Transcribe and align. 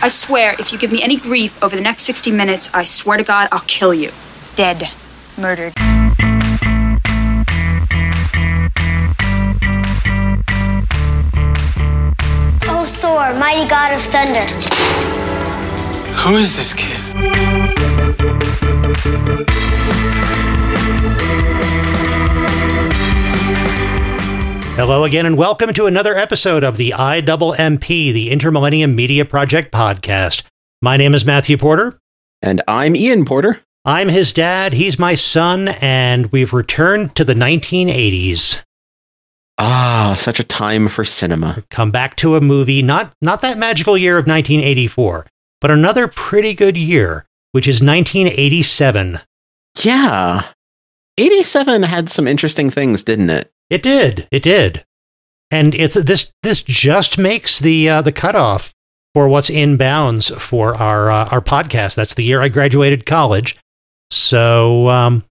I 0.00 0.06
swear, 0.06 0.54
if 0.60 0.72
you 0.72 0.78
give 0.78 0.92
me 0.92 1.02
any 1.02 1.16
grief 1.16 1.60
over 1.62 1.74
the 1.74 1.82
next 1.82 2.02
60 2.02 2.30
minutes, 2.30 2.70
I 2.72 2.84
swear 2.84 3.18
to 3.18 3.24
God, 3.24 3.48
I'll 3.50 3.64
kill 3.66 3.92
you. 3.92 4.12
Dead. 4.54 4.90
Murdered. 5.36 5.72
Oh, 12.70 12.84
Thor, 13.00 13.34
mighty 13.34 13.68
god 13.68 13.92
of 13.92 14.02
thunder. 14.02 14.46
Who 16.14 16.36
is 16.36 16.56
this 16.56 16.74
kid? 16.74 16.98
Hello 24.78 25.02
again, 25.02 25.26
and 25.26 25.36
welcome 25.36 25.72
to 25.72 25.86
another 25.86 26.14
episode 26.14 26.62
of 26.62 26.76
the 26.76 26.90
IMMP, 26.96 28.12
the 28.12 28.30
Intermillennium 28.30 28.94
Media 28.94 29.24
Project 29.24 29.72
podcast. 29.72 30.44
My 30.80 30.96
name 30.96 31.14
is 31.14 31.24
Matthew 31.24 31.56
Porter. 31.56 31.98
And 32.42 32.62
I'm 32.68 32.94
Ian 32.94 33.24
Porter. 33.24 33.60
I'm 33.84 34.06
his 34.06 34.32
dad, 34.32 34.74
he's 34.74 34.96
my 34.96 35.16
son, 35.16 35.66
and 35.80 36.30
we've 36.30 36.52
returned 36.52 37.16
to 37.16 37.24
the 37.24 37.34
1980s. 37.34 38.62
Ah, 39.58 40.14
such 40.16 40.38
a 40.38 40.44
time 40.44 40.86
for 40.86 41.04
cinema. 41.04 41.64
Come 41.70 41.90
back 41.90 42.14
to 42.18 42.36
a 42.36 42.40
movie, 42.40 42.80
not, 42.80 43.12
not 43.20 43.40
that 43.40 43.58
magical 43.58 43.98
year 43.98 44.16
of 44.16 44.28
1984, 44.28 45.26
but 45.60 45.72
another 45.72 46.06
pretty 46.06 46.54
good 46.54 46.76
year, 46.76 47.26
which 47.50 47.66
is 47.66 47.82
1987. 47.82 49.18
Yeah. 49.82 50.44
87 51.16 51.82
had 51.82 52.08
some 52.08 52.28
interesting 52.28 52.70
things, 52.70 53.02
didn't 53.02 53.30
it? 53.30 53.50
It 53.70 53.82
did. 53.82 54.26
It 54.30 54.42
did. 54.42 54.84
And 55.50 55.74
it's 55.74 55.94
this 55.94 56.30
this 56.42 56.62
just 56.62 57.18
makes 57.18 57.58
the 57.58 57.88
uh, 57.88 58.02
the 58.02 58.12
cutoff 58.12 58.72
for 59.14 59.28
what's 59.28 59.50
in 59.50 59.76
bounds 59.76 60.28
for 60.30 60.74
our 60.74 61.10
uh, 61.10 61.28
our 61.30 61.40
podcast. 61.40 61.94
That's 61.94 62.14
the 62.14 62.24
year 62.24 62.42
I 62.42 62.48
graduated 62.48 63.06
college. 63.06 63.56
So 64.10 64.88
um 64.88 65.24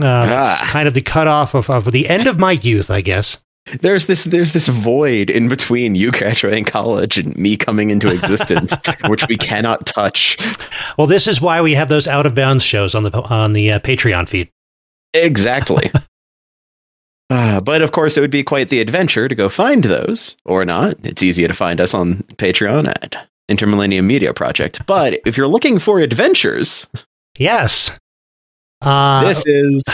uh, 0.00 0.04
Ah. 0.06 0.68
kind 0.70 0.86
of 0.86 0.94
the 0.94 1.00
cutoff 1.00 1.54
of, 1.54 1.68
of 1.68 1.90
the 1.90 2.08
end 2.08 2.28
of 2.28 2.38
my 2.38 2.52
youth, 2.52 2.90
I 2.90 3.00
guess. 3.00 3.38
There's 3.80 4.06
this 4.06 4.24
there's 4.24 4.52
this 4.52 4.66
void 4.68 5.30
in 5.30 5.48
between 5.48 5.94
you 5.94 6.10
graduating 6.10 6.64
college 6.64 7.18
and 7.18 7.36
me 7.36 7.56
coming 7.56 7.90
into 7.90 8.08
existence, 8.08 8.74
which 9.06 9.26
we 9.28 9.36
cannot 9.36 9.86
touch. 9.86 10.36
Well, 10.96 11.06
this 11.06 11.28
is 11.28 11.40
why 11.40 11.60
we 11.60 11.74
have 11.74 11.88
those 11.88 12.08
out 12.08 12.26
of 12.26 12.34
bounds 12.34 12.64
shows 12.64 12.94
on 12.94 13.02
the 13.04 13.12
on 13.12 13.52
the 13.52 13.72
uh, 13.72 13.78
Patreon 13.80 14.28
feed. 14.28 14.48
Exactly. 15.14 15.90
Uh, 17.30 17.60
but 17.60 17.80
of 17.80 17.92
course, 17.92 18.16
it 18.16 18.20
would 18.20 18.30
be 18.30 18.42
quite 18.42 18.68
the 18.68 18.80
adventure 18.80 19.28
to 19.28 19.34
go 19.34 19.48
find 19.48 19.84
those, 19.84 20.36
or 20.44 20.64
not. 20.64 20.94
It's 21.06 21.22
easier 21.22 21.48
to 21.48 21.54
find 21.54 21.80
us 21.80 21.94
on 21.94 22.16
Patreon 22.36 22.88
at 22.88 23.28
Intermillennium 23.50 24.04
Media 24.04 24.34
Project. 24.34 24.84
But 24.86 25.20
if 25.24 25.36
you're 25.36 25.46
looking 25.46 25.78
for 25.78 26.00
adventures, 26.00 26.88
Yes. 27.38 27.96
Uh, 28.82 29.26
this 29.26 29.44
is 29.46 29.84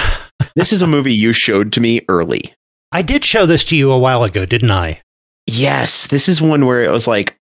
this 0.54 0.72
is 0.72 0.82
a 0.82 0.86
movie 0.86 1.14
you 1.14 1.32
showed 1.32 1.72
to 1.72 1.80
me 1.80 2.02
early. 2.08 2.54
I 2.92 3.02
did 3.02 3.24
show 3.24 3.46
this 3.46 3.64
to 3.64 3.76
you 3.76 3.90
a 3.92 3.98
while 3.98 4.24
ago, 4.24 4.46
didn't 4.46 4.70
I? 4.70 5.00
Yes, 5.46 6.06
this 6.08 6.28
is 6.28 6.42
one 6.42 6.66
where 6.66 6.82
it 6.82 6.90
was 6.90 7.06
like 7.06 7.36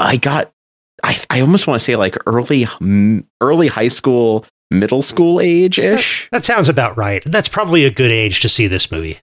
I 0.00 0.16
got 0.16 0.52
I 1.02 1.18
I 1.30 1.40
almost 1.40 1.66
want 1.66 1.78
to 1.78 1.84
say 1.84 1.96
like 1.96 2.16
early 2.26 2.66
early 3.40 3.68
high 3.68 3.88
school, 3.88 4.44
middle 4.72 5.02
school 5.02 5.40
age 5.40 5.78
ish. 5.78 6.28
That 6.32 6.44
sounds 6.44 6.68
about 6.68 6.96
right. 6.96 7.22
That's 7.24 7.48
probably 7.48 7.84
a 7.84 7.90
good 7.90 8.10
age 8.10 8.40
to 8.40 8.48
see 8.48 8.66
this 8.66 8.90
movie. 8.90 9.18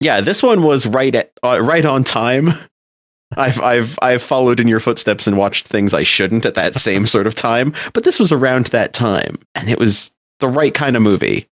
Yeah, 0.00 0.20
this 0.20 0.42
one 0.42 0.62
was 0.62 0.86
right 0.86 1.14
at 1.14 1.32
uh, 1.42 1.60
right 1.60 1.84
on 1.84 2.04
time. 2.04 2.50
I've 3.36 3.60
I've 3.60 3.98
I've 4.02 4.22
followed 4.22 4.60
in 4.60 4.68
your 4.68 4.80
footsteps 4.80 5.26
and 5.26 5.36
watched 5.36 5.66
things 5.66 5.94
I 5.94 6.02
shouldn't 6.02 6.44
at 6.44 6.54
that 6.54 6.74
same 6.74 7.06
sort 7.06 7.26
of 7.26 7.34
time, 7.34 7.72
but 7.92 8.04
this 8.04 8.18
was 8.18 8.32
around 8.32 8.66
that 8.66 8.92
time 8.92 9.36
and 9.54 9.70
it 9.70 9.78
was 9.78 10.12
the 10.40 10.48
right 10.48 10.74
kind 10.74 10.96
of 10.96 11.02
movie. 11.02 11.48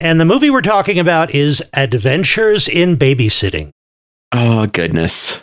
And 0.00 0.20
the 0.20 0.24
movie 0.24 0.50
we're 0.50 0.62
talking 0.62 0.98
about 0.98 1.34
is 1.34 1.62
Adventures 1.72 2.68
in 2.68 2.96
Babysitting. 2.96 3.70
Oh 4.32 4.66
goodness. 4.66 5.40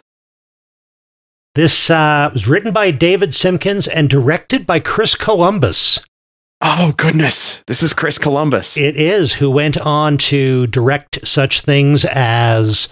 This 1.55 1.89
uh, 1.89 2.31
was 2.33 2.47
written 2.47 2.73
by 2.73 2.91
David 2.91 3.29
Simkins 3.29 3.87
and 3.87 4.09
directed 4.09 4.65
by 4.65 4.79
Chris 4.79 5.15
Columbus. 5.15 5.99
Oh 6.65 6.93
goodness. 6.95 7.61
This 7.67 7.83
is 7.83 7.93
Chris 7.93 8.17
Columbus. 8.17 8.77
It 8.77 8.95
is 8.95 9.33
who 9.33 9.51
went 9.51 9.77
on 9.77 10.17
to 10.19 10.65
direct 10.67 11.27
such 11.27 11.59
things 11.59 12.05
as 12.05 12.87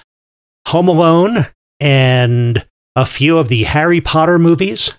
Home 0.67 0.89
Alone 0.89 1.47
and 1.79 2.65
a 2.97 3.05
few 3.05 3.37
of 3.37 3.47
the 3.47 3.63
Harry 3.63 4.01
Potter 4.01 4.37
movies, 4.37 4.91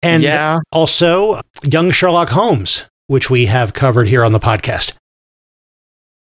and 0.00 0.22
yeah. 0.22 0.60
also 0.70 1.40
Young 1.64 1.90
Sherlock 1.90 2.28
Holmes, 2.28 2.84
which 3.08 3.30
we 3.30 3.46
have 3.46 3.74
covered 3.74 4.08
here 4.08 4.24
on 4.24 4.30
the 4.30 4.38
podcast. 4.38 4.92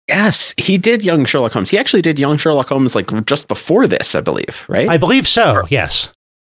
Yes, 0.08 0.56
he 0.58 0.80
did 0.80 1.04
Young 1.04 1.24
Sherlock 1.26 1.52
Holmes. 1.54 1.70
He 1.70 1.78
actually 1.78 2.02
did 2.02 2.18
Young 2.18 2.38
Sherlock 2.38 2.70
Holmes 2.70 2.96
like 2.96 3.26
just 3.26 3.48
before 3.48 3.86
this, 3.86 4.16
I 4.16 4.22
believe, 4.22 4.66
right? 4.68 4.90
I 4.90 4.98
believe 4.98 5.28
so. 5.28 5.68
Yes, 5.70 6.10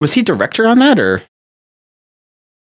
Was 0.01 0.13
he 0.13 0.23
director 0.23 0.69
on 0.69 0.79
that 0.79 1.01
or 1.01 1.25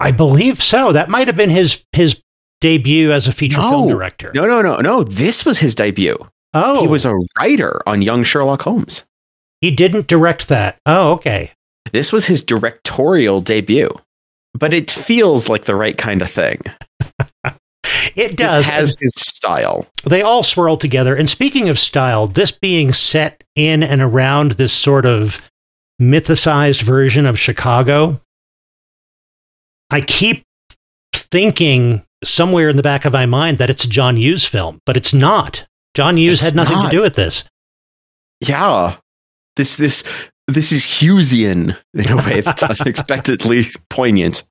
I 0.04 0.12
believe 0.12 0.62
so. 0.62 0.92
That 0.92 1.10
might 1.10 1.28
have 1.28 1.36
been 1.36 1.50
his 1.50 1.84
his 1.94 2.22
debut 2.62 3.12
as 3.12 3.28
a 3.28 3.32
feature 3.32 3.62
film 3.62 3.90
director. 3.90 4.32
No, 4.34 4.46
no, 4.46 4.62
no, 4.62 4.78
no. 4.78 5.04
This 5.04 5.46
was 5.46 5.60
his 5.60 5.76
debut. 5.76 6.18
Oh, 6.54 6.82
He 6.82 6.88
was 6.88 7.04
a 7.06 7.16
writer 7.40 7.82
on 7.88 8.02
Young 8.02 8.24
Sherlock 8.24 8.62
Holmes. 8.62 9.04
He 9.62 9.72
didn't 9.72 10.08
direct 10.08 10.48
that. 10.50 10.78
Oh, 10.86 11.14
okay. 11.14 11.52
This 11.92 12.12
was 12.14 12.26
his 12.26 12.44
directorial 12.44 13.42
debut. 13.42 13.90
But 14.54 14.74
it 14.74 14.92
feels 14.92 15.50
like 15.50 15.66
the 15.66 15.76
right 15.76 15.98
kind 15.98 16.22
of 16.22 16.30
thing. 16.30 16.62
It 18.16 18.30
This 18.30 18.36
does. 18.38 18.66
has 18.66 18.96
his 19.00 19.12
style. 19.16 19.88
they 20.06 20.22
all 20.22 20.44
swirl 20.44 20.78
together. 20.78 21.16
And 21.16 21.30
speaking 21.30 21.68
of 21.70 21.80
style, 21.80 22.28
this 22.28 22.52
being 22.52 22.94
set 22.94 23.44
in 23.56 23.82
and 23.84 24.02
around 24.02 24.54
this 24.54 24.72
sort 24.74 25.06
of 25.06 25.40
mythicized 26.02 26.82
version 26.82 27.26
of 27.26 27.40
Chicago, 27.40 28.22
I 29.94 30.02
keep 30.02 30.44
thinking 31.14 32.04
somewhere 32.24 32.70
in 32.70 32.78
the 32.78 32.84
back 32.84 33.06
of 33.06 33.14
my 33.14 33.26
mind 33.26 33.58
that 33.60 33.70
it's 33.70 33.84
a 33.84 33.88
John 33.90 34.18
Hughes 34.18 34.46
film, 34.46 34.80
but 34.86 34.98
it's 34.98 35.14
not. 35.14 35.66
John 35.94 36.18
Hughes 36.18 36.40
It's 36.40 36.46
had 36.46 36.56
nothing 36.56 36.78
not. 36.78 36.90
to 36.90 36.98
do 36.98 37.02
with 37.02 37.16
this. 37.16 37.44
Yeah. 38.42 38.98
This 39.56 39.76
this 39.76 40.04
this 40.48 40.72
is 40.72 40.84
Hughesian 40.84 41.78
in 41.94 42.12
a 42.12 42.18
way 42.18 42.42
that's 42.42 42.64
unexpectedly 42.82 43.68
poignant. 43.90 44.44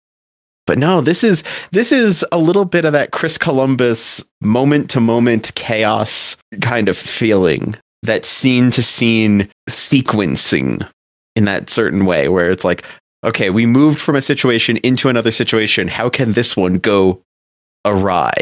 But 0.67 0.79
no, 0.79 1.01
this 1.01 1.25
is 1.25 1.43
this 1.73 1.91
is 1.91 2.25
a 2.31 2.39
little 2.39 2.65
bit 2.65 2.85
of 2.85 2.93
that 2.93 3.11
Chris 3.11 3.37
Columbus 3.37 4.25
moment 4.41 4.89
to 4.91 5.01
moment 5.01 5.53
chaos 5.57 6.37
kind 6.61 6.89
of 6.89 6.97
feeling. 6.97 7.75
That 8.05 8.25
scene 8.25 8.71
to 8.73 8.83
scene 8.83 9.49
sequencing 9.69 10.89
in 11.35 11.45
that 11.47 11.71
certain 11.71 12.05
way 12.05 12.29
where 12.29 12.51
it's 12.51 12.65
like, 12.65 12.85
okay, 13.25 13.51
we 13.51 13.67
moved 13.67 14.01
from 14.01 14.17
a 14.17 14.23
situation 14.23 14.79
into 14.79 15.09
another 15.09 15.31
situation. 15.31 15.89
How 15.89 16.09
can 16.09 16.33
this 16.33 16.57
one 16.57 16.79
go 16.79 17.23
awry? 17.85 18.33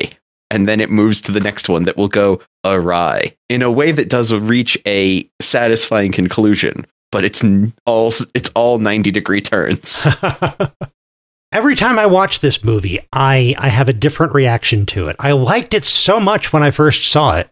And 0.51 0.67
then 0.67 0.81
it 0.81 0.91
moves 0.91 1.21
to 1.23 1.33
the 1.33 1.41
next 1.41 1.69
one 1.69 1.85
that 1.85 1.97
will 1.97 2.09
go 2.09 2.41
awry 2.65 3.37
in 3.49 3.63
a 3.63 3.71
way 3.71 3.93
that 3.93 4.09
does 4.09 4.33
reach 4.33 4.77
a 4.87 5.29
satisfying 5.41 6.13
conclusion, 6.13 6.87
but 7.13 7.25
it's 7.25 7.45
all 7.87 8.13
it's 8.35 8.51
all 8.55 8.79
90 8.79 9.11
degree 9.11 9.41
turns. 9.41 10.03
Every 11.53 11.75
time 11.75 11.99
I 11.99 12.07
watch 12.07 12.41
this 12.41 12.63
movie, 12.63 13.01
I, 13.13 13.57
I 13.59 13.69
have 13.69 13.89
a 13.89 13.93
different 13.93 14.35
reaction 14.35 14.87
to 14.87 15.09
it. 15.09 15.17
I 15.19 15.33
liked 15.33 15.75
it 15.75 15.85
so 15.85 16.21
much 16.21 16.53
when 16.53 16.63
I 16.63 16.71
first 16.71 17.11
saw 17.11 17.37
it. 17.39 17.51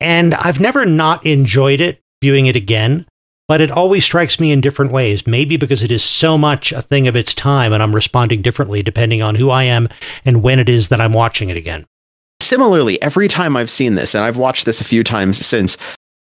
And 0.00 0.34
I've 0.34 0.60
never 0.60 0.84
not 0.84 1.24
enjoyed 1.24 1.80
it 1.80 2.02
viewing 2.20 2.46
it 2.46 2.56
again, 2.56 3.06
but 3.48 3.60
it 3.60 3.70
always 3.70 4.04
strikes 4.04 4.40
me 4.40 4.52
in 4.52 4.60
different 4.60 4.92
ways. 4.92 5.26
Maybe 5.26 5.56
because 5.56 5.82
it 5.82 5.90
is 5.92 6.02
so 6.04 6.38
much 6.38 6.72
a 6.72 6.82
thing 6.82 7.06
of 7.08 7.16
its 7.16 7.34
time 7.34 7.72
and 7.72 7.82
I'm 7.82 7.94
responding 7.94 8.42
differently 8.42 8.82
depending 8.82 9.22
on 9.22 9.34
who 9.34 9.50
I 9.50 9.64
am 9.64 9.88
and 10.24 10.42
when 10.42 10.58
it 10.58 10.68
is 10.68 10.88
that 10.88 11.00
I'm 11.00 11.12
watching 11.12 11.50
it 11.50 11.56
again. 11.56 11.84
Similarly, 12.40 13.00
every 13.02 13.28
time 13.28 13.56
I've 13.56 13.70
seen 13.70 13.94
this, 13.94 14.14
and 14.14 14.24
I've 14.24 14.36
watched 14.36 14.66
this 14.66 14.80
a 14.80 14.84
few 14.84 15.02
times 15.04 15.44
since, 15.44 15.76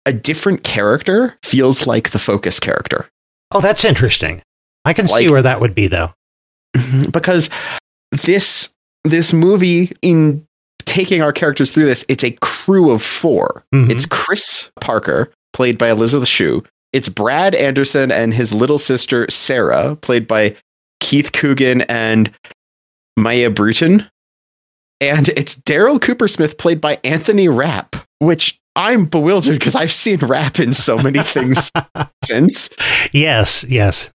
a 0.06 0.12
different 0.12 0.64
character 0.64 1.36
feels 1.42 1.86
like 1.86 2.10
the 2.10 2.18
focus 2.18 2.58
character. 2.60 3.08
Oh, 3.50 3.60
that's 3.60 3.84
interesting. 3.84 4.42
I 4.86 4.94
can 4.94 5.06
see 5.08 5.28
where 5.28 5.42
that 5.42 5.60
would 5.60 5.74
be, 5.74 5.86
though. 5.86 6.10
because 7.10 7.50
this 8.12 8.70
this 9.04 9.32
movie 9.32 9.92
in 10.02 10.46
taking 10.84 11.20
our 11.22 11.32
characters 11.32 11.72
through 11.72 11.84
this 11.86 12.04
it's 12.08 12.24
a 12.24 12.30
crew 12.40 12.90
of 12.90 13.02
4 13.02 13.64
Mhm. 13.74 13.90
it's 13.90 14.06
chris 14.06 14.70
parker 14.80 15.30
played 15.52 15.76
by 15.78 15.90
elizabeth 15.90 16.28
shue 16.28 16.62
it's 16.92 17.08
brad 17.08 17.54
anderson 17.54 18.10
and 18.10 18.32
his 18.34 18.52
little 18.52 18.78
sister 18.78 19.26
sarah 19.30 19.96
played 19.96 20.26
by 20.26 20.54
keith 21.00 21.32
coogan 21.32 21.82
and 21.82 22.32
maia 23.16 23.50
brewton 23.50 24.08
and 25.00 25.28
it's 25.30 25.54
daryl 25.56 26.00
cooper 26.00 26.28
smith 26.28 26.58
played 26.58 26.80
by 26.80 26.98
anthony 27.04 27.48
rapp 27.48 27.96
which 28.18 28.58
i'm 28.76 29.04
bewildered 29.04 29.58
because 29.58 29.74
i've 29.74 29.92
seen 29.92 30.18
rapp 30.20 30.58
in 30.58 30.72
so 30.72 30.96
many 30.98 31.22
things 31.22 31.70
since 32.24 32.70
Yes, 33.12 33.64
yes. 33.64 34.10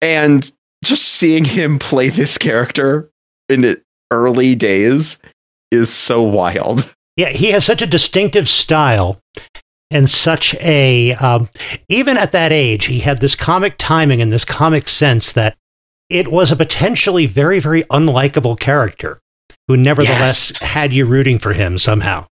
and 0.00 0.50
just 0.84 1.04
seeing 1.04 1.44
him 1.44 1.78
play 1.78 2.08
this 2.08 2.36
character 2.38 3.08
in 3.48 3.62
the 3.62 3.80
early 4.10 4.54
days 4.54 5.16
is 5.70 5.90
so 5.92 6.20
wild. 6.22 6.92
Yeah, 7.16 7.28
he 7.30 7.50
has 7.52 7.64
such 7.64 7.82
a 7.82 7.86
distinctive 7.86 8.48
style 8.48 9.20
and 9.92 10.08
such 10.10 10.54
a 10.60 11.12
um, 11.14 11.48
even 11.88 12.16
at 12.16 12.32
that 12.32 12.52
age 12.52 12.86
he 12.86 13.00
had 13.00 13.20
this 13.20 13.34
comic 13.34 13.76
timing 13.78 14.20
and 14.22 14.32
this 14.32 14.44
comic 14.44 14.88
sense 14.88 15.32
that 15.32 15.56
it 16.08 16.28
was 16.28 16.50
a 16.52 16.56
potentially 16.56 17.26
very 17.26 17.60
very 17.60 17.82
unlikable 17.84 18.58
character 18.58 19.18
who 19.68 19.76
nevertheless 19.76 20.50
Yes. 20.52 20.58
had 20.70 20.92
you 20.92 21.04
rooting 21.06 21.38
for 21.38 21.52
him 21.52 21.78
somehow 21.78 22.26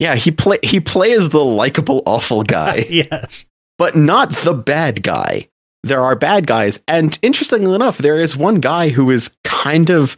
Yeah, 0.00 0.16
he 0.16 0.30
play 0.30 0.58
he 0.62 0.80
plays 0.80 1.30
the 1.30 1.44
likable 1.44 2.02
awful 2.06 2.42
guy, 2.42 2.86
yes 2.90 3.46
but 3.78 3.96
not 3.96 4.30
the 4.30 4.54
bad 4.54 5.02
guy. 5.02 5.48
There 5.82 6.00
are 6.00 6.14
bad 6.16 6.46
guys, 6.46 6.80
and 6.88 7.18
interestingly 7.22 7.74
enough, 7.74 7.98
there 7.98 8.16
is 8.20 8.36
one 8.36 8.60
guy 8.60 8.88
who 8.88 9.10
is 9.10 9.34
kind 9.44 9.90
of 9.90 10.16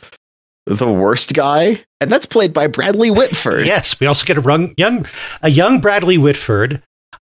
the 0.67 0.91
worst 0.91 1.33
guy, 1.35 1.83
and 2.01 2.11
that's 2.11 2.27
played 2.27 2.53
by 2.53 2.67
Bradley 2.67 3.11
Whitford. 3.11 3.67
yes 3.69 3.99
we 4.01 4.07
also 4.07 4.25
get 4.27 4.39
a 4.39 4.43
young 4.43 4.75
young 4.77 5.07
a 5.43 5.49
young 5.51 5.81
bradley 5.81 6.19
whitford 6.19 6.83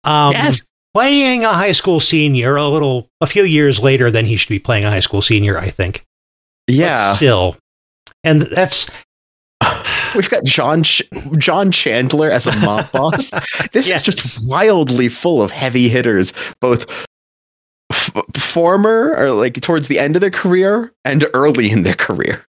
um, 0.03 0.33
yes. 0.33 0.61
playing 0.93 1.43
a 1.43 1.53
high 1.53 1.71
school 1.71 1.99
senior 1.99 2.55
a 2.55 2.67
little 2.67 3.07
a 3.21 3.27
few 3.27 3.43
years 3.43 3.79
later 3.79 4.09
than 4.11 4.25
he 4.25 4.35
should 4.37 4.49
be 4.49 4.59
playing 4.59 4.85
a 4.85 4.89
high 4.89 4.99
school 5.01 5.21
senior 5.21 5.57
i 5.57 5.69
think 5.69 6.03
But 6.67 6.75
Yeah. 6.75 7.15
still 7.15 7.57
and 8.23 8.41
that's 8.43 8.87
We've 10.15 10.29
got 10.29 10.43
John 10.45 10.83
Ch- 10.83 11.01
John 11.37 11.71
Chandler 11.71 12.29
as 12.31 12.47
a 12.47 12.55
mob 12.57 12.91
boss. 12.93 13.31
This 13.73 13.87
Yes. 13.89 14.07
is 14.07 14.15
just 14.15 14.47
wildly 14.49 15.09
full 15.09 15.41
of 15.41 15.51
heavy 15.51 15.89
hitters, 15.89 16.33
both 16.61 16.89
f- 17.91 18.11
former 18.37 19.13
or 19.17 19.31
like 19.31 19.59
towards 19.61 19.87
the 19.89 19.99
end 19.99 20.15
of 20.15 20.21
their 20.21 20.31
career 20.31 20.91
and 21.03 21.25
early 21.33 21.69
in 21.69 21.83
their 21.83 21.93
career. 21.95 22.45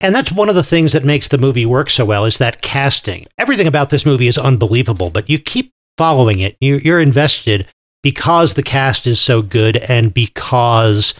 And 0.00 0.14
that's 0.14 0.30
one 0.30 0.48
of 0.48 0.54
the 0.54 0.62
things 0.62 0.92
that 0.92 1.04
makes 1.04 1.28
the 1.28 1.38
movie 1.38 1.66
work 1.66 1.90
so 1.90 2.04
well 2.04 2.24
is 2.24 2.38
that 2.38 2.62
casting. 2.62 3.26
Everything 3.36 3.66
about 3.66 3.90
this 3.90 4.06
movie 4.06 4.28
is 4.28 4.38
unbelievable, 4.38 5.10
but 5.10 5.28
you 5.28 5.38
keep 5.38 5.72
following 5.96 6.38
it. 6.40 6.56
You, 6.60 6.76
you're 6.76 7.00
invested 7.00 7.66
because 8.02 8.54
the 8.54 8.62
cast 8.62 9.06
is 9.06 9.20
so 9.20 9.42
good 9.42 9.76
and 9.76 10.14
because 10.14 11.14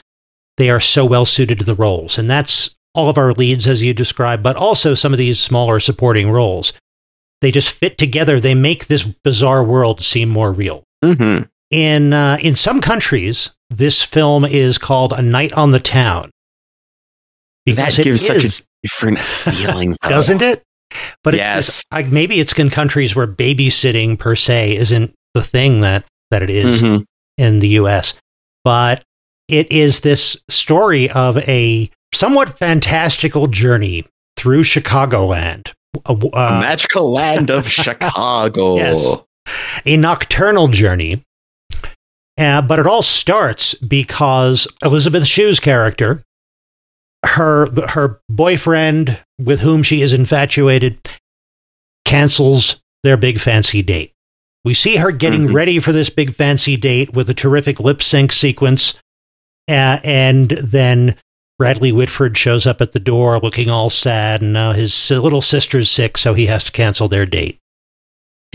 they 0.58 0.70
are 0.70 0.80
so 0.80 1.04
well 1.04 1.25
suited 1.25 1.58
to 1.58 1.64
the 1.64 1.75
roles. 1.75 2.19
And 2.19 2.30
that's 2.30 2.76
all 2.94 3.08
of 3.08 3.19
our 3.19 3.32
leads, 3.32 3.66
as 3.66 3.82
you 3.82 3.92
described, 3.92 4.42
but 4.42 4.56
also 4.56 4.94
some 4.94 5.12
of 5.12 5.19
these 5.19 5.40
smaller 5.40 5.81
supporting 5.81 6.31
roles. 6.31 6.72
They 7.40 7.50
just 7.50 7.70
fit 7.70 7.98
together. 7.98 8.40
They 8.40 8.54
make 8.54 8.86
this 8.86 9.04
bizarre 9.04 9.62
world 9.62 10.02
seem 10.02 10.28
more 10.28 10.52
real. 10.52 10.84
Mm-hmm. 11.04 11.44
In 11.70 12.12
uh, 12.12 12.38
in 12.40 12.56
some 12.56 12.81
countries, 12.81 13.50
this 13.70 14.02
film 14.02 14.44
is 14.44 14.78
called 14.78 15.12
A 15.12 15.22
Night 15.22 15.52
on 15.52 15.70
the 15.70 15.81
Town. 15.81 16.31
That 17.66 17.98
it 17.98 18.02
gives 18.02 18.26
such 18.26 18.44
is 18.44 18.60
a 18.60 18.62
different 18.82 19.19
feeling, 19.19 19.96
doesn't 20.02 20.42
it? 20.42 20.62
But 21.22 21.34
it's 21.34 21.40
Yes. 21.40 21.66
this- 21.66 21.82
like 21.92 22.08
maybe 22.08 22.40
it's 22.40 22.52
in 22.54 22.70
countries 22.70 23.14
where 23.16 23.26
babysitting 23.26 24.19
per 24.19 24.34
se 24.34 24.76
isn't 24.76 25.14
the 25.34 25.42
thing 25.42 25.80
that 25.82 26.04
that 26.30 26.42
it 26.42 26.50
is 26.50 26.82
Mhm. 26.82 27.04
in 27.38 27.58
the 27.60 27.69
U.S. 27.80 28.14
But 28.64 29.02
it 29.48 29.70
is 29.72 30.00
this 30.00 30.36
story 30.48 31.08
of 31.10 31.38
a 31.48 31.90
somewhat 32.14 32.58
fantastical 32.58 33.46
journey 33.46 34.04
through 34.36 34.62
Chicagoland, 34.64 35.72
a, 36.06 36.12
A 36.12 36.36
uh, 36.36 36.60
magical 36.60 37.10
land 37.10 37.50
of 37.50 37.70
Chicago. 37.72 38.76
Yes. 38.76 39.16
a 39.86 39.96
nocturnal 39.96 40.69
journey. 40.69 41.22
Uh, 42.38 42.60
but 42.62 42.78
it 42.78 42.86
all 42.86 43.02
starts 43.02 43.74
because 43.74 44.69
Elizabeth 44.84 45.26
Shue's 45.26 45.58
character, 45.58 46.22
her 47.25 47.69
her 47.88 48.20
boyfriend 48.29 49.19
with 49.38 49.61
whom 49.61 49.82
she 49.82 50.03
is 50.03 50.12
infatuated, 50.12 50.99
cancels 52.05 52.81
their 53.03 53.17
big 53.17 53.38
fancy 53.41 53.82
date. 53.82 54.12
We 54.65 54.75
see 54.75 54.97
her 54.97 55.11
getting 55.12 55.49
Mhm. 55.49 55.55
ready 55.55 55.79
for 55.79 55.93
this 55.93 56.11
big 56.11 56.35
fancy 56.35 56.76
date 56.76 57.15
with 57.15 57.31
a 57.31 57.35
terrific 57.35 57.81
lip 57.81 58.03
sync 58.03 58.32
sequence, 58.32 58.94
uh, 59.69 59.99
and 60.05 60.50
then 60.50 61.17
Bradley 61.59 61.91
Whitford 61.93 62.37
shows 62.37 62.67
up 62.67 62.81
at 62.81 62.93
the 62.93 63.00
door 63.00 63.41
looking 63.41 63.69
all 63.69 63.91
sad, 63.91 64.43
and 64.43 64.53
now 64.53 64.73
his 64.73 65.11
little 65.11 65.43
sister's 65.43 65.91
sick, 65.91 66.17
so 66.19 66.35
he 66.35 66.47
has 66.47 66.65
to 66.65 66.73
cancel 66.73 67.09
their 67.09 67.26
date. 67.26 67.59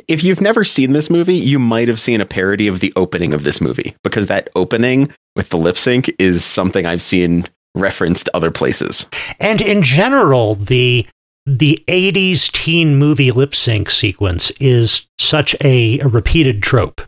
If 0.08 0.24
you've 0.24 0.42
never 0.42 0.64
seen 0.64 0.94
this 0.94 1.10
movie, 1.10 1.36
you 1.36 1.60
might 1.60 1.88
have 1.88 2.00
seen 2.00 2.22
a 2.22 2.26
parody 2.26 2.68
of 2.68 2.80
the 2.80 2.92
opening 2.96 3.34
of 3.34 3.44
this 3.44 3.62
movie 3.62 3.96
because 4.04 4.28
that 4.28 4.50
opening 4.56 5.14
with 5.36 5.50
the 5.50 5.58
lip 5.58 5.78
sync 5.78 6.14
is 6.18 6.44
something 6.44 6.86
I've 6.86 7.04
seen 7.04 7.46
referenced 7.76 8.30
other 8.34 8.52
places. 8.52 9.06
And 9.40 9.62
in 9.62 9.82
general, 9.82 10.56
the 10.56 11.06
the 11.46 11.84
80s 11.88 12.52
teen 12.52 12.96
movie 12.96 13.32
lip 13.32 13.54
sync 13.54 13.90
sequence 13.90 14.50
is 14.62 15.08
such 15.20 15.56
a, 15.62 16.00
a 16.00 16.08
repeated 16.08 16.64
trope. 16.64 17.02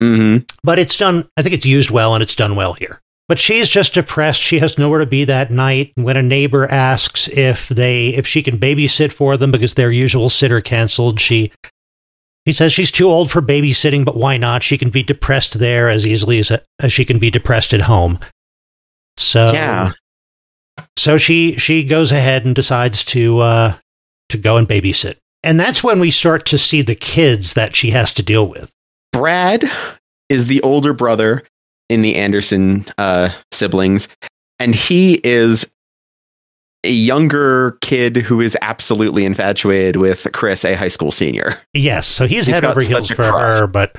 hmm 0.00 0.38
But 0.64 0.80
it's 0.80 0.96
done, 0.96 1.28
I 1.36 1.42
think 1.42 1.54
it's 1.54 1.66
used 1.66 1.90
well 1.90 2.14
and 2.14 2.22
it's 2.22 2.34
done 2.34 2.56
well 2.56 2.72
here. 2.72 3.00
But 3.28 3.38
she's 3.38 3.68
just 3.68 3.94
depressed. 3.94 4.40
She 4.40 4.58
has 4.58 4.78
nowhere 4.78 4.98
to 4.98 5.06
be 5.06 5.24
that 5.24 5.50
night. 5.50 5.92
When 5.94 6.16
a 6.16 6.22
neighbor 6.22 6.70
asks 6.70 7.28
if 7.28 7.68
they 7.68 8.08
if 8.08 8.26
she 8.26 8.42
can 8.42 8.58
babysit 8.58 9.12
for 9.12 9.36
them 9.36 9.52
because 9.52 9.74
their 9.74 9.92
usual 9.92 10.28
sitter 10.28 10.60
canceled, 10.60 11.20
she 11.20 11.52
she 12.46 12.52
says 12.52 12.72
she's 12.72 12.90
too 12.90 13.08
old 13.08 13.30
for 13.30 13.40
babysitting, 13.40 14.04
but 14.04 14.16
why 14.16 14.36
not? 14.36 14.64
She 14.64 14.76
can 14.76 14.90
be 14.90 15.04
depressed 15.04 15.60
there 15.60 15.88
as 15.88 16.04
easily 16.06 16.40
as, 16.40 16.50
as 16.80 16.92
she 16.92 17.04
can 17.04 17.20
be 17.20 17.30
depressed 17.30 17.72
at 17.72 17.82
home. 17.82 18.18
So 19.16 19.52
Yeah. 19.52 19.92
so 20.96 21.18
she 21.18 21.56
she 21.56 21.84
goes 21.84 22.12
ahead 22.12 22.44
and 22.44 22.54
decides 22.54 23.04
to 23.04 23.38
uh, 23.40 23.74
to 24.30 24.38
go 24.38 24.56
and 24.56 24.68
babysit, 24.68 25.16
and 25.42 25.58
that's 25.60 25.84
when 25.84 26.00
we 26.00 26.10
start 26.10 26.46
to 26.46 26.58
see 26.58 26.82
the 26.82 26.94
kids 26.94 27.54
that 27.54 27.76
she 27.76 27.90
has 27.90 28.12
to 28.14 28.22
deal 28.22 28.46
with. 28.48 28.70
Brad 29.12 29.64
is 30.28 30.46
the 30.46 30.62
older 30.62 30.92
brother 30.94 31.42
in 31.90 32.00
the 32.02 32.16
Anderson 32.16 32.86
uh, 32.96 33.28
siblings, 33.52 34.08
and 34.58 34.74
he 34.74 35.20
is 35.22 35.66
a 36.84 36.90
younger 36.90 37.78
kid 37.82 38.16
who 38.16 38.40
is 38.40 38.56
absolutely 38.62 39.24
infatuated 39.24 39.96
with 39.96 40.26
Chris, 40.32 40.64
a 40.64 40.74
high 40.74 40.88
school 40.88 41.12
senior. 41.12 41.60
Yes, 41.74 42.08
so 42.08 42.26
he's, 42.26 42.46
He's 42.46 42.54
head 42.54 42.64
over 42.64 42.80
heels 42.80 43.08
for 43.10 43.22
her, 43.22 43.66
but 43.66 43.96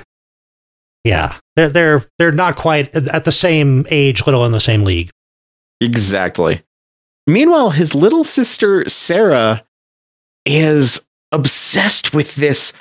yeah, 1.04 1.38
they're 1.56 1.68
they're 1.68 2.04
they're 2.18 2.32
not 2.32 2.56
quite 2.56 2.94
at 2.94 3.24
the 3.24 3.32
same 3.32 3.86
age, 3.90 4.26
little 4.26 4.44
in 4.44 4.52
the 4.52 4.60
same 4.60 4.82
league. 4.84 5.10
Exactly. 5.80 6.62
Meanwhile, 7.26 7.70
his 7.70 7.94
little 7.94 8.24
sister 8.24 8.88
Sarah 8.88 9.64
is 10.46 11.00
obsessed 11.32 12.12
with 12.14 12.34
this 12.36 12.72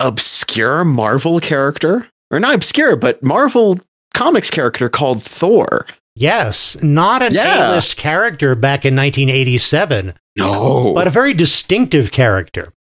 obscure 0.00 0.84
Marvel 0.84 1.40
character, 1.40 2.06
or 2.30 2.38
not 2.38 2.54
obscure, 2.54 2.96
but 2.96 3.22
Marvel 3.22 3.78
comics 4.14 4.50
character 4.50 4.88
called 4.88 5.22
Thor. 5.22 5.86
Yes, 6.14 6.76
not 6.82 7.22
an 7.22 7.34
Yeah. 7.34 7.72
A-list 7.72 7.96
character 7.96 8.54
back 8.54 8.84
in 8.86 8.94
1987, 8.96 10.14
No, 10.36 10.92
but 10.94 11.06
a 11.06 11.10
very 11.10 11.34
distinctive 11.34 12.10
character. 12.10 12.72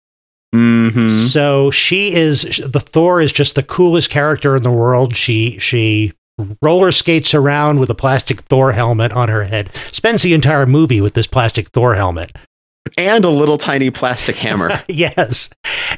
Hmm 0.54 1.26
So 1.26 1.70
she 1.72 2.12
is 2.14 2.60
the 2.64 2.78
Thor 2.80 3.20
is 3.20 3.32
just 3.32 3.56
the 3.56 3.62
coolest 3.62 4.08
character 4.08 4.54
in 4.56 4.62
the 4.62 4.70
world. 4.70 5.16
She 5.16 5.58
she 5.58 6.12
roller 6.62 6.92
skates 6.92 7.34
around 7.34 7.80
with 7.80 7.90
a 7.90 7.94
plastic 7.94 8.42
Thor 8.42 8.70
helmet 8.72 9.12
on 9.12 9.28
her 9.28 9.42
head. 9.44 9.70
Spends 9.90 10.22
the 10.22 10.32
entire 10.32 10.66
movie 10.66 11.00
with 11.00 11.14
this 11.14 11.26
plastic 11.26 11.68
Thor 11.70 11.94
helmet. 11.96 12.32
and 12.96 13.24
a 13.24 13.30
little 13.30 13.58
tiny 13.58 13.90
plastic 13.90 14.36
hammer. 14.36 14.70
yes. 14.88 15.50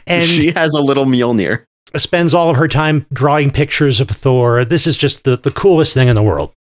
And 0.06 0.24
she 0.24 0.52
has 0.52 0.72
a 0.72 0.80
little 0.80 1.04
Mjolnir. 1.04 1.64
spends 1.96 2.32
all 2.32 2.48
of 2.48 2.56
her 2.56 2.68
time 2.68 3.04
drawing 3.12 3.50
pictures 3.50 4.00
of 4.00 4.08
Thor. 4.08 4.64
This 4.64 4.86
is 4.86 4.96
just 4.96 5.24
the, 5.24 5.36
the 5.36 5.50
coolest 5.50 5.92
thing 5.94 6.08
in 6.08 6.14
the 6.14 6.22
world. 6.22 6.52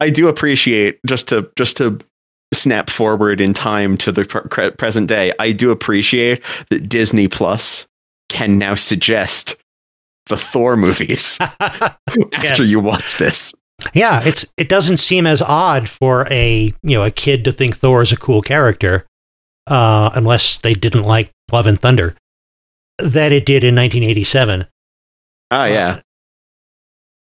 I 0.00 0.08
do 0.10 0.28
appreciate 0.28 0.98
just 1.06 1.28
to 1.28 1.50
just 1.56 1.76
to 1.76 1.98
snap 2.52 2.90
forward 2.90 3.40
in 3.40 3.54
time 3.54 3.96
to 3.98 4.12
the 4.12 4.24
pre- 4.24 4.70
present 4.72 5.08
day. 5.08 5.32
I 5.38 5.52
do 5.52 5.70
appreciate 5.70 6.42
that 6.70 6.88
Disney 6.88 7.28
Plus 7.28 7.86
can 8.28 8.58
now 8.58 8.74
suggest 8.74 9.56
the 10.26 10.36
Thor 10.36 10.76
movies 10.76 11.38
after 11.60 11.96
Yes. 12.42 12.70
you 12.70 12.80
watch 12.80 13.16
this. 13.18 13.54
Yeah, 13.94 14.22
it's 14.24 14.46
it 14.56 14.68
doesn't 14.68 14.98
seem 14.98 15.26
as 15.26 15.42
odd 15.42 15.88
for 15.88 16.26
a 16.30 16.66
you 16.82 16.96
know 16.96 17.04
a 17.04 17.10
kid 17.10 17.44
to 17.44 17.52
think 17.52 17.76
Thor 17.76 18.00
is 18.02 18.12
a 18.12 18.16
cool 18.16 18.40
character, 18.40 19.04
uh, 19.66 20.10
unless 20.14 20.58
they 20.58 20.74
didn't 20.74 21.02
like 21.02 21.30
Love 21.50 21.66
and 21.66 21.80
Thunder, 21.80 22.14
that 22.98 23.32
it 23.32 23.44
did 23.44 23.64
in 23.64 23.74
1987. 23.74 24.66
Oh 25.50 25.64
yeah, 25.64 26.00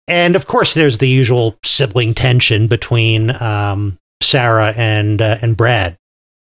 And 0.09 0.35
of 0.35 0.47
course, 0.47 0.73
there's 0.75 0.99
the 0.99 1.09
usual 1.09 1.57
sibling 1.65 2.15
tension 2.15 2.67
between 2.69 3.31
um, 3.43 3.99
Sarah 4.27 4.73
and 4.77 5.21
uh, 5.23 5.39
and 5.43 5.57
Brad. 5.57 5.97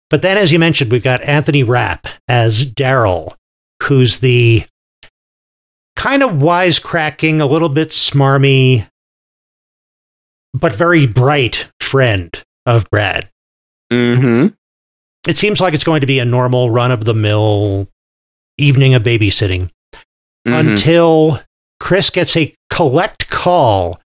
But 0.09 0.23
then, 0.23 0.37
as 0.37 0.51
you 0.53 0.59
mentioned, 0.59 0.91
we've 0.91 1.03
got 1.03 1.23
Anthony 1.23 1.63
Rapp 1.63 2.07
as 2.29 2.65
Daryl, 2.65 3.33
who's 3.85 4.19
the 4.19 4.65
kind 5.97 6.23
of 6.23 6.31
wisecracking, 6.33 7.41
a 7.41 7.47
little 7.47 7.69
bit 7.69 7.91
smarmy 7.91 8.87
but 10.53 10.75
very 10.75 11.07
bright 11.07 11.69
friend 11.81 12.43
of 12.67 12.91
Brad. 12.91 13.31
Mm-hmm. 13.93 14.49
It 15.29 15.37
seems 15.37 15.61
like 15.61 15.75
it's 15.75 15.85
going 15.85 16.01
to 16.01 16.07
be 16.09 16.19
a 16.19 16.25
normal 16.25 16.71
run 16.71 16.91
of 16.91 17.05
the 17.05 17.15
mill 17.15 17.89
evening 18.59 18.95
of 18.95 19.03
babysitting 19.03 19.71
Mm-hmm. 20.49 20.69
until 20.71 21.39
Chris 21.81 22.09
gets 22.09 22.35
a 22.35 22.55
collect 22.71 23.29
call 23.29 24.01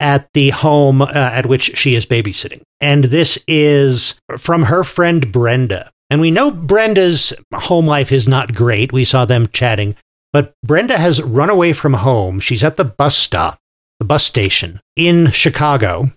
at 0.00 0.28
the 0.32 0.50
home 0.50 1.02
uh, 1.02 1.08
at 1.12 1.46
which 1.46 1.76
she 1.76 1.94
is 1.94 2.06
babysitting. 2.06 2.62
And 2.80 3.04
this 3.04 3.38
is 3.48 4.14
from 4.38 4.64
her 4.64 4.84
friend 4.84 5.32
Brenda. 5.32 5.90
And 6.10 6.20
we 6.20 6.30
know 6.30 6.50
Brenda's 6.50 7.32
home 7.52 7.86
life 7.86 8.12
is 8.12 8.26
not 8.26 8.54
great. 8.54 8.92
We 8.92 9.04
saw 9.04 9.24
them 9.24 9.48
chatting. 9.52 9.96
But 10.32 10.54
Brenda 10.64 10.98
has 10.98 11.22
run 11.22 11.50
away 11.50 11.72
from 11.72 11.94
home. 11.94 12.40
She's 12.40 12.64
at 12.64 12.76
the 12.76 12.84
bus 12.84 13.16
stop, 13.16 13.58
the 13.98 14.04
bus 14.04 14.24
station 14.24 14.80
in 14.96 15.30
Chicago. 15.32 16.12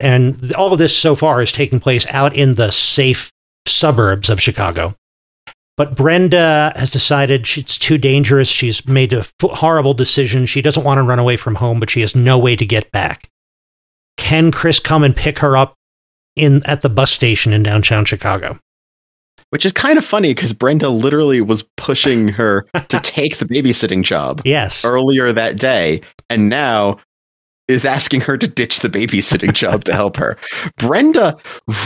And 0.00 0.52
all 0.54 0.72
of 0.72 0.78
this 0.78 0.96
so 0.96 1.14
far 1.14 1.40
is 1.40 1.52
taking 1.52 1.80
place 1.80 2.06
out 2.10 2.34
in 2.34 2.54
the 2.54 2.70
safe 2.70 3.30
suburbs 3.66 4.28
of 4.28 4.40
Chicago. 4.40 4.94
But 5.76 5.94
Brenda 5.94 6.72
has 6.76 6.88
decided 6.90 7.46
she- 7.46 7.60
it's 7.60 7.76
too 7.76 7.98
dangerous. 7.98 8.48
She's 8.48 8.86
made 8.88 9.12
a 9.12 9.18
f- 9.20 9.32
horrible 9.42 9.92
decision. 9.94 10.46
She 10.46 10.62
doesn't 10.62 10.84
want 10.84 10.98
to 10.98 11.02
run 11.02 11.18
away 11.18 11.36
from 11.36 11.56
home, 11.56 11.80
but 11.80 11.90
she 11.90 12.00
has 12.00 12.14
no 12.16 12.38
way 12.38 12.56
to 12.56 12.64
get 12.64 12.90
back. 12.92 13.28
Can 14.16 14.50
Chris 14.50 14.78
come 14.80 15.04
and 15.04 15.14
pick 15.14 15.38
her 15.40 15.56
up 15.56 15.74
in 16.34 16.62
at 16.64 16.80
the 16.80 16.88
bus 16.88 17.12
station 17.12 17.52
in 17.52 17.62
downtown 17.62 18.04
Chicago? 18.06 18.58
Which 19.50 19.64
is 19.66 19.72
kind 19.72 19.96
of 19.98 20.04
funny 20.04 20.30
because 20.34 20.52
Brenda 20.52 20.88
literally 20.88 21.40
was 21.40 21.62
pushing 21.76 22.28
her 22.28 22.66
to 22.88 22.98
take 23.00 23.36
the 23.36 23.44
babysitting 23.44 24.02
job 24.02 24.40
Yes. 24.44 24.84
earlier 24.84 25.32
that 25.32 25.58
day, 25.58 26.00
and 26.30 26.48
now 26.48 26.96
is 27.68 27.84
asking 27.84 28.22
her 28.22 28.38
to 28.38 28.46
ditch 28.48 28.80
the 28.80 28.88
babysitting 28.88 29.52
job 29.52 29.84
to 29.84 29.92
help 29.92 30.16
her. 30.16 30.36
Brenda 30.78 31.36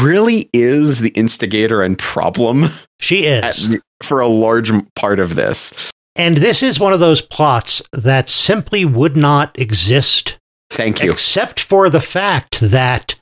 really 0.00 0.48
is 0.52 1.00
the 1.00 1.08
instigator 1.10 1.82
and 1.82 1.98
problem 1.98 2.70
She 3.00 3.24
is. 3.26 3.68
the- 3.68 3.80
for 4.02 4.20
a 4.20 4.28
large 4.28 4.70
part 4.94 5.20
of 5.20 5.34
this. 5.36 5.72
And 6.16 6.38
this 6.38 6.62
is 6.62 6.80
one 6.80 6.92
of 6.94 7.00
those 7.00 7.20
plots 7.20 7.82
that 7.92 8.28
simply 8.30 8.84
would 8.84 9.16
not 9.16 9.58
exist 9.58 10.38
Thank 10.70 11.02
you. 11.02 11.12
except 11.12 11.60
for 11.60 11.90
the 11.90 12.00
fact 12.00 12.60
that 12.60 13.14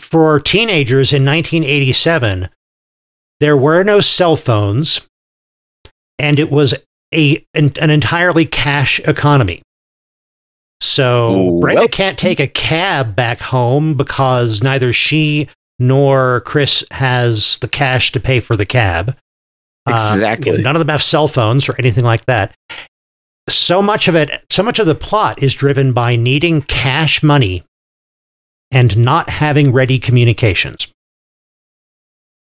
for 0.00 0.40
teenagers 0.40 1.12
in 1.12 1.22
1987, 1.24 2.48
there 3.40 3.56
were 3.56 3.84
no 3.84 4.00
cell 4.00 4.36
phones 4.36 5.02
and 6.18 6.38
it 6.38 6.50
was 6.50 6.74
a, 7.14 7.44
an, 7.54 7.72
an 7.80 7.90
entirely 7.90 8.46
cash 8.46 9.00
economy. 9.00 9.60
So 10.80 11.58
Brenda 11.60 11.82
Well- 11.82 11.88
can't 11.88 12.18
take 12.18 12.40
a 12.40 12.48
cab 12.48 13.14
back 13.14 13.40
home 13.40 13.94
because 13.94 14.62
neither 14.62 14.92
she 14.92 15.48
nor 15.78 16.40
Chris 16.42 16.84
has 16.92 17.58
the 17.58 17.68
cash 17.68 18.12
to 18.12 18.20
pay 18.20 18.40
for 18.40 18.56
the 18.56 18.66
cab. 18.66 19.16
Uh, 19.86 20.12
Exactly. 20.14 20.62
none 20.62 20.76
of 20.76 20.80
them 20.80 20.88
have 20.88 21.02
cell 21.02 21.28
phones 21.28 21.68
or 21.68 21.74
anything 21.78 22.04
like 22.04 22.24
that. 22.26 22.54
So 23.50 23.82
much 23.82 24.08
of 24.08 24.14
it, 24.14 24.30
so 24.50 24.62
much 24.62 24.78
of 24.78 24.86
the 24.86 24.94
plot 24.94 25.42
is 25.42 25.54
driven 25.54 25.92
by 25.92 26.16
needing 26.16 26.62
cash 26.62 27.22
money 27.22 27.64
and 28.70 28.96
not 28.96 29.28
having 29.28 29.72
ready 29.72 29.98
communications. 29.98 30.88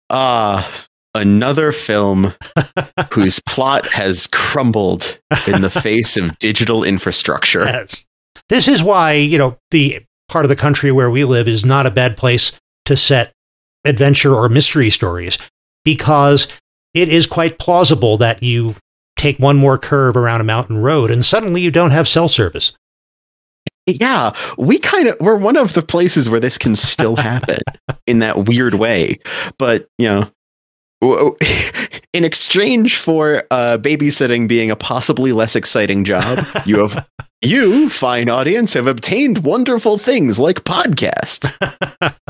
Ah, 0.09 0.85
another 1.13 1.71
film 1.71 2.33
whose 3.13 3.39
plot 3.41 3.85
has 3.87 4.27
crumbled 4.27 5.19
in 5.45 5.61
the 5.61 5.69
face 5.69 6.17
of 6.17 6.37
digital 6.39 6.83
infrastructure. 6.83 7.65
Yes. 7.65 8.05
This 8.49 8.67
is 8.67 8.81
why, 8.81 9.13
you 9.13 9.37
know, 9.37 9.57
the 9.71 9.99
part 10.29 10.45
of 10.45 10.49
the 10.49 10.55
country 10.55 10.91
where 10.91 11.09
we 11.11 11.23
live 11.25 11.47
is 11.47 11.65
not 11.65 11.85
a 11.85 11.91
bad 11.91 12.17
place 12.17 12.51
to 12.87 12.95
set 12.95 13.31
adventure 13.85 14.35
or 14.35 14.49
mystery 14.49 14.89
stories 14.89 15.37
because 15.85 16.47
it 16.93 17.09
is 17.09 17.25
quite 17.25 17.59
plausible 17.59 18.17
that 18.17 18.41
you 18.41 18.75
take 19.17 19.39
one 19.39 19.55
more 19.55 19.77
curve 19.77 20.17
around 20.17 20.41
a 20.41 20.45
mountain 20.45 20.77
road 20.77 21.11
and 21.11 21.25
suddenly 21.25 21.61
you 21.61 21.71
don't 21.71 21.91
have 21.91 22.07
cell 22.07 22.27
service. 22.27 22.73
Yeah, 23.85 24.35
we 24.57 24.79
kind 24.79 25.07
of 25.07 25.15
we're 25.21 25.37
one 25.37 25.55
of 25.55 25.73
the 25.73 25.81
places 25.81 26.27
where 26.27 26.41
this 26.41 26.57
can 26.57 26.75
still 26.75 27.15
happen 27.15 27.59
in 28.07 28.19
that 28.19 28.45
weird 28.45 28.73
way. 28.73 29.19
But 29.57 29.87
you 29.97 30.09
know, 30.09 30.31
in 32.13 32.25
exchange 32.25 32.97
for 32.97 33.43
uh, 33.51 33.77
babysitting 33.77 34.47
being 34.47 34.71
a 34.71 34.75
possibly 34.75 35.31
less 35.31 35.55
exciting 35.55 36.03
job, 36.03 36.45
you 36.65 36.79
have 36.79 37.07
you, 37.41 37.89
fine 37.89 38.29
audience, 38.29 38.73
have 38.73 38.87
obtained 38.87 39.39
wonderful 39.39 39.99
things 39.99 40.39
like 40.39 40.63
podcasts. 40.63 41.53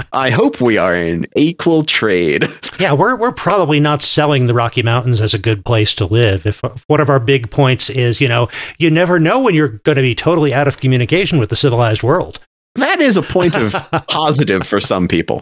I 0.12 0.32
hope 0.32 0.60
we 0.60 0.78
are 0.78 0.96
in 0.96 1.28
equal 1.38 1.84
trade. 1.86 2.50
Yeah, 2.80 2.92
we're 2.92 3.16
we're 3.16 3.32
probably 3.32 3.80
not 3.80 4.02
selling 4.02 4.48
the 4.48 4.54
Rocky 4.54 4.84
Mountains 4.84 5.22
as 5.22 5.34
a 5.34 5.40
good 5.40 5.64
place 5.64 5.94
to 5.96 6.06
live. 6.06 6.46
If, 6.46 6.62
if 6.64 6.84
one 6.88 7.00
of 7.00 7.10
our 7.10 7.22
big 7.22 7.50
points 7.50 7.90
is, 7.90 8.20
you 8.20 8.28
know, 8.28 8.50
you 8.80 8.92
never 8.92 9.18
know 9.20 9.40
when 9.40 9.56
you're 9.56 9.80
going 9.86 9.96
to 9.96 10.02
be 10.02 10.16
totally 10.16 10.54
out 10.54 10.68
of 10.68 10.78
communication 10.78 11.40
with 11.40 11.50
the 11.50 11.56
civilized 11.56 12.04
world. 12.04 12.40
That 12.76 13.00
is 13.00 13.18
a 13.18 13.24
point 13.24 13.56
of 13.56 13.74
positive 14.08 14.68
for 14.68 14.80
some 14.80 15.08
people. 15.08 15.42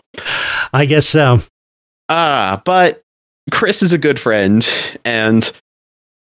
I 0.73 0.85
guess 0.85 1.05
so. 1.05 1.41
Ah, 2.07 2.61
but 2.65 3.01
Chris 3.51 3.81
is 3.83 3.93
a 3.93 3.97
good 3.97 4.19
friend, 4.19 4.67
and 5.03 5.51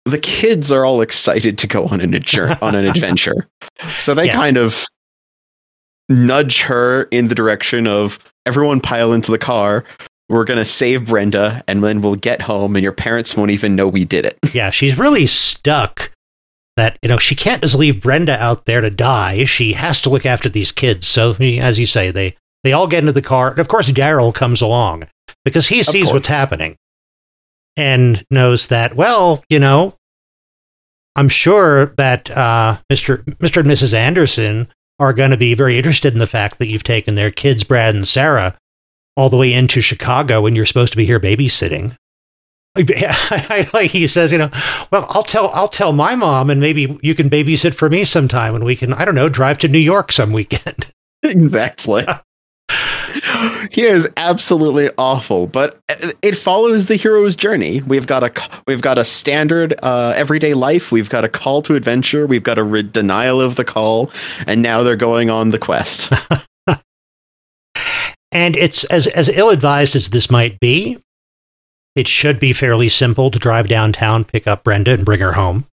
the 0.05 0.19
kids 0.19 0.71
are 0.71 0.85
all 0.85 1.01
excited 1.01 1.57
to 1.59 1.67
go 1.67 1.87
on 1.87 2.01
an 2.01 2.13
adjour- 2.15 2.59
on 2.63 2.75
an 2.75 2.87
adventure. 2.87 3.49
So 3.97 4.15
they 4.15 4.27
Yeah. 4.27 4.33
kind 4.35 4.57
of 4.57 4.85
nudge 6.09 6.63
her 6.63 7.05
in 7.05 7.29
the 7.29 7.35
direction 7.35 7.87
of 7.87 8.19
everyone 8.47 8.81
pile 8.81 9.13
into 9.13 9.31
the 9.31 9.39
car. 9.39 9.85
We're 10.29 10.45
gonna 10.45 10.65
save 10.65 11.07
Brenda, 11.07 11.63
and 11.69 11.83
then 11.83 12.01
we'll 12.01 12.17
get 12.17 12.43
home, 12.43 12.77
and 12.77 12.83
your 12.83 12.93
parents 12.93 13.37
won't 13.37 13.51
even 13.51 13.75
know 13.77 13.87
we 13.87 14.05
did 14.05 14.25
it. 14.27 14.39
Yeah, 14.53 14.71
she's 14.71 14.99
really 14.99 15.27
stuck. 15.27 16.11
That 16.77 16.99
you 17.03 17.09
know 17.09 17.19
she 17.19 17.37
can't 17.37 17.63
just 17.63 17.77
leave 17.77 18.01
Brenda 18.01 18.37
out 18.43 18.65
there 18.65 18.81
to 18.81 18.91
die. 18.91 19.45
She 19.45 19.75
has 19.75 20.01
to 20.01 20.11
look 20.11 20.27
after 20.27 20.49
these 20.49 20.73
kids. 20.73 21.07
So 21.07 21.37
as 21.41 21.79
you 21.79 21.87
say, 21.87 22.11
they 22.11 22.37
they 22.65 22.73
all 22.73 22.89
get 22.89 23.01
into 23.01 23.13
the 23.13 23.23
car, 23.23 23.51
and 23.51 23.59
of 23.61 23.69
course 23.69 23.91
Daryl 23.93 24.35
comes 24.35 24.61
along 24.61 25.07
because 25.45 25.69
he 25.69 25.83
sees 25.85 26.13
what's 26.13 26.27
happening 26.27 26.77
and 27.77 28.25
knows 28.31 28.69
that. 28.69 28.95
Well, 28.95 29.45
you 29.49 29.59
know, 29.59 29.95
I'm 31.17 31.29
sure 31.29 31.87
that 31.97 32.31
uh, 32.31 32.79
Mr. 32.93 33.25
Mr. 33.37 33.59
and 33.59 33.69
Mrs. 33.69 33.93
Anderson 33.93 34.69
are 34.99 35.13
going 35.13 35.31
to 35.31 35.37
be 35.37 35.55
very 35.55 35.77
interested 35.77 36.13
in 36.13 36.19
the 36.19 36.27
fact 36.27 36.59
that 36.59 36.69
you've 36.69 36.85
taken 36.85 37.15
their 37.15 37.31
kids, 37.31 37.65
Brad 37.65 37.95
and 37.95 38.07
Sarah, 38.07 38.57
all 39.17 39.29
the 39.29 39.37
way 39.37 39.53
into 39.53 39.81
Chicago 39.81 40.43
when 40.43 40.55
you're 40.55 40.67
supposed 40.67 40.93
to 40.93 40.97
be 40.97 41.07
here 41.07 41.21
babysitting. 41.21 41.97
like 43.73 43.91
he 43.93 44.07
says, 44.09 44.33
you 44.33 44.39
know, 44.39 44.51
well, 44.91 45.07
I'll 45.11 45.23
tell 45.23 45.51
I'll 45.51 45.69
tell 45.69 45.93
my 45.93 46.17
mom, 46.17 46.51
and 46.51 46.61
maybe 46.61 46.99
you 47.03 47.15
can 47.15 47.31
babysit 47.31 47.75
for 47.75 47.89
me 47.89 48.05
sometime, 48.05 48.55
and 48.55 48.65
we 48.65 48.75
can 48.75 48.93
I 48.93 49.05
don't 49.05 49.15
know 49.15 49.29
drive 49.29 49.59
to 49.59 49.69
New 49.69 49.79
York 49.79 50.11
some 50.11 50.33
weekend. 50.33 50.87
exactly. 51.23 52.05
he 53.71 53.83
is 53.83 54.09
absolutely 54.17 54.91
awful, 54.99 55.47
but 55.47 55.79
it 56.23 56.37
follows 56.37 56.87
the 56.87 56.97
hero's 56.97 57.37
journey. 57.37 57.83
We've 57.83 58.07
got 58.07 58.25
a 58.25 58.33
we've 58.67 58.81
got 58.81 58.99
a 58.99 59.05
standard 59.05 59.75
uh, 59.83 60.13
everyday 60.17 60.55
life. 60.55 60.93
We've 60.93 61.11
got 61.11 61.25
a 61.25 61.29
call 61.29 61.63
to 61.63 61.75
adventure. 61.75 62.27
We've 62.27 62.43
got 62.43 62.59
a 62.59 62.65
re- 62.65 62.83
denial 62.83 63.41
of 63.41 63.57
the 63.57 63.65
call, 63.65 64.11
and 64.47 64.63
now 64.63 64.83
they're 64.83 64.97
going 64.97 65.31
on 65.31 65.51
the 65.51 65.59
quest. 65.59 66.13
And 68.35 68.57
it's 68.57 68.83
as 68.85 69.07
as 69.07 69.29
ill 69.29 69.51
advised 69.51 69.95
as 69.95 70.11
this 70.11 70.29
might 70.29 70.59
be, 70.59 70.99
it 71.95 72.09
should 72.09 72.41
be 72.41 72.53
fairly 72.53 72.89
simple 72.89 73.31
to 73.31 73.39
drive 73.39 73.69
downtown, 73.69 74.25
pick 74.25 74.49
up 74.49 74.65
Brenda, 74.65 74.93
and 74.93 75.05
bring 75.05 75.21
her 75.21 75.33
home. 75.33 75.67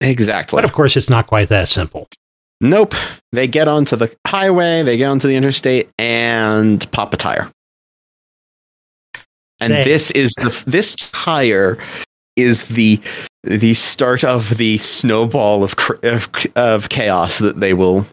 exactly. 0.00 0.56
But 0.56 0.64
of 0.64 0.72
course, 0.72 0.96
it's 0.96 1.10
not 1.10 1.26
quite 1.26 1.48
that 1.48 1.68
simple. 1.68 2.08
Nope. 2.60 2.94
They 3.32 3.46
get 3.46 3.68
onto 3.68 3.96
the 3.96 4.14
highway, 4.26 4.82
they 4.82 4.96
get 4.96 5.10
onto 5.10 5.28
the 5.28 5.36
interstate, 5.36 5.90
and 5.98 6.90
pop 6.92 7.12
a 7.12 7.16
tire. 7.16 7.50
And 9.60 9.72
They- 9.72 9.84
this 9.84 10.10
is 10.12 10.32
the 10.34 10.62
this 10.66 10.94
tire 10.96 11.78
is 12.36 12.64
the 12.64 13.00
the 13.42 13.74
start 13.74 14.24
of 14.24 14.56
the 14.58 14.76
snowball 14.78 15.62
of 15.64 15.76
cr- 15.76 15.94
of, 16.02 16.28
of 16.56 16.88
chaos 16.88 17.38
that 17.38 17.60
they 17.60 17.72
will 17.72 18.06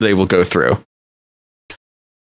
they 0.00 0.14
will 0.14 0.26
go 0.26 0.44
through. 0.44 0.82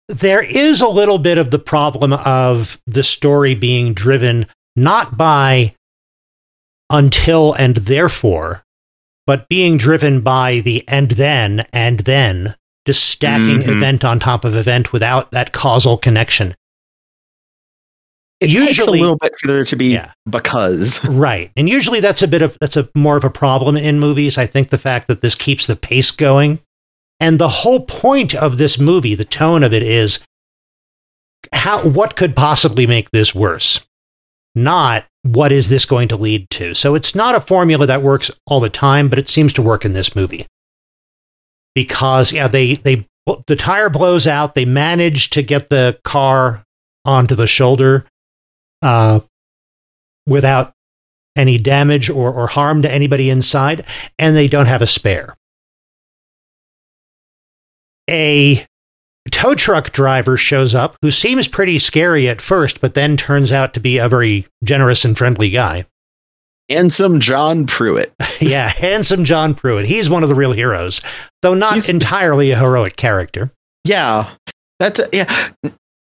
there 0.09 0.43
is 0.43 0.79
a 0.81 0.87
little 0.87 1.17
bit 1.17 1.37
of 1.37 1.49
the 1.51 1.57
problem 1.59 2.13
of 2.13 2.79
the 2.85 3.03
story 3.03 3.55
being 3.55 3.93
driven 3.93 4.45
not 4.75 5.17
by 5.17 5.73
until 6.89 7.53
and 7.53 7.75
therefore, 7.77 8.62
but 9.25 9.47
being 9.49 9.77
driven 9.77 10.21
by 10.21 10.59
the 10.59 10.83
and 10.87 11.11
then 11.11 11.65
and 11.73 11.99
then, 12.01 12.55
just 12.85 13.03
stacking 13.05 13.61
Mhm. 13.61 13.67
event 13.77 14.03
on 14.03 14.19
top 14.19 14.43
of 14.45 14.55
event 14.55 14.91
without 14.93 15.31
that 15.31 15.51
causal 15.53 15.97
connection. 15.97 16.53
It 18.39 18.47
takes 18.53 18.79
a 18.85 18.91
little 18.91 19.15
bit 19.17 19.31
for 19.39 19.47
there 19.47 19.63
to 19.63 19.75
be 19.77 19.93
Yeah. 19.93 20.11
because 20.29 21.03
Right. 21.05 21.51
And 21.55 21.69
usually 21.69 22.01
that's 22.01 22.21
a 22.21 22.27
bit 22.27 22.41
of 22.41 22.57
that's 22.59 22.75
a 22.75 22.89
more 22.93 23.15
of 23.15 23.23
a 23.23 23.29
problem 23.29 23.77
in 23.77 23.99
movies. 24.01 24.37
I 24.37 24.45
think 24.47 24.69
the 24.69 24.77
fact 24.77 25.07
that 25.07 25.21
this 25.21 25.35
keeps 25.35 25.65
the 25.67 25.75
pace 25.77 26.11
going 26.11 26.59
And 27.21 27.39
the 27.39 27.47
whole 27.47 27.81
point 27.85 28.35
of 28.35 28.57
this 28.57 28.77
movie, 28.77 29.15
the 29.15 29.23
tone 29.23 29.63
of 29.63 29.71
it 29.71 29.83
is 29.83 30.19
how 31.53 31.81
what 31.87 32.17
could 32.17 32.35
possibly 32.35 32.85
make 32.85 33.11
this 33.11 33.33
worse? 33.33 33.79
Not 34.55 35.05
what 35.23 35.51
is 35.51 35.69
this 35.69 35.85
going 35.85 36.07
to 36.09 36.17
lead 36.17 36.49
to? 36.51 36.73
So 36.73 36.95
it's 36.95 37.15
not 37.15 37.35
a 37.35 37.41
formula 37.41 37.87
that 37.87 38.03
works 38.03 38.29
all 38.45 38.59
the 38.59 38.69
time, 38.69 39.09
but 39.09 39.19
it 39.19 39.29
seems 39.29 39.53
to 39.53 39.61
work 39.61 39.85
in 39.85 39.93
this 39.93 40.15
movie. 40.15 40.45
Because 41.73 42.31
yeah, 42.31 42.47
they 42.47 42.75
they 42.75 43.07
the 43.47 43.55
tire 43.55 43.89
blows 43.89 44.27
out, 44.27 44.53
they 44.53 44.65
manage 44.65 45.29
to 45.31 45.41
get 45.41 45.69
the 45.69 45.97
car 46.03 46.63
onto 47.05 47.35
the 47.35 47.47
shoulder 47.47 48.05
uh, 48.81 49.21
without 50.27 50.73
any 51.35 51.57
damage 51.57 52.09
or, 52.09 52.31
or 52.31 52.47
harm 52.47 52.81
to 52.81 52.91
anybody 52.91 53.29
inside, 53.29 53.85
and 54.19 54.35
they 54.35 54.47
don't 54.47 54.67
have 54.67 54.81
a 54.81 54.87
spare. 54.87 55.35
A 58.09 58.65
tow 59.31 59.55
truck 59.55 59.91
driver 59.91 60.37
shows 60.37 60.75
up 60.75 60.95
who 61.01 61.11
seems 61.11 61.47
pretty 61.47 61.79
scary 61.79 62.27
at 62.27 62.41
first, 62.41 62.81
but 62.81 62.93
then 62.93 63.15
turns 63.17 63.51
out 63.51 63.73
to 63.73 63.79
be 63.79 63.97
a 63.97 64.09
very 64.09 64.47
generous 64.63 65.05
and 65.05 65.17
friendly 65.17 65.49
guy. 65.49 65.85
Handsome 66.69 67.19
John 67.19 67.65
Pruitt. 67.67 68.13
yeah, 68.39 68.69
handsome 68.69 69.25
John 69.25 69.53
Pruitt. 69.53 69.85
He's 69.85 70.09
one 70.09 70.23
of 70.23 70.29
the 70.29 70.35
real 70.35 70.53
heroes, 70.53 71.01
though 71.41 71.53
not 71.53 71.73
He's- 71.73 71.89
entirely 71.89 72.51
a 72.51 72.57
heroic 72.59 72.95
character. 72.95 73.51
Yeah. 73.83 74.31
That's 74.79 74.99
uh, 74.99 75.07
yeah. 75.11 75.49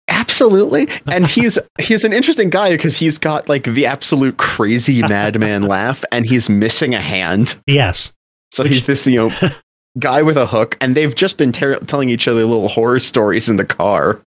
Absolutely. 0.08 0.88
And 1.10 1.26
he's 1.28 1.58
he's 1.80 2.04
an 2.04 2.12
interesting 2.12 2.50
guy 2.50 2.72
because 2.72 2.96
he's 2.96 3.18
got 3.18 3.48
like 3.48 3.64
the 3.64 3.86
absolute 3.86 4.36
crazy 4.36 5.02
madman 5.02 5.62
laugh 5.68 6.04
and 6.12 6.24
he's 6.24 6.48
missing 6.48 6.94
a 6.94 7.00
hand. 7.00 7.56
Yes. 7.66 8.12
So 8.52 8.64
he's 8.64 8.86
this, 8.86 9.06
you 9.06 9.28
know, 9.28 9.50
guy 9.98 10.22
with 10.22 10.36
a 10.36 10.46
hook 10.46 10.76
and 10.80 10.94
they've 10.94 11.14
just 11.14 11.38
been 11.38 11.52
ter- 11.52 11.78
telling 11.80 12.08
each 12.10 12.28
other 12.28 12.44
little 12.44 12.68
horror 12.68 13.00
stories 13.00 13.48
in 13.48 13.56
the 13.56 13.64
car 13.64 14.20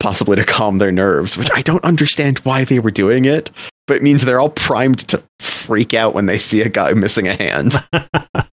possibly 0.00 0.36
to 0.36 0.44
calm 0.44 0.78
their 0.78 0.92
nerves, 0.92 1.36
which 1.36 1.50
I 1.52 1.62
don't 1.62 1.84
understand 1.84 2.38
why 2.40 2.64
they 2.64 2.78
were 2.78 2.90
doing 2.92 3.24
it, 3.24 3.50
but 3.88 3.96
it 3.96 4.02
means 4.02 4.24
they're 4.24 4.38
all 4.38 4.50
primed 4.50 4.98
to 5.08 5.20
freak 5.40 5.92
out 5.92 6.14
when 6.14 6.26
they 6.26 6.38
see 6.38 6.60
a 6.62 6.68
guy 6.68 6.92
missing 6.92 7.26
a 7.28 7.34
hand. 7.34 7.74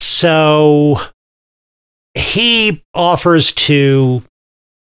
So 0.00 0.98
he 2.14 2.82
offers 2.94 3.52
to 3.52 4.22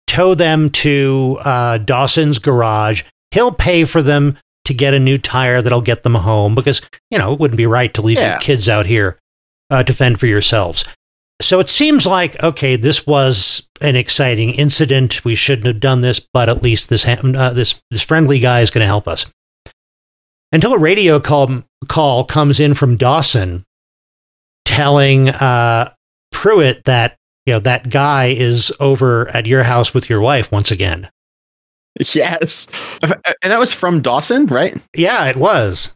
tow 0.08 0.36
them 0.36 0.70
to 0.72 1.38
uh, 1.44 1.78
Dawson's 1.80 2.40
garage. 2.40 3.04
He'll 3.32 3.52
pay 3.52 3.86
for 3.86 4.02
them 4.04 4.38
to 4.66 4.74
get 4.74 4.94
a 4.94 5.00
new 5.00 5.18
tire 5.18 5.62
that'll 5.62 5.82
get 5.82 6.04
them 6.04 6.16
home 6.16 6.56
because, 6.56 6.82
you 7.12 7.18
know, 7.18 7.34
it 7.34 7.40
wouldn't 7.40 7.58
be 7.58 7.66
right 7.68 7.94
to 7.94 8.02
leave 8.02 8.18
Yeah. 8.18 8.32
your 8.34 8.40
kids 8.40 8.68
out 8.70 8.86
here 8.86 9.18
uh, 9.70 9.84
to 9.84 9.94
fend 9.94 10.20
for 10.20 10.28
yourselves. 10.28 10.86
So 11.42 11.60
it 11.60 11.70
seems 11.70 12.06
like, 12.06 12.42
okay, 12.42 12.78
this 12.78 13.06
was 13.06 13.68
an 13.82 13.96
exciting 13.96 14.52
incident. 14.52 15.26
We 15.26 15.36
shouldn't 15.36 15.68
have 15.68 15.82
done 15.82 16.02
this, 16.02 16.20
but 16.20 16.48
at 16.48 16.64
least 16.64 16.90
this, 16.90 17.06
uh, 17.06 17.52
this, 17.54 17.76
this 17.92 18.02
friendly 18.02 18.40
guy 18.40 18.62
is 18.62 18.72
going 18.72 18.82
to 18.82 18.88
help 18.88 19.08
us. 19.08 19.26
Until 20.54 20.74
a 20.74 20.80
radio 20.80 21.20
call, 21.20 21.64
call 21.90 22.24
comes 22.24 22.60
in 22.62 22.74
from 22.74 22.96
Dawson 22.96 23.66
telling 24.66 25.30
uh, 25.30 25.94
Pruitt 26.32 26.84
that 26.86 27.18
you 27.46 27.54
know 27.54 27.60
that 27.60 27.90
guy 27.90 28.28
is 28.28 28.74
over 28.80 29.30
at 29.30 29.46
your 29.46 29.64
house 29.64 29.94
with 29.94 30.10
your 30.10 30.20
wife 30.20 30.52
once 30.52 30.72
again. 30.72 31.10
yes. 32.14 32.68
And 33.02 33.52
that 33.52 33.60
was 33.60 33.72
from 33.72 34.02
Dawson, 34.02 34.48
right? 34.48 34.76
Yeah, 34.96 35.26
it 35.26 35.38
was. 35.38 35.94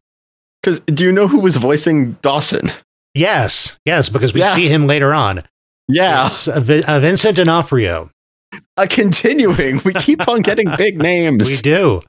Because 0.62 0.80
do 0.82 1.06
you 1.06 1.12
know 1.12 1.28
who 1.28 1.40
was 1.40 1.58
voicing 1.58 2.14
Dawson? 2.22 2.72
Yes, 3.14 3.78
yes, 3.86 4.10
because 4.10 4.34
we 4.34 4.42
Yeah. 4.42 4.56
see 4.56 4.68
him 4.68 4.88
later 4.88 5.14
on. 5.14 5.40
Yeah. 5.88 6.30
Uh, 6.48 6.60
Vincent 6.62 7.36
D'Onofrio. 7.38 8.12
Uh, 8.78 8.88
continuing, 8.90 9.82
we 9.84 9.94
keep 9.94 10.28
on 10.28 10.42
getting 10.42 10.68
big 10.78 10.98
names. 11.02 11.48
We 11.50 11.56
do. 11.58 12.02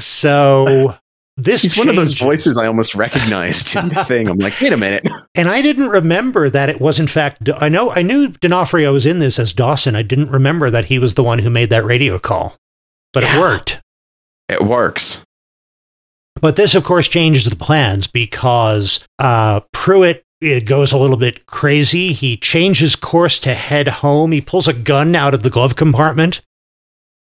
So 0.00 0.94
this 1.36 1.62
He's 1.62 1.76
one 1.76 1.88
of 1.88 1.96
those 1.96 2.14
voices 2.14 2.56
I 2.56 2.66
almost 2.66 2.94
recognized 2.94 3.74
in 3.76 3.88
the 3.88 4.04
thing. 4.06 4.28
I'm 4.28 4.38
like, 4.38 4.60
wait 4.60 4.72
a 4.72 4.76
minute. 4.76 5.06
and 5.34 5.48
I 5.48 5.62
didn't 5.62 5.88
remember 5.88 6.48
that 6.50 6.68
it 6.70 6.80
was 6.80 6.98
in 7.00 7.06
fact. 7.08 7.48
I 7.58 7.68
know 7.68 7.90
I 7.92 8.02
knew 8.02 8.28
D'Onofrio 8.28 8.92
was 8.92 9.06
in 9.06 9.18
this 9.18 9.38
as 9.38 9.52
Dawson. 9.52 9.96
I 9.96 10.02
didn't 10.02 10.30
remember 10.30 10.70
that 10.70 10.86
he 10.86 10.98
was 10.98 11.14
the 11.14 11.24
one 11.24 11.40
who 11.40 11.50
made 11.50 11.70
that 11.70 11.84
radio 11.84 12.18
call, 12.18 12.56
but 13.12 13.22
Yeah. 13.24 13.36
it 13.36 13.40
worked. 13.40 13.80
It 14.48 14.62
works. 14.64 15.22
But 16.40 16.56
this, 16.56 16.74
of 16.74 16.84
course, 16.84 17.08
changes 17.08 17.44
the 17.44 17.56
plans 17.56 18.06
because 18.06 19.04
uh, 19.18 19.60
Pruitt 19.72 20.24
it 20.40 20.66
goes 20.66 20.92
a 20.92 20.98
little 20.98 21.16
bit 21.16 21.46
crazy. 21.46 22.12
He 22.12 22.36
changes 22.36 22.94
course 22.94 23.38
to 23.40 23.54
head 23.54 23.88
home. 23.88 24.30
He 24.30 24.40
pulls 24.40 24.68
a 24.68 24.72
gun 24.72 25.16
out 25.16 25.34
of 25.34 25.42
the 25.42 25.50
glove 25.50 25.74
compartment 25.74 26.40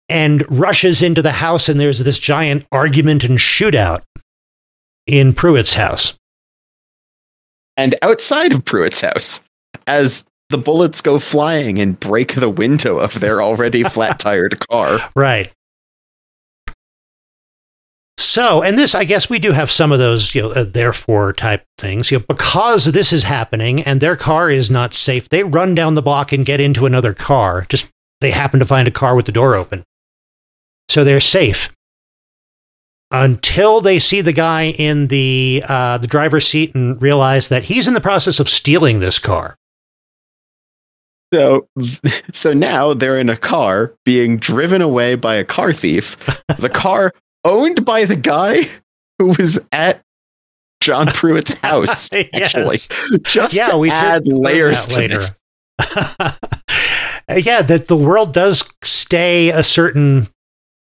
and 0.08 0.50
rushes 0.50 1.02
into 1.02 1.22
the 1.22 1.34
house. 1.34 1.68
And 1.68 1.80
there's 1.80 2.00
this 2.00 2.18
giant 2.18 2.66
argument 2.72 3.24
and 3.24 3.38
shootout 3.38 4.04
in 5.06 5.34
Pruitt's 5.34 5.74
house. 5.74 6.14
And 7.76 7.96
outside 8.02 8.54
of 8.54 8.64
Pruitt's 8.64 9.02
house, 9.02 9.42
as 9.86 10.24
the 10.50 10.58
bullets 10.58 11.02
go 11.02 11.20
flying 11.20 11.80
and 11.80 12.00
break 12.00 12.36
the 12.36 12.50
window 12.50 13.00
of 13.00 13.20
their 13.20 13.42
already 13.42 13.84
flat 13.90 14.20
tired 14.20 14.66
car. 14.70 15.00
Right. 15.16 15.52
So, 18.18 18.62
and 18.62 18.78
this, 18.78 18.94
I 18.94 19.06
guess 19.06 19.30
we 19.30 19.40
do 19.40 19.52
have 19.52 19.72
some 19.72 19.92
of 19.92 20.00
those, 20.00 20.36
you 20.36 20.44
know, 20.44 20.52
uh, 20.52 20.64
therefore 20.64 21.34
type 21.34 21.66
things. 21.78 22.12
You 22.12 22.20
know, 22.20 22.26
because 22.28 22.86
this 22.86 23.12
is 23.12 23.24
happening 23.24 23.82
and 23.82 24.02
their 24.02 24.16
car 24.16 24.50
is 24.50 24.70
not 24.70 24.94
safe, 24.94 25.30
they 25.30 25.44
run 25.44 25.74
down 25.74 25.96
the 25.96 26.02
block 26.02 26.32
and 26.32 26.46
get 26.46 26.62
into 26.62 26.86
another 26.86 27.14
car. 27.14 27.66
Just 27.70 27.88
they 28.22 28.32
happen 28.32 28.60
to 28.60 28.66
find 28.66 28.88
a 28.88 28.92
car 28.92 29.16
with 29.16 29.26
the 29.26 29.32
door 29.32 29.56
open, 29.56 29.84
so 30.90 31.04
they're 31.04 31.20
safe 31.20 31.70
until 33.14 33.80
they 33.80 34.00
see 34.00 34.22
the 34.22 34.34
guy 34.34 34.64
in 34.64 35.08
the 35.08 35.64
uh, 35.70 35.98
the 36.00 36.08
driver's 36.08 36.48
seat 36.48 36.74
and 36.76 37.02
realize 37.02 37.50
that 37.50 37.64
he's 37.64 37.88
in 37.88 37.94
the 37.94 38.02
process 38.02 38.40
of 38.40 38.50
stealing 38.50 39.00
this 39.00 39.20
car. 39.20 39.56
So, 41.34 41.68
so 42.34 42.54
now 42.54 42.94
they're 42.94 43.20
in 43.20 43.30
a 43.30 43.38
car 43.38 43.94
being 44.04 44.38
driven 44.38 44.82
away 44.82 45.16
by 45.16 45.36
a 45.36 45.46
car 45.46 45.74
thief. 45.74 46.18
The 46.60 46.70
car 46.70 47.14
owned 47.44 47.86
by 47.86 48.06
the 48.06 48.16
guy 48.16 48.70
who 49.20 49.28
was 49.38 49.60
at 49.72 50.02
John 50.82 51.08
Pruitt's 51.08 51.54
house. 51.62 52.10
Yes. 52.12 52.28
Actually, 52.34 52.78
just 53.24 53.54
Yeah, 53.54 53.70
to 53.70 53.78
we 53.78 53.90
add 53.90 54.28
layers 54.28 54.88
to 54.88 54.96
later. 54.98 55.16
this. 55.18 55.40
Uh, 57.30 57.36
yeah, 57.36 57.62
that 57.62 57.88
the 57.88 57.96
world 57.96 58.34
does 58.34 58.64
stay 58.84 59.50
a 59.50 59.64
certain 59.64 60.28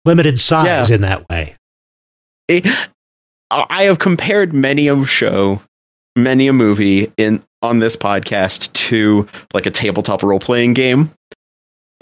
limited 0.04 0.40
size 0.40 0.90
Yeah. 0.90 0.96
in 0.96 1.02
that 1.02 1.30
way. 1.30 1.56
it- 2.48 2.66
I 3.52 3.84
have 3.84 4.00
compared 4.00 4.52
many 4.52 4.88
a 4.88 5.06
show, 5.06 5.62
many 6.16 6.48
a 6.48 6.54
movie 6.54 7.12
in 7.18 7.44
on 7.62 7.78
this 7.80 7.96
podcast 7.96 8.74
to 8.74 9.28
like 9.54 9.68
a 9.68 9.72
tabletop 9.72 10.24
role 10.24 10.40
playing 10.40 10.74
game. 10.74 11.12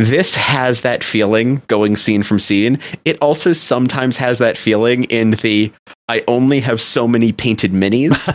This 0.01 0.35
has 0.35 0.81
that 0.81 1.03
feeling 1.03 1.61
going 1.67 1.95
scene 1.95 2.23
from 2.23 2.39
scene. 2.39 2.79
It 3.05 3.17
also 3.21 3.53
sometimes 3.53 4.17
has 4.17 4.39
that 4.39 4.57
feeling 4.57 5.03
in 5.05 5.31
the 5.31 5.71
I 6.07 6.23
only 6.27 6.59
have 6.61 6.81
so 6.81 7.07
many 7.07 7.31
painted 7.31 7.71
minis. 7.71 8.27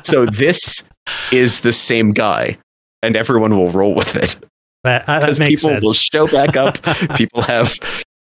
so 0.04 0.26
this 0.26 0.82
is 1.30 1.60
the 1.60 1.72
same 1.72 2.12
guy 2.12 2.58
and 3.02 3.16
everyone 3.16 3.56
will 3.56 3.70
roll 3.70 3.94
with 3.94 4.16
it 4.16 4.36
That, 4.84 5.08
uh, 5.08 5.20
because 5.20 5.38
people 5.38 5.68
sense. 5.70 5.82
will 5.82 5.92
show 5.92 6.26
back 6.26 6.56
up. 6.56 6.78
people 7.16 7.42
have 7.42 7.78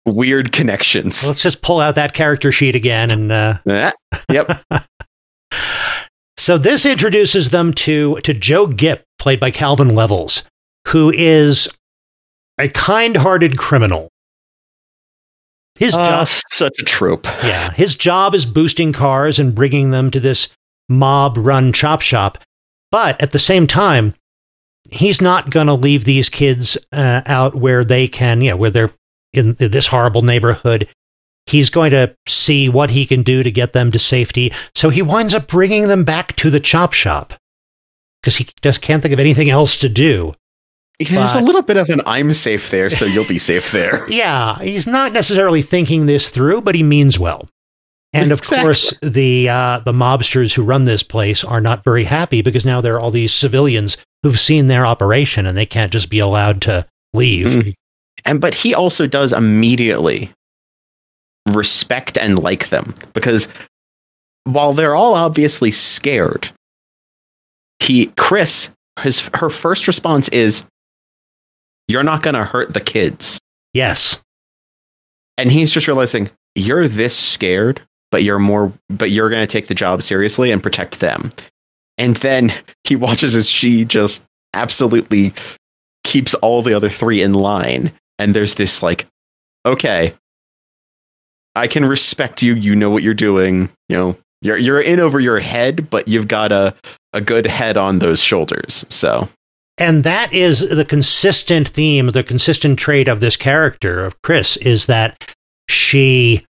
weird 0.07 0.53
connections. 0.53 1.27
Let's 1.27 1.43
just 1.43 1.61
pull 1.63 1.81
out 1.81 1.95
that 1.97 2.15
character 2.15 2.51
sheet 2.53 2.75
again. 2.75 3.11
And 3.11 3.31
uh, 3.33 3.59
Ah, 3.69 3.93
yep. 4.33 4.63
so 6.39 6.57
this 6.59 6.87
introduces 6.87 7.51
them 7.51 7.73
to, 7.75 8.17
to 8.23 8.33
Joe 8.33 8.67
Gipp, 8.67 9.05
played 9.19 9.41
by 9.41 9.51
Calvin 9.51 9.95
Levels, 9.95 10.43
who 10.89 11.11
is 11.11 11.69
a 12.59 12.69
kind 12.69 13.17
hearted 13.17 13.57
criminal. 13.59 14.09
His 15.77 15.95
Uh, 15.95 16.05
job, 16.05 16.29
such 16.51 16.79
a 16.81 16.83
trope. 16.85 17.25
yeah, 17.45 17.71
his 17.73 17.95
job 17.95 18.35
is 18.35 18.45
boosting 18.45 18.93
cars 18.93 19.39
and 19.39 19.55
bringing 19.55 19.91
them 19.91 20.11
to 20.11 20.19
this 20.21 20.49
mob 20.89 21.37
run 21.37 21.73
chop 21.73 22.01
shop. 22.01 22.39
But 22.91 23.21
at 23.23 23.31
the 23.33 23.39
same 23.39 23.67
time, 23.67 24.15
he's 24.91 25.21
not 25.21 25.51
going 25.51 25.67
to 25.69 25.75
leave 25.75 26.05
these 26.05 26.29
kids 26.29 26.77
uh, 26.93 27.23
out 27.27 27.55
where 27.55 27.85
they 27.85 28.09
can, 28.09 28.41
you 28.41 28.51
know, 28.51 28.57
where 28.57 28.71
they're 28.71 28.93
in 29.33 29.55
this 29.59 29.87
horrible 29.89 30.23
neighborhood. 30.23 30.89
He's 31.47 31.71
going 31.71 31.93
to 31.93 32.15
see 32.27 32.69
what 32.69 32.91
he 32.91 33.07
can 33.07 33.23
do 33.23 33.43
to 33.43 33.51
get 33.51 33.73
them 33.73 33.93
to 33.93 33.99
safety. 33.99 34.53
So 34.75 34.89
he 34.91 35.01
winds 35.03 35.33
up 35.35 35.47
bringing 35.47 35.89
them 35.89 36.05
back 36.05 36.35
to 36.37 36.51
the 36.51 36.61
chop 36.61 36.93
shop 36.93 37.35
because 38.21 38.37
he 38.37 38.49
just 38.63 38.81
can't 38.83 39.01
think 39.03 39.13
of 39.15 39.21
anything 39.21 39.49
else 39.49 39.77
to 39.79 39.89
do. 39.89 40.35
There's 40.99 41.35
a 41.35 41.41
little 41.41 41.63
bit 41.63 41.77
of 41.77 41.89
an 41.91 42.01
I'm 42.07 42.33
safe 42.33 42.71
there, 42.71 42.91
so 42.91 43.05
you'll 43.05 43.25
be 43.27 43.39
safe 43.39 43.71
there. 43.71 44.05
Yeah, 44.11 44.59
he's 44.59 44.87
not 44.87 45.13
necessarily 45.13 45.63
thinking 45.63 46.07
this 46.07 46.29
through, 46.29 46.63
but 46.63 46.75
he 46.75 46.83
means 46.83 47.19
well. 47.19 47.49
And 48.13 48.33
of 48.33 48.39
Exactly. 48.41 48.65
course, 48.65 48.95
the 49.03 49.49
uh, 49.49 49.81
the 49.81 49.93
mobsters 49.93 50.55
who 50.55 50.63
run 50.63 50.85
this 50.87 51.03
place 51.03 51.45
are 51.45 51.61
not 51.61 51.85
very 51.85 52.05
happy 52.05 52.43
because 52.43 52.65
now 52.65 52.81
there 52.81 52.95
are 52.97 53.01
all 53.01 53.11
these 53.11 53.33
civilians 53.33 53.97
who've 54.23 54.41
seen 54.41 54.67
their 54.67 54.85
operation 54.87 55.47
and 55.47 55.57
they 55.57 55.67
can't 55.67 55.93
just 55.93 56.09
be 56.11 56.19
allowed 56.19 56.63
to 56.63 56.87
leave. 57.15 57.47
Mhm. 57.47 57.75
And 58.25 58.41
but 58.41 58.55
he 58.55 58.75
also 58.75 59.07
does 59.07 59.33
immediately 59.33 60.33
respect 61.53 62.19
and 62.19 62.39
like 62.39 62.69
them 62.71 62.95
because 63.15 63.47
while 64.45 64.73
they're 64.73 64.95
all 64.97 65.15
obviously 65.15 65.71
scared, 65.71 66.51
he 67.81 68.07
Chris 68.17 68.71
his 69.01 69.21
her 69.35 69.51
first 69.51 69.87
response 69.87 70.29
is 70.31 70.65
you're 71.89 72.05
not 72.05 72.23
going 72.23 72.35
to 72.35 72.45
hurt 72.45 72.75
the 72.75 72.81
kids. 72.81 73.39
Yes, 73.75 74.23
And 75.37 75.53
he's 75.53 75.71
just 75.71 75.87
realizing 75.87 76.31
you're 76.55 76.89
this 76.89 77.17
scared, 77.17 77.81
but 78.11 78.23
you're 78.23 78.39
more 78.39 78.73
but 78.89 79.11
you're 79.11 79.31
going 79.31 79.47
to 79.47 79.53
take 79.53 79.69
the 79.69 79.75
job 79.75 80.03
seriously 80.03 80.51
and 80.51 80.63
protect 80.63 81.01
them. 81.01 81.31
And 81.97 82.17
then 82.17 82.53
he 82.85 82.97
watches 82.97 83.35
as 83.35 83.49
she 83.49 83.85
just 83.85 84.25
absolutely 84.55 85.35
keeps 86.05 86.35
all 86.35 86.63
the 86.63 86.75
other 86.75 86.89
three 86.89 87.23
in 87.23 87.35
line 87.35 87.93
and 88.19 88.35
there's 88.35 88.55
this 88.55 88.83
like 88.83 89.07
okay 89.67 90.15
I 91.59 91.67
can 91.67 91.85
respect 91.85 92.41
you, 92.41 92.55
you 92.55 92.77
know 92.77 92.89
what 92.89 93.03
you're 93.03 93.15
doing, 93.15 93.69
you 93.89 93.97
know, 93.97 94.17
you're 94.43 94.57
you're 94.57 94.81
in 94.81 95.01
over 95.01 95.19
your 95.19 95.41
head, 95.41 95.91
but 95.91 96.07
you've 96.07 96.29
got 96.29 96.53
a 96.53 96.75
a 97.13 97.21
good 97.21 97.47
head 97.47 97.77
on 97.77 97.99
those 97.99 98.23
shoulders. 98.23 98.87
So, 98.89 99.29
and 99.79 100.05
that 100.05 100.33
is 100.33 100.61
the 100.61 100.85
consistent 100.85 101.69
theme, 101.69 102.09
the 102.09 102.23
consistent 102.25 102.79
trait 102.79 103.09
of 103.09 103.21
this 103.21 103.37
character 103.37 104.05
of 104.05 104.21
Chris 104.23 104.57
is 104.59 104.87
that 104.87 105.35
she 105.69 106.45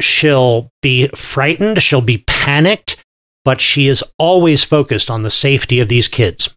she'll 0.00 0.70
be 0.82 1.08
frightened, 1.08 1.82
she'll 1.82 2.00
be 2.00 2.24
panicked, 2.26 2.96
but 3.44 3.60
she 3.60 3.86
is 3.88 4.02
always 4.18 4.64
focused 4.64 5.10
on 5.10 5.22
the 5.22 5.30
safety 5.30 5.80
of 5.80 5.88
these 5.88 6.08
kids. 6.08 6.50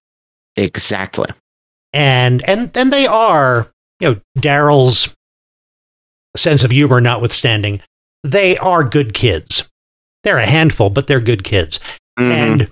exactly. 0.56 1.30
and 1.94 2.48
and 2.50 2.76
and 2.76 2.92
they 2.94 3.06
are 3.08 3.70
you 4.00 4.10
know 4.10 4.22
daryl's 4.40 5.14
sense 6.36 6.64
of 6.64 6.72
humor 6.72 7.00
notwithstanding 7.02 7.80
they 8.24 8.58
are 8.58 8.84
good 8.84 9.14
kids 9.14 9.68
they're 10.24 10.38
a 10.38 10.46
handful 10.46 10.90
but 10.90 11.06
they're 11.08 11.20
good 11.20 11.44
kids 11.44 11.80
Mhm. 12.20 12.32
and 12.32 12.72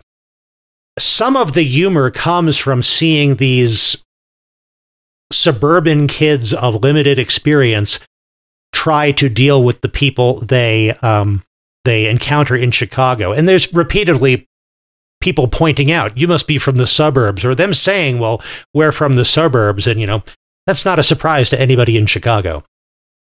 some 0.99 1.37
of 1.37 1.53
the 1.53 1.63
humor 1.63 2.09
comes 2.11 2.57
from 2.57 2.83
seeing 2.83 3.35
these 3.35 4.03
suburban 5.31 6.07
kids 6.07 6.53
of 6.53 6.83
limited 6.83 7.17
experience 7.17 7.99
try 8.73 9.11
to 9.13 9.29
deal 9.29 9.63
with 9.63 9.81
the 9.81 9.89
people 9.89 10.41
they 10.41 10.91
um, 11.01 11.43
they 11.85 12.07
encounter 12.07 12.55
in 12.55 12.71
Chicago. 12.71 13.31
And 13.31 13.47
there's 13.47 13.73
repeatedly 13.73 14.47
people 15.21 15.47
pointing 15.47 15.91
out, 15.91 16.17
you 16.17 16.27
must 16.27 16.47
be 16.47 16.57
from 16.57 16.75
the 16.75 16.87
suburbs, 16.87 17.45
or 17.45 17.55
them 17.55 17.73
saying, 17.73 18.19
well, 18.19 18.41
we're 18.73 18.91
from 18.91 19.15
the 19.15 19.25
suburbs. 19.25 19.87
And, 19.87 19.99
you 19.99 20.07
know, 20.07 20.23
that's 20.67 20.85
not 20.85 20.99
a 20.99 21.03
surprise 21.03 21.49
to 21.49 21.61
anybody 21.61 21.97
in 21.97 22.07
Chicago. 22.07 22.63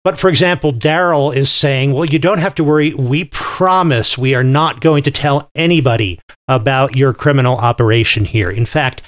But 0.03 0.19
for 0.19 0.31
example, 0.31 0.73
Daryl 0.73 1.35
is 1.35 1.51
saying, 1.53 1.93
well, 1.93 2.07
you 2.07 2.19
don't 2.19 2.39
have 2.39 2.55
to 2.55 2.65
worry. 2.65 2.95
We 2.95 3.25
promise 3.27 4.17
we 4.17 4.35
are 4.35 4.43
not 4.45 4.81
going 4.81 5.03
to 5.03 5.11
tell 5.11 5.51
anybody 5.55 6.19
about 6.49 6.97
your 6.97 7.13
criminal 7.13 7.57
operation 7.57 8.25
here. 8.25 8.51
In 8.51 8.65
fact, 8.65 9.03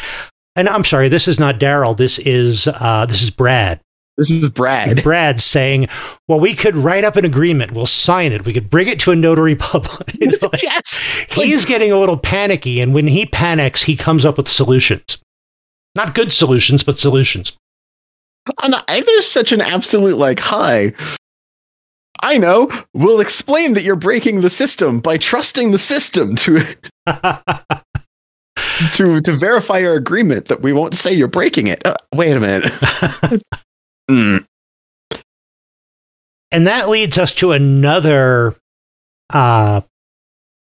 and 0.54 0.68
I'm 0.68 0.84
sorry, 0.84 1.08
this 1.08 1.28
is 1.28 1.38
not 1.40 1.58
Daryl. 1.58 1.96
This 1.96 2.18
is 2.18 2.68
uh, 2.68 3.06
this 3.06 3.22
is 3.22 3.30
Brad. 3.30 3.80
this 4.18 4.30
is 4.30 4.46
Brad. 4.50 5.02
Brad's 5.02 5.42
saying, 5.44 5.86
"Well, 6.28 6.38
we 6.40 6.54
could 6.54 6.76
write 6.76 7.04
up 7.04 7.16
an 7.16 7.24
agreement. 7.24 7.72
We'll 7.72 7.86
sign 7.86 8.32
it. 8.32 8.44
We 8.44 8.52
could 8.52 8.68
bring 8.68 8.86
it 8.88 9.00
to 9.00 9.12
a 9.12 9.16
notary 9.16 9.56
public." 9.56 10.14
Like- 10.42 10.62
yes. 10.62 11.06
It's 11.22 11.38
like- 11.38 11.46
he's 11.46 11.64
getting 11.64 11.90
a 11.90 11.98
little 11.98 12.18
panicky, 12.18 12.82
and 12.82 12.92
when 12.92 13.06
he 13.06 13.24
panics, 13.24 13.84
he 13.84 13.96
comes 13.96 14.26
up 14.26 14.36
with 14.36 14.48
solutions. 14.50 15.16
Not 15.94 16.14
good 16.14 16.32
solutions, 16.32 16.82
but 16.82 16.98
solutions. 16.98 17.56
And 18.62 18.74
I, 18.88 19.00
there's 19.00 19.30
such 19.30 19.52
an 19.52 19.60
absolute 19.60 20.16
like, 20.16 20.40
high. 20.40 20.92
I 22.20 22.38
know. 22.38 22.70
We'll 22.94 23.20
explain 23.20 23.72
that 23.74 23.82
you're 23.82 23.96
breaking 23.96 24.40
the 24.40 24.50
system 24.50 25.00
by 25.00 25.16
trusting 25.18 25.70
the 25.72 25.78
system 25.78 26.36
to 26.36 26.64
to 28.92 29.20
to 29.20 29.32
verify 29.32 29.82
our 29.84 29.94
agreement 29.94 30.46
that 30.46 30.62
we 30.62 30.72
won't 30.72 30.94
say 30.94 31.12
you're 31.12 31.28
breaking 31.28 31.66
it. 31.66 31.84
Uh, 31.84 31.96
wait 32.14 32.36
a 32.36 32.40
minute. 32.40 32.72
Mm, 34.10 34.44
and 36.52 36.66
that 36.66 36.90
leads 36.90 37.16
us 37.16 37.32
to 37.32 37.52
another 37.52 38.54
uh, 39.30 39.80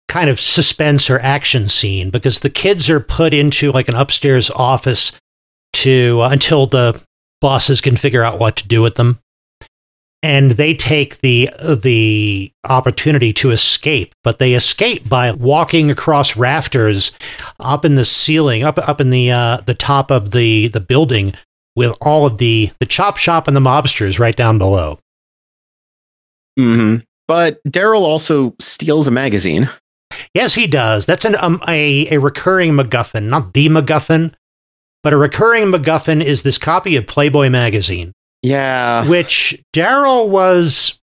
kind 0.07 0.29
of 0.29 0.39
suspense 0.39 1.09
or 1.09 1.19
action 1.19 1.67
scene 1.67 2.09
because 2.09 2.39
the 2.39 2.49
kids 2.49 2.89
are 2.89 3.01
put 3.01 3.33
into 3.33 3.71
like 3.71 3.89
an 3.89 3.95
upstairs 3.95 4.49
office 4.49 5.12
to 5.73 6.21
uh, 6.21 6.29
until 6.29 6.67
the 6.67 6.99
bosses 7.43 7.82
can 7.82 7.97
figure 7.97 8.23
out 8.23 8.39
what 8.39 8.56
to 8.56 8.67
do 8.67 8.82
with 8.82 8.95
them 8.95 9.19
and 10.23 10.51
they 10.51 10.73
take 10.73 11.19
the 11.19 11.49
the 11.82 12.51
opportunity 12.63 13.34
to 13.34 13.51
escape 13.51 14.15
but 14.23 14.39
they 14.39 14.53
escape 14.53 15.08
by 15.08 15.32
walking 15.32 15.91
across 15.91 16.38
rafters 16.38 17.12
up 17.60 17.84
in 17.84 17.95
the 17.95 18.06
ceiling 18.06 18.63
up 18.63 18.77
up 18.79 19.01
in 19.01 19.10
the 19.10 19.29
uh, 19.29 19.58
the 19.65 19.75
top 19.75 20.10
of 20.10 20.32
the 20.32 20.69
the 20.69 20.79
building 20.79 21.34
with 21.75 21.95
all 22.01 22.25
of 22.25 22.38
the 22.38 22.71
the 22.79 22.86
chop 22.86 23.17
shop 23.17 23.47
and 23.47 23.56
the 23.56 23.62
mobsters 23.62 24.17
right 24.17 24.38
down 24.38 24.58
below 24.58 24.97
mhm. 26.58 27.03
But 27.27 27.63
Daryl 27.63 28.01
also 28.01 28.53
steals 28.60 29.08
a 29.08 29.12
magazine. 29.12 29.69
Yes, 30.34 30.53
he 30.53 30.67
does. 30.67 31.06
That's 31.06 31.25
an 31.25 31.36
um, 31.38 31.62
a 31.67 32.13
a 32.13 32.19
recurring 32.19 32.73
MacGuffin, 32.73 33.29
not 33.29 33.53
the 33.53 33.69
MacGuffin, 33.69 34.34
but 35.04 35.13
a 35.13 35.18
recurring 35.18 35.66
MacGuffin 35.66 36.24
is 36.24 36.44
this 36.44 36.58
copy 36.58 36.96
of 36.96 37.06
Playboy 37.08 37.50
magazine, 37.50 38.13
Yeah. 38.42 39.08
which 39.08 39.62
Daryl 39.74 40.30
was 40.30 41.00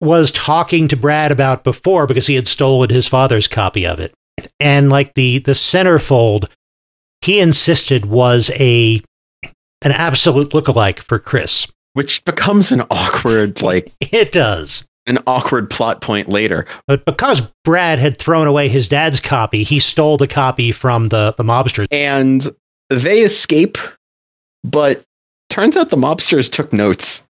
was 0.00 0.32
talking 0.32 0.88
to 0.88 0.96
Brad 0.96 1.30
about 1.30 1.62
before 1.62 2.06
because 2.08 2.26
he 2.26 2.34
had 2.34 2.48
stolen 2.48 2.90
his 2.90 3.06
father's 3.06 3.46
copy 3.46 3.86
of 3.86 4.00
it, 4.00 4.12
and 4.58 4.90
like 4.90 5.14
the 5.14 5.38
the 5.38 5.52
centerfold, 5.52 6.48
he 7.20 7.38
insisted 7.38 8.06
was 8.06 8.50
a 8.58 9.00
an 9.82 9.92
absolute 9.92 10.50
lookalike 10.50 10.98
for 10.98 11.18
Chris. 11.18 11.66
Which 11.94 12.24
becomes 12.24 12.72
an 12.72 12.82
awkward, 12.90 13.60
like 13.62 13.92
It 14.00 14.32
does. 14.32 14.84
an 15.06 15.18
awkward 15.26 15.68
plot 15.68 16.00
point 16.00 16.28
later. 16.28 16.64
But 16.86 17.04
because 17.04 17.42
Brad 17.64 17.98
had 17.98 18.16
thrown 18.16 18.46
away 18.46 18.68
his 18.68 18.88
dad's 18.88 19.20
copy, 19.20 19.62
he 19.62 19.78
stole 19.78 20.16
the 20.16 20.26
copy 20.28 20.72
from 20.72 21.08
the, 21.10 21.34
the 21.36 21.42
mobsters. 21.42 21.86
And 21.90 22.48
they 22.94 23.20
escape, 23.20 23.78
but 24.64 25.02
turns 25.48 25.76
out 25.76 25.90
the 25.90 25.96
mobsters 25.96 26.50
took 26.50 26.72
notes. 26.72 27.22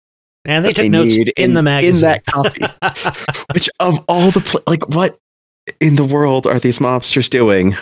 And 0.46 0.66
they 0.66 0.74
took 0.74 0.90
notes 0.90 1.16
need 1.16 1.34
in, 1.38 1.54
the 1.54 1.62
magazine. 1.62 1.96
In 1.96 2.02
that 2.02 2.26
copy. 2.26 2.62
Which 3.54 3.70
of 3.80 4.04
all 4.08 4.32
the 4.32 4.42
pl- 4.42 4.64
like 4.66 4.90
what 4.90 5.18
in 5.80 5.96
the 5.96 6.06
world 6.06 6.48
are 6.48 6.60
these 6.60 6.80
mobsters 6.80 7.30
doing? 7.30 7.76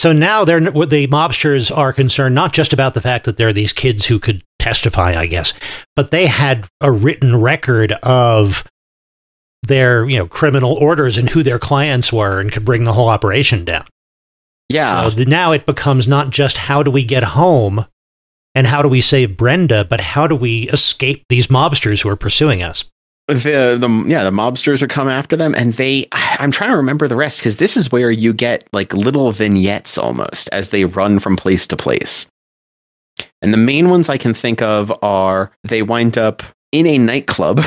so 0.00 0.12
now 0.12 0.44
they're 0.44 0.60
the 0.60 1.08
mobsters 1.08 1.76
are 1.76 1.92
concerned 1.92 2.34
not 2.34 2.52
just 2.52 2.72
about 2.72 2.94
the 2.94 3.00
fact 3.00 3.24
that 3.24 3.36
there 3.36 3.48
are 3.48 3.52
these 3.52 3.72
kids 3.72 4.06
who 4.06 4.18
could 4.18 4.42
testify, 4.58 5.14
I 5.14 5.26
guess, 5.26 5.52
but 5.96 6.10
they 6.10 6.26
had 6.26 6.66
a 6.80 6.92
written 6.92 7.40
record 7.40 7.92
of 8.02 8.64
their 9.62 10.08
you 10.08 10.16
know 10.16 10.26
criminal 10.26 10.74
orders 10.74 11.18
and 11.18 11.28
who 11.28 11.42
their 11.42 11.58
clients 11.58 12.12
were 12.12 12.40
and 12.40 12.50
could 12.50 12.64
bring 12.64 12.84
the 12.84 12.92
whole 12.92 13.08
operation 13.08 13.64
down. 13.64 13.84
Yeah. 14.70 15.10
So 15.10 15.24
now 15.24 15.52
it 15.52 15.66
becomes 15.66 16.06
not 16.06 16.30
just 16.30 16.56
how 16.56 16.82
do 16.82 16.90
we 16.90 17.04
get 17.04 17.22
home 17.22 17.84
and 18.54 18.66
how 18.66 18.82
do 18.82 18.88
we 18.88 19.00
save 19.00 19.36
Brenda, 19.36 19.84
but 19.84 20.00
how 20.00 20.26
do 20.26 20.34
we 20.34 20.68
escape 20.70 21.24
these 21.28 21.48
mobsters 21.48 22.02
who 22.02 22.08
are 22.08 22.16
pursuing 22.16 22.62
us? 22.62 22.84
the 23.28 23.54
uh, 23.54 23.76
the 23.76 24.04
yeah 24.08 24.24
the 24.24 24.30
mobsters 24.32 24.82
are 24.82 24.88
come 24.88 25.08
after 25.08 25.36
them 25.36 25.54
and 25.54 25.74
they 25.74 26.08
i'm 26.12 26.50
trying 26.50 26.70
to 26.70 26.76
remember 26.76 27.06
the 27.06 27.14
rest 27.14 27.38
because 27.38 27.56
this 27.56 27.76
is 27.76 27.92
where 27.92 28.10
you 28.10 28.32
get 28.32 28.68
like 28.72 28.92
little 28.92 29.30
vignettes 29.30 29.96
almost 29.96 30.48
as 30.50 30.70
they 30.70 30.84
run 30.84 31.20
from 31.20 31.36
place 31.36 31.64
to 31.64 31.76
place 31.76 32.26
and 33.40 33.52
the 33.52 33.58
main 33.58 33.88
ones 33.88 34.08
i 34.08 34.16
can 34.18 34.34
think 34.34 34.60
of 34.62 34.92
are 35.00 35.52
they 35.62 35.80
wind 35.80 36.18
up 36.18 36.42
in 36.72 36.88
a 36.88 36.98
nightclub 36.98 37.60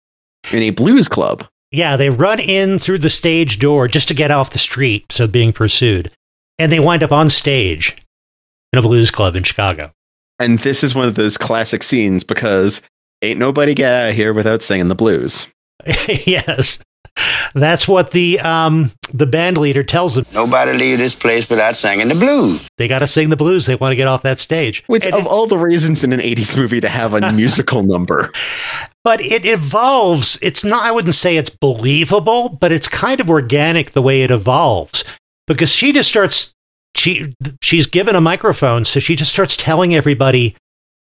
in 0.52 0.58
a 0.58 0.68
blues 0.70 1.08
club 1.08 1.46
Yeah, 1.72 1.96
they 1.96 2.10
run 2.10 2.38
in 2.38 2.78
through 2.78 2.98
the 2.98 3.10
stage 3.10 3.58
door 3.58 3.88
just 3.88 4.08
to 4.08 4.14
get 4.14 4.30
off 4.30 4.50
the 4.50 4.58
street, 4.58 5.04
so 5.10 5.26
being 5.26 5.52
pursued. 5.52 6.12
And 6.58 6.72
they 6.72 6.80
wind 6.80 7.02
up 7.02 7.12
on 7.12 7.28
stage 7.30 7.96
in 8.72 8.78
a 8.78 8.82
blues 8.82 9.10
club 9.10 9.36
in 9.36 9.42
Chicago. 9.42 9.90
and 10.38 10.58
this 10.60 10.82
is 10.84 10.94
one 10.94 11.08
of 11.08 11.14
those 11.14 11.38
classic 11.38 11.82
scenes 11.82 12.24
because 12.24 12.82
ain't 13.22 13.38
nobody 13.38 13.74
get 13.74 13.92
out 13.94 14.10
of 14.10 14.14
here 14.16 14.32
without 14.34 14.62
singing 14.62 14.88
the 14.88 14.94
blues 14.94 15.48
yes. 16.26 16.78
That's 17.54 17.86
what 17.88 18.10
the 18.10 18.40
um 18.40 18.90
the 19.14 19.24
band 19.26 19.56
leader 19.56 19.82
tells 19.82 20.14
them. 20.16 20.26
Nobody 20.34 20.72
leave 20.76 20.98
this 20.98 21.14
place 21.14 21.48
without 21.48 21.76
singing 21.76 22.08
the 22.08 22.14
blues. 22.14 22.66
They 22.76 22.88
got 22.88 22.98
to 22.98 23.06
sing 23.06 23.30
the 23.30 23.36
blues. 23.36 23.64
They 23.66 23.76
want 23.76 23.92
to 23.92 23.96
get 23.96 24.08
off 24.08 24.22
that 24.22 24.38
stage. 24.38 24.82
which 24.88 25.06
And- 25.06 25.14
of 25.14 25.26
all 25.26 25.46
the 25.46 25.56
reasons 25.58 26.02
in 26.04 26.12
an 26.12 26.20
80s 26.20 26.56
movie 26.56 26.80
to 26.80 26.88
have 26.88 27.14
a 27.14 27.32
musical 27.42 27.82
number 27.82 28.32
but 29.04 29.20
it 29.20 29.46
evolves. 29.46 30.36
It's 30.42 30.64
not, 30.64 30.82
I 30.82 30.90
wouldn't 30.90 31.14
say 31.14 31.36
it's 31.36 31.48
believable, 31.50 32.48
but 32.48 32.72
it's 32.72 32.88
kind 32.88 33.20
of 33.20 33.30
organic 33.30 33.92
the 33.92 34.02
way 34.02 34.22
it 34.24 34.32
evolves 34.32 35.04
because 35.46 35.70
she 35.70 35.92
just 35.92 36.08
starts, 36.08 36.52
she, 36.94 37.34
she's 37.62 37.86
given 37.86 38.14
a 38.16 38.20
microphone. 38.20 38.84
So 38.84 39.00
she 39.00 39.16
just 39.16 39.32
starts 39.32 39.56
telling 39.56 39.94
everybody 39.94 40.56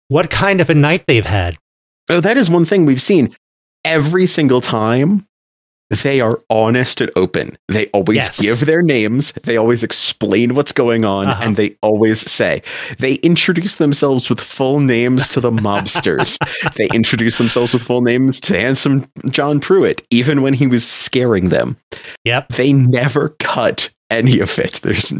what 0.08 0.30
kind 0.30 0.60
of 0.60 0.70
a 0.70 0.74
night 0.74 1.04
they've 1.06 1.24
had. 1.26 1.56
Oh, 2.08 2.20
that 2.20 2.36
is 2.36 2.50
one 2.50 2.64
thing 2.64 2.86
we've 2.86 3.02
seen 3.02 3.36
every 3.84 4.26
single 4.26 4.60
time 4.60 5.26
they 6.04 6.20
are 6.20 6.40
honest 6.50 7.00
and 7.00 7.10
open. 7.16 7.58
They 7.68 7.86
always 7.88 8.16
Yes. 8.18 8.40
give 8.40 8.66
their 8.66 8.80
names, 8.80 9.32
they 9.42 9.56
always 9.56 9.82
explain 9.82 10.54
what's 10.54 10.70
going 10.70 11.04
on, 11.04 11.26
Uh-huh. 11.26 11.42
and 11.42 11.56
they 11.56 11.76
always 11.82 12.20
say 12.30 12.62
they 13.00 13.14
introduce 13.14 13.74
themselves 13.74 14.28
with 14.28 14.40
full 14.40 14.78
names 14.78 15.28
to 15.30 15.40
the 15.40 15.50
mobsters. 15.50 16.38
they 16.76 16.86
introduce 16.94 17.38
themselves 17.38 17.74
with 17.74 17.82
full 17.82 18.02
names 18.02 18.38
to 18.42 18.56
handsome 18.58 19.04
John 19.30 19.58
Pruitt, 19.58 20.06
even 20.10 20.42
when 20.42 20.54
he 20.54 20.68
was 20.68 20.86
scaring 20.86 21.48
them. 21.48 21.76
Yep. 22.24 22.50
They 22.50 22.72
never 22.72 23.30
cut 23.40 23.90
any 24.10 24.40
of 24.40 24.58
it. 24.58 24.74
There's 24.82 25.12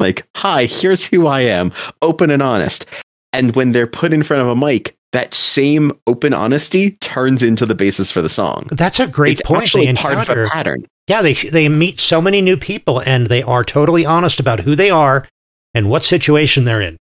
like, 0.00 0.26
hi, 0.36 0.64
here's 0.66 1.06
who 1.06 1.26
I 1.26 1.42
am, 1.42 1.72
open 2.02 2.30
and 2.30 2.42
honest. 2.42 2.86
And 3.32 3.54
when 3.54 3.72
they're 3.72 3.86
put 3.86 4.12
in 4.12 4.22
front 4.22 4.42
of 4.42 4.48
a 4.48 4.56
mic, 4.56 4.94
that 5.12 5.34
same 5.34 5.92
open 6.06 6.32
honesty 6.34 6.92
turns 7.00 7.42
into 7.42 7.66
the 7.66 7.74
basis 7.74 8.10
for 8.10 8.22
the 8.22 8.28
song. 8.28 8.66
That's 8.72 8.98
a 8.98 9.06
great 9.06 9.40
it's 9.40 9.48
point. 9.48 9.62
actually 9.62 9.92
part 9.94 10.28
of 10.28 10.36
a 10.36 10.48
pattern. 10.48 10.86
Yeah, 11.06 11.20
they 11.22 11.34
they 11.34 11.68
meet 11.68 12.00
so 12.00 12.20
many 12.20 12.40
new 12.40 12.56
people 12.56 13.00
and 13.00 13.26
they 13.26 13.42
are 13.42 13.62
totally 13.64 14.06
honest 14.06 14.40
about 14.40 14.60
who 14.60 14.74
they 14.74 14.90
are 14.90 15.26
and 15.74 15.90
what 15.90 16.04
situation 16.04 16.64
they're 16.64 16.80
in. 16.80 16.96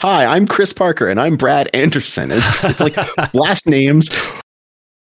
Hi, 0.00 0.24
I'm 0.26 0.46
Chris 0.46 0.72
Parker 0.72 1.08
and 1.08 1.20
I'm 1.20 1.36
Brad 1.36 1.68
Anderson. 1.74 2.30
It's, 2.32 2.64
it's 2.64 2.80
like 2.80 2.96
last 3.34 3.66
names 3.66 4.10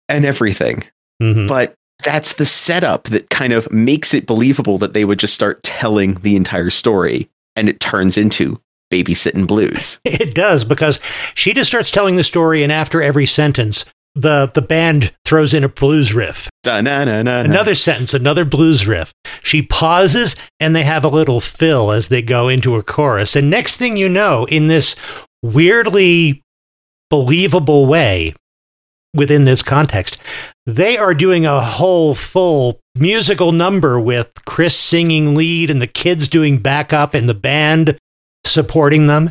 and 0.08 0.24
everything. 0.24 0.84
Mhm. 1.22 1.48
But 1.48 1.74
that's 2.02 2.34
the 2.34 2.46
setup 2.46 3.04
that 3.04 3.30
kind 3.30 3.52
of 3.52 3.70
makes 3.72 4.14
it 4.14 4.26
believable 4.26 4.78
that 4.78 4.94
they 4.94 5.04
would 5.04 5.18
just 5.18 5.34
start 5.34 5.62
telling 5.62 6.14
the 6.16 6.36
entire 6.36 6.70
story 6.70 7.28
and 7.54 7.68
it 7.68 7.80
turns 7.80 8.16
into 8.16 8.60
babysitting 8.92 9.46
blues. 9.46 9.98
It 10.04 10.34
does 10.34 10.64
because 10.64 11.00
she 11.34 11.52
just 11.52 11.68
starts 11.68 11.90
telling 11.90 12.16
the 12.16 12.24
story, 12.24 12.62
and 12.62 12.72
after 12.72 13.02
every 13.02 13.26
sentence, 13.26 13.84
the 14.14 14.50
the 14.54 14.62
band 14.62 15.12
throws 15.24 15.52
in 15.52 15.62
a 15.62 15.68
blues 15.68 16.14
riff. 16.14 16.48
Da-na-na-na-na. 16.62 17.40
Another 17.40 17.74
sentence, 17.74 18.14
another 18.14 18.44
blues 18.44 18.86
riff. 18.86 19.12
She 19.42 19.62
pauses, 19.62 20.36
and 20.58 20.74
they 20.74 20.84
have 20.84 21.04
a 21.04 21.08
little 21.08 21.40
fill 21.40 21.92
as 21.92 22.08
they 22.08 22.22
go 22.22 22.48
into 22.48 22.76
a 22.76 22.82
chorus. 22.82 23.36
And 23.36 23.50
next 23.50 23.76
thing 23.76 23.96
you 23.96 24.08
know, 24.08 24.46
in 24.46 24.68
this 24.68 24.96
weirdly 25.42 26.42
believable 27.10 27.86
way, 27.86 28.34
within 29.16 29.44
this 29.44 29.62
context, 29.62 30.18
they 30.66 30.96
are 30.96 31.14
doing 31.14 31.46
a 31.46 31.60
whole 31.60 32.14
full 32.14 32.80
musical 32.94 33.52
number 33.52 33.98
with 33.98 34.30
Chris 34.44 34.76
singing 34.76 35.34
lead 35.34 35.70
and 35.70 35.82
the 35.82 35.86
kids 35.86 36.28
doing 36.28 36.58
backup 36.58 37.14
and 37.14 37.28
the 37.28 37.34
band 37.34 37.98
supporting 38.44 39.06
them. 39.06 39.30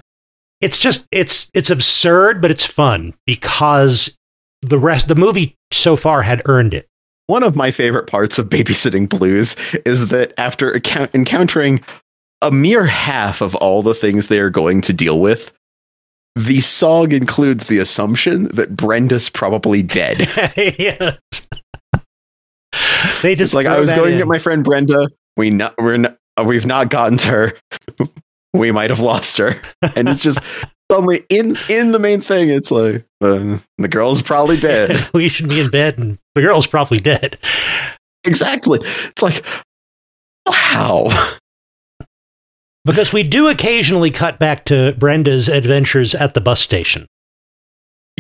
It's 0.62 0.78
just 0.78 1.06
it's 1.12 1.50
it's 1.54 1.70
absurd, 1.70 2.42
but 2.42 2.52
it's 2.52 2.66
fun 2.66 3.14
because 3.26 4.16
the 4.62 4.80
rest 4.80 5.08
the 5.08 5.16
movie 5.16 5.56
so 5.72 5.96
far 5.96 6.22
had 6.22 6.42
earned 6.46 6.74
it. 6.74 6.88
One 7.28 7.44
of 7.44 7.56
my 7.56 7.72
favorite 7.72 8.08
parts 8.08 8.38
of 8.38 8.50
babysitting 8.50 9.10
blues 9.10 9.56
is 9.86 10.08
that 10.10 10.34
after 10.38 10.72
account- 10.72 11.12
encountering 11.14 11.84
a 12.42 12.52
mere 12.52 12.86
half 12.86 13.42
of 13.42 13.56
all 13.56 13.82
the 13.82 13.96
things 13.96 14.28
they 14.28 14.40
are 14.40 14.50
going 14.50 14.82
to 14.82 14.94
deal 14.94 15.20
with, 15.20 15.52
the 16.36 16.60
song 16.60 17.12
includes 17.12 17.66
the 17.66 17.80
assumption 17.80 18.44
that 18.56 18.76
Brenda's 18.76 19.30
probably 19.30 19.82
dead. 19.82 20.20
yes. 20.58 21.18
they 23.22 23.36
just 23.36 23.50
It's 23.50 23.54
like 23.54 23.66
I 23.66 23.80
was 23.80 23.92
going 23.92 24.12
to 24.12 24.18
get 24.18 24.28
my 24.28 24.40
friend 24.40 24.64
Brenda. 24.64 25.10
We 25.38 25.50
not 25.50 25.76
we're 25.78 25.98
not, 25.98 26.18
uh, 26.38 26.44
we've 26.46 26.66
not 26.66 26.90
gotten 26.90 27.18
to 27.20 27.28
her. 27.28 27.54
we 28.54 28.72
might 28.72 28.90
have 28.90 29.00
lost 29.00 29.38
her, 29.38 29.62
and 29.96 30.10
it's 30.10 30.22
just 30.22 30.40
suddenly 30.92 31.26
in 31.30 31.58
in 31.70 31.92
the 31.92 32.00
main 32.00 32.22
thing. 32.22 32.50
It's 32.50 32.72
like 32.72 33.06
uh, 33.22 33.58
the 33.78 33.88
girl's 33.88 34.22
probably 34.22 34.60
dead. 34.60 35.10
we 35.14 35.30
should 35.30 35.50
be 35.50 35.62
in 35.62 35.70
bed 35.70 35.98
and 35.98 36.20
the 36.36 36.42
girl's 36.42 36.68
probably 36.68 37.00
dead. 37.00 37.38
exactly. 38.24 38.80
It's 38.84 39.22
like 39.22 39.46
wow. 40.48 41.38
Because 42.86 43.12
we 43.12 43.24
do 43.24 43.48
occasionally 43.48 44.12
cut 44.12 44.38
back 44.40 44.66
to 44.66 44.94
Brenda's 44.98 45.50
adventures 45.50 46.14
at 46.14 46.34
the 46.36 46.42
bus 46.42 46.62
station. 46.62 47.08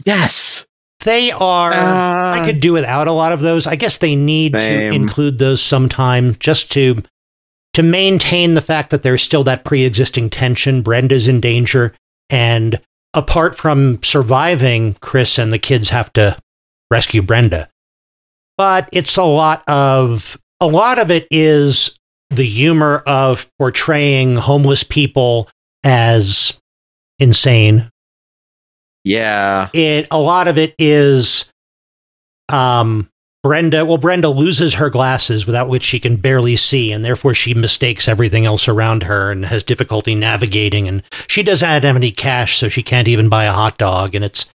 Yes. 0.05 0.65
They 1.01 1.31
are 1.31 1.71
I 1.73 2.39
Uh, 2.41 2.45
could 2.45 2.59
do 2.61 2.73
without 2.73 3.07
a 3.07 3.11
lot 3.11 3.31
of 3.31 3.41
those. 3.41 3.67
I 3.67 3.75
guess 3.75 3.97
they 3.97 4.15
need 4.15 4.53
Same. 4.53 4.89
to 4.89 4.95
include 4.95 5.37
those 5.37 5.61
sometime 5.61 6.35
just 6.39 6.71
to 6.71 7.03
to 7.73 7.83
maintain 7.83 8.53
the 8.53 8.61
fact 8.61 8.89
that 8.91 9.03
there's 9.03 9.21
still 9.21 9.43
that 9.43 9.65
pre-existing 9.65 10.29
tension. 10.29 10.81
Brenda's 10.81 11.27
in 11.27 11.41
danger, 11.41 11.93
and 12.29 12.79
apart 13.13 13.57
from 13.57 14.01
surviving, 14.01 14.95
Chris 15.01 15.37
and 15.37 15.51
the 15.51 15.59
kids 15.59 15.89
have 15.89 16.11
to 16.13 16.37
rescue 16.89 17.21
Brenda. 17.21 17.67
But 18.57 18.87
it's 18.93 19.17
a 19.17 19.23
lot 19.25 19.61
of 19.67 20.37
a 20.61 20.67
lot 20.67 20.97
of 20.97 21.11
it 21.11 21.27
is 21.29 21.99
the 22.29 22.45
humor 22.45 23.03
of 23.05 23.47
portraying 23.59 24.35
homeless 24.35 24.83
people 24.83 25.49
as 25.83 26.59
insane 27.19 27.89
yeah. 29.03 29.69
it 29.73 30.07
a 30.11 30.17
lot 30.17 30.47
of 30.47 30.57
it 30.57 30.73
is 30.79 31.51
um 32.49 33.07
Brenda 33.43 33.85
well 33.85 33.99
Brenda 33.99 34.29
loses 34.29 34.73
her 34.73 34.89
glasses 34.89 35.45
without 35.45 35.69
which 35.69 35.83
she 35.83 35.99
can 35.99 36.15
barely 36.17 36.55
see 36.55 36.91
and 36.91 37.05
therefore 37.05 37.35
she 37.35 37.53
mistakes 37.53 38.07
everything 38.07 38.47
else 38.47 38.67
around 38.67 39.03
her 39.03 39.29
and 39.31 39.45
has 39.45 39.61
difficulty 39.61 40.15
navigating 40.15 40.87
and 40.87 41.03
she 41.27 41.43
doesn't 41.43 41.69
have 41.69 41.85
any 41.85 42.11
cash 42.11 42.57
so 42.57 42.67
she 42.67 42.81
can't 42.81 43.07
even 43.07 43.29
buy 43.29 43.45
a 43.45 43.51
hot 43.51 43.77
dog 43.77 44.15
and 44.15 44.25
it's 44.25 44.49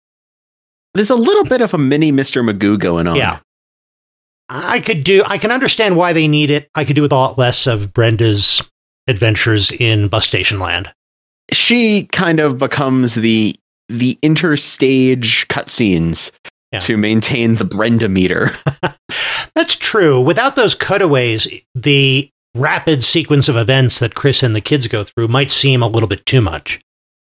There's 0.93 1.09
a 1.09 1.15
little 1.15 1.43
bit 1.43 1.59
of 1.59 1.73
a 1.73 1.77
mini 1.77 2.13
Mr. 2.13 2.41
Magoo 2.49 2.79
going 2.79 3.07
on. 3.07 3.17
yeah 3.17 3.39
I 4.49 4.79
could 4.79 5.03
do 5.03 5.23
I 5.25 5.37
can 5.37 5.51
understand 5.51 5.97
why 5.97 6.13
they 6.13 6.27
need 6.27 6.49
it 6.49 6.69
I 6.75 6.85
could 6.85 6.95
do 6.95 7.01
with 7.01 7.11
a 7.11 7.15
lot 7.15 7.37
less 7.37 7.67
of 7.67 7.93
Brenda's 7.93 8.61
adventures 9.07 9.71
in 9.71 10.07
bus 10.07 10.25
station 10.27 10.59
land 10.59 10.91
She 11.51 12.05
kind 12.07 12.39
of 12.39 12.57
becomes 12.57 13.15
the 13.15 13.55
the 13.89 14.17
interstage 14.23 15.45
cutscenes 15.47 16.31
Yeah. 16.73 16.79
to 16.79 16.97
maintain 16.97 17.55
the 17.55 17.63
Brenda 17.65 18.09
meter. 18.09 18.51
That's 19.55 19.75
true. 19.77 20.19
Without 20.19 20.57
those 20.57 20.75
cutaways, 20.75 21.47
the 21.73 22.29
rapid 22.53 23.03
sequence 23.03 23.47
of 23.47 23.55
events 23.55 23.99
that 23.99 24.13
Chris 24.15 24.43
and 24.43 24.53
the 24.55 24.59
kids 24.61 24.87
go 24.89 25.05
through 25.05 25.29
might 25.29 25.51
seem 25.51 25.81
a 25.81 25.87
little 25.87 26.09
bit 26.09 26.25
too 26.25 26.41
much. 26.41 26.81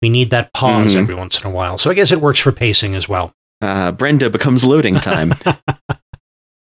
We 0.00 0.08
need 0.08 0.30
that 0.30 0.52
pause 0.54 0.94
Mhm. 0.94 1.00
every 1.00 1.14
once 1.14 1.38
in 1.40 1.46
a 1.46 1.50
while. 1.50 1.76
So 1.76 1.90
I 1.90 1.94
guess 1.94 2.10
it 2.12 2.20
works 2.22 2.38
for 2.38 2.50
pacing 2.52 2.94
as 2.94 3.08
well. 3.08 3.32
Uh, 3.60 3.92
Brenda 3.92 4.30
becomes 4.30 4.64
loading 4.64 4.98
time. 5.00 5.34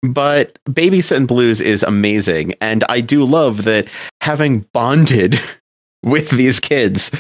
but 0.03 0.57
Babysitting 0.65 1.27
Blues 1.27 1.60
is 1.62 1.83
amazing. 1.83 2.53
And 2.62 2.83
I 2.89 3.01
do 3.01 3.23
love 3.23 3.63
that 3.65 3.88
having 4.21 4.62
bonded 4.73 5.39
with 6.03 6.29
these 6.31 6.60
kids, 6.60 7.12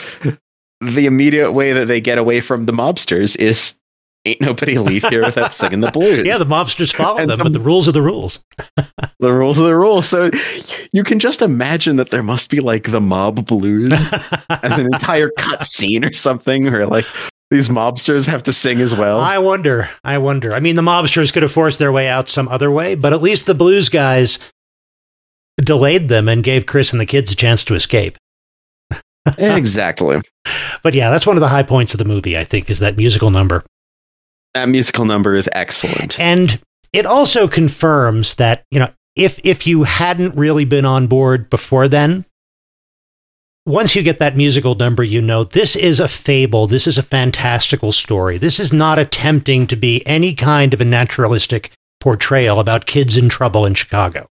the 0.81 1.05
immediate 1.05 1.51
way 1.53 1.73
that 1.73 1.85
they 1.87 1.99
get 1.99 2.17
away 2.17 2.39
from 2.41 2.65
the 2.65 2.73
mobsters 2.73 3.35
is 3.37 3.75
ain't 4.25 4.41
nobody 4.41 4.77
leave 4.77 5.03
here 5.07 5.23
without 5.23 5.53
singing 5.53 5.79
the 5.79 5.91
blues. 5.91 6.25
Yeah, 6.25 6.37
the 6.37 6.45
mobsters 6.45 6.93
follow 6.93 7.17
And 7.17 7.29
them, 7.31 7.37
the- 7.39 7.45
but 7.45 7.53
the 7.53 7.59
rules 7.59 7.87
are 7.87 7.93
the 7.93 8.01
rules. 8.01 8.39
the 9.19 9.31
rules 9.33 9.59
are 9.59 9.63
the 9.63 9.75
rules. 9.75 10.07
So 10.07 10.29
you 10.91 11.03
can 11.03 11.17
just 11.19 11.41
imagine 11.41 11.95
that 11.95 12.09
there 12.11 12.23
must 12.23 12.49
be 12.49 12.59
like 12.59 12.91
the 12.91 13.01
mob 13.01 13.45
blues 13.47 13.93
as 14.49 14.77
an 14.77 14.85
entire 14.93 15.31
cut 15.37 15.65
scene 15.65 16.03
or 16.05 16.13
something, 16.13 16.67
or 16.67 16.85
like 16.85 17.05
these 17.49 17.69
mobsters 17.69 18.27
have 18.27 18.43
to 18.43 18.53
sing 18.53 18.81
as 18.81 18.93
well. 18.95 19.19
I 19.19 19.37
wonder. 19.37 19.89
I 20.03 20.17
wonder. 20.17 20.53
I 20.53 20.59
mean, 20.59 20.75
the 20.75 20.81
mobsters 20.81 21.31
could 21.31 21.43
have 21.43 21.51
forced 21.51 21.79
their 21.79 21.91
way 21.91 22.07
out 22.07 22.29
some 22.29 22.47
other 22.49 22.69
way, 22.69 22.95
but 22.95 23.13
at 23.13 23.21
least 23.21 23.45
the 23.45 23.53
blues 23.53 23.89
guys 23.89 24.39
delayed 25.57 26.09
them 26.09 26.27
and 26.27 26.43
gave 26.43 26.65
Chris 26.65 26.91
and 26.91 26.99
the 26.99 27.05
kids 27.05 27.31
a 27.31 27.35
chance 27.35 27.63
to 27.65 27.75
escape. 27.75 28.17
exactly. 29.37 30.21
But 30.83 30.93
yeah, 30.93 31.09
that's 31.09 31.25
one 31.25 31.37
of 31.37 31.41
the 31.41 31.47
high 31.47 31.63
points 31.63 31.93
of 31.93 31.97
the 31.97 32.05
movie, 32.05 32.37
I 32.37 32.43
think, 32.43 32.69
is 32.69 32.79
that 32.79 32.97
musical 32.97 33.31
number. 33.31 33.63
That 34.53 34.69
musical 34.69 35.05
number 35.05 35.35
is 35.35 35.49
excellent. 35.53 36.19
And 36.19 36.59
it 36.93 37.05
also 37.05 37.47
confirms 37.47 38.35
that, 38.35 38.63
you 38.71 38.79
know, 38.79 38.89
if 39.15 39.39
if 39.43 39.65
you 39.65 39.83
hadn't 39.83 40.35
really 40.35 40.65
been 40.65 40.85
on 40.85 41.07
board 41.07 41.49
before 41.49 41.87
then, 41.87 42.25
once 43.67 43.97
you 43.97 44.01
get 44.01 44.17
that 44.19 44.37
musical 44.37 44.75
number, 44.75 45.03
you 45.03 45.21
know 45.21 45.43
this 45.43 45.75
is 45.75 45.99
a 45.99 46.07
fable. 46.07 46.67
This 46.67 46.87
is 46.87 46.97
a 46.97 47.03
fantastical 47.03 47.91
story. 47.91 48.37
This 48.37 48.61
is 48.61 48.71
not 48.71 48.97
attempting 48.97 49.67
to 49.67 49.75
be 49.75 50.05
any 50.07 50.33
kind 50.33 50.73
of 50.73 50.79
a 50.79 50.85
naturalistic 50.85 51.71
portrayal 51.99 52.61
about 52.61 52.85
kids 52.85 53.17
in 53.17 53.27
trouble 53.27 53.65
in 53.65 53.73
Chicago. 53.73 54.27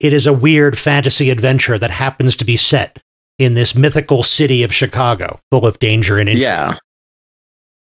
It 0.00 0.12
is 0.12 0.26
a 0.26 0.32
weird 0.32 0.76
fantasy 0.76 1.30
adventure 1.30 1.78
that 1.78 1.92
happens 1.92 2.34
to 2.36 2.44
be 2.44 2.56
set 2.56 2.98
in 3.38 3.54
this 3.54 3.76
mythical 3.76 4.24
city 4.24 4.64
of 4.64 4.74
Chicago, 4.74 5.38
full 5.52 5.66
of 5.66 5.78
danger 5.78 6.18
and 6.18 6.28
intrigue. 6.28 6.42
Yeah. 6.42 6.76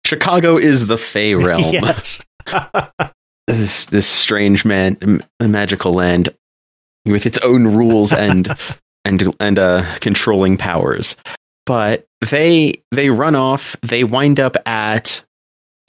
Chicago 0.05 0.57
is 0.57 0.85
the 0.85 0.97
Fey 0.97 1.33
realm. 1.33 1.73
yes. 1.73 2.23
this 3.47 3.85
this 3.85 4.07
strange 4.07 4.63
man 4.63 5.23
magical 5.41 5.93
land 5.93 6.29
with 7.03 7.25
its 7.25 7.39
own 7.39 7.75
rules 7.75 8.13
and 8.13 8.55
and 9.07 9.35
and 9.39 9.57
uh 9.57 9.83
controlling 9.99 10.57
powers. 10.57 11.15
But 11.65 12.05
they 12.29 12.73
they 12.91 13.09
run 13.09 13.35
off. 13.35 13.75
They 13.81 14.03
wind 14.03 14.39
up 14.39 14.55
at 14.67 15.23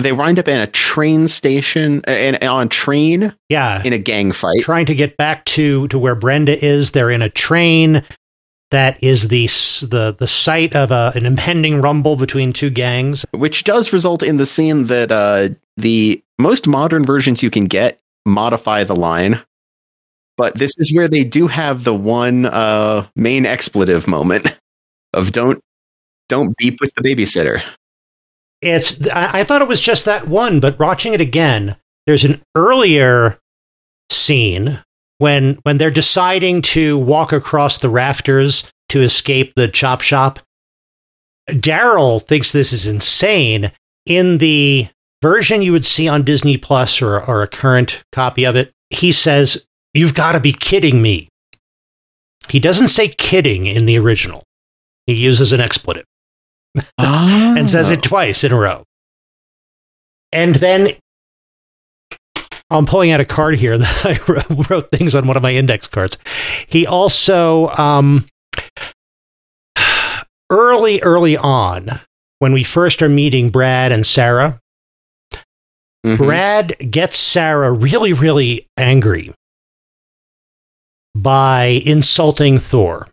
they 0.00 0.12
wind 0.12 0.38
up 0.38 0.46
in 0.48 0.58
a 0.60 0.66
train 0.68 1.26
station 1.28 2.02
and 2.06 2.42
on 2.44 2.68
train 2.68 3.34
Yeah. 3.48 3.82
in 3.82 3.92
a 3.92 3.98
gang 3.98 4.30
fight. 4.32 4.62
trying 4.62 4.86
to 4.86 4.94
get 4.94 5.16
back 5.16 5.44
to 5.46 5.88
to 5.88 5.98
where 5.98 6.14
Brenda 6.14 6.64
is. 6.64 6.92
They're 6.92 7.10
in 7.10 7.22
a 7.22 7.28
train 7.30 8.02
that 8.70 9.02
is 9.02 9.28
the 9.28 9.46
the 9.88 10.14
the 10.18 10.26
site 10.26 10.76
of 10.76 10.90
a, 10.90 11.12
an 11.14 11.26
impending 11.26 11.80
rumble 11.80 12.16
between 12.16 12.52
two 12.52 12.70
gangs. 12.70 13.24
which 13.32 13.64
does 13.64 13.92
result 13.92 14.22
in 14.22 14.36
the 14.36 14.46
scene 14.46 14.84
that 14.84 15.10
uh, 15.10 15.48
the 15.76 16.22
most 16.38 16.66
modern 16.66 17.04
versions 17.04 17.42
you 17.42 17.50
can 17.50 17.64
get 17.64 17.98
modify 18.26 18.84
the 18.84 18.94
line. 18.96 19.40
But 20.38 20.54
this 20.54 20.72
is 20.78 20.94
where 20.94 21.08
they 21.08 21.24
do 21.24 21.48
have 21.48 21.84
the 21.84 21.94
one 21.94 22.46
uh, 22.46 23.06
main 23.16 23.44
expletive 23.44 24.06
moment 24.06 24.46
of 25.12 25.32
don't 25.32 25.60
don't 26.28 26.56
beep 26.56 26.80
with 26.80 26.94
the 26.94 27.02
babysitter. 27.02 27.62
It's 28.62 29.06
I, 29.08 29.44
thought 29.44 29.62
it 29.62 29.68
was 29.68 29.80
just 29.80 30.04
that 30.04 30.28
one, 30.28 30.60
but 30.60 30.78
watching 30.78 31.12
it 31.12 31.20
again, 31.20 31.76
there's 32.06 32.24
an 32.24 32.40
earlier 32.54 33.38
scene 34.10 34.82
when 35.18 35.54
when 35.64 35.78
they're 35.78 35.90
deciding 35.90 36.62
to 36.62 36.98
walk 36.98 37.32
across 37.32 37.78
the 37.78 37.90
rafters 37.90 38.70
to 38.90 39.02
escape 39.02 39.52
the 39.54 39.68
chop 39.68 40.00
shop. 40.00 40.38
Daryl 41.50 42.24
thinks 42.24 42.52
this 42.52 42.72
is 42.72 42.86
insane. 42.86 43.72
In 44.06 44.38
the 44.38 44.88
version 45.20 45.62
you 45.62 45.72
would 45.72 45.84
see 45.84 46.08
on 46.08 46.22
Disney 46.22 46.56
Plus 46.56 47.02
or, 47.02 47.20
or 47.20 47.42
a 47.42 47.48
current 47.48 48.04
copy 48.12 48.44
of 48.44 48.56
it, 48.56 48.72
he 48.90 49.12
says, 49.12 49.66
You've 49.94 50.14
got 50.14 50.32
to 50.32 50.40
be 50.40 50.52
kidding 50.52 51.00
me. 51.02 51.28
He 52.48 52.60
doesn't 52.60 52.88
say 52.88 53.08
kidding 53.08 53.66
in 53.66 53.86
the 53.86 53.98
original. 53.98 54.42
He 55.06 55.14
uses 55.14 55.52
an 55.52 55.60
expletive 55.60 56.04
and 56.98 57.68
says 57.68 57.90
it 57.90 58.02
twice 58.02 58.44
in 58.44 58.52
a 58.52 58.56
row. 58.58 58.84
And 60.32 60.54
then 60.56 60.94
I'm 62.70 62.84
pulling 62.86 63.10
out 63.10 63.20
a 63.20 63.24
card 63.24 63.56
here 63.56 63.78
that 63.78 64.04
I 64.04 64.54
wrote- 64.68 64.90
things 64.90 65.14
on 65.14 65.26
one 65.26 65.36
of 65.36 65.42
my 65.42 65.52
index 65.54 65.86
cards. 65.86 66.18
He 66.68 66.86
also, 66.86 67.68
um, 67.70 68.26
early, 70.50 71.00
early 71.02 71.36
on, 71.36 72.00
when 72.38 72.52
we 72.52 72.62
first 72.64 73.02
are 73.02 73.08
meeting 73.08 73.50
Brad 73.50 73.90
and 73.92 74.06
Sarah, 74.06 74.60
Mhm. 76.06 76.16
Brad 76.18 76.76
gets 76.90 77.18
Sarah 77.18 77.72
really, 77.72 78.12
really 78.12 78.66
angry 78.76 79.32
by 81.14 81.82
insulting 81.84 82.58
Thor. 82.58 83.08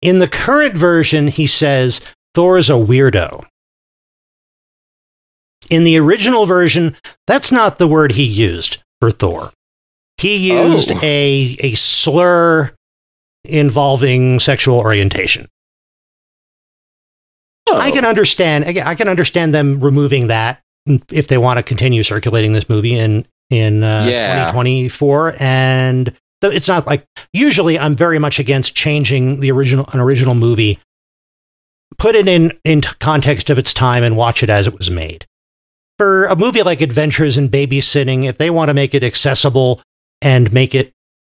In 0.00 0.18
the 0.18 0.28
current 0.28 0.74
version, 0.74 1.28
he 1.28 1.46
says 1.46 2.00
Thor 2.34 2.58
is 2.58 2.68
a 2.70 2.74
weirdo. 2.74 3.44
In 5.70 5.84
the 5.84 5.98
original 5.98 6.44
version, 6.46 6.96
that's 7.26 7.52
not 7.52 7.78
the 7.78 7.86
word 7.86 8.12
he 8.12 8.24
used 8.24 8.78
for 9.00 9.10
Thor. 9.10 9.52
He 10.18 10.36
used 10.52 10.90
Oh. 10.92 10.98
a, 11.02 11.56
a 11.60 11.74
slur 11.74 12.72
involving 13.44 14.38
sexual 14.40 14.78
orientation. 14.78 15.48
Oh. 17.68 17.78
I 17.78 17.90
can 17.90 18.04
understand. 18.04 18.64
Again, 18.64 18.86
I 18.86 18.94
can 18.94 19.08
understand 19.08 19.54
them 19.54 19.80
removing 19.80 20.26
that 20.26 20.60
if 21.10 21.28
they 21.28 21.38
want 21.38 21.58
to 21.58 21.62
continue 21.62 22.02
circulating 22.02 22.52
this 22.52 22.68
movie 22.68 22.98
in 22.98 23.24
in 23.50 23.84
uh, 23.84 24.04
Yeah. 24.08 24.50
2024. 24.50 25.36
And 25.38 26.12
it's 26.50 26.68
not 26.68 26.86
like 26.86 27.06
usually 27.32 27.78
I'm 27.78 27.96
very 27.96 28.18
much 28.18 28.38
against 28.38 28.74
changing 28.74 29.40
the 29.40 29.50
original 29.50 29.86
an 29.92 30.00
original 30.00 30.34
movie. 30.34 30.78
Put 31.98 32.14
it 32.14 32.26
in 32.26 32.52
in 32.64 32.80
context 32.80 33.50
of 33.50 33.58
its 33.58 33.72
time 33.72 34.02
and 34.02 34.16
watch 34.16 34.42
it 34.42 34.50
as 34.50 34.66
it 34.66 34.76
was 34.76 34.90
made. 34.90 35.26
For 35.98 36.24
a 36.26 36.36
movie 36.36 36.62
like 36.62 36.80
Adventures 36.80 37.38
in 37.38 37.48
Babysitting, 37.48 38.24
if 38.24 38.38
they 38.38 38.50
want 38.50 38.68
to 38.68 38.74
make 38.74 38.94
it 38.94 39.04
accessible 39.04 39.80
and 40.20 40.52
make 40.52 40.74
it 40.74 40.92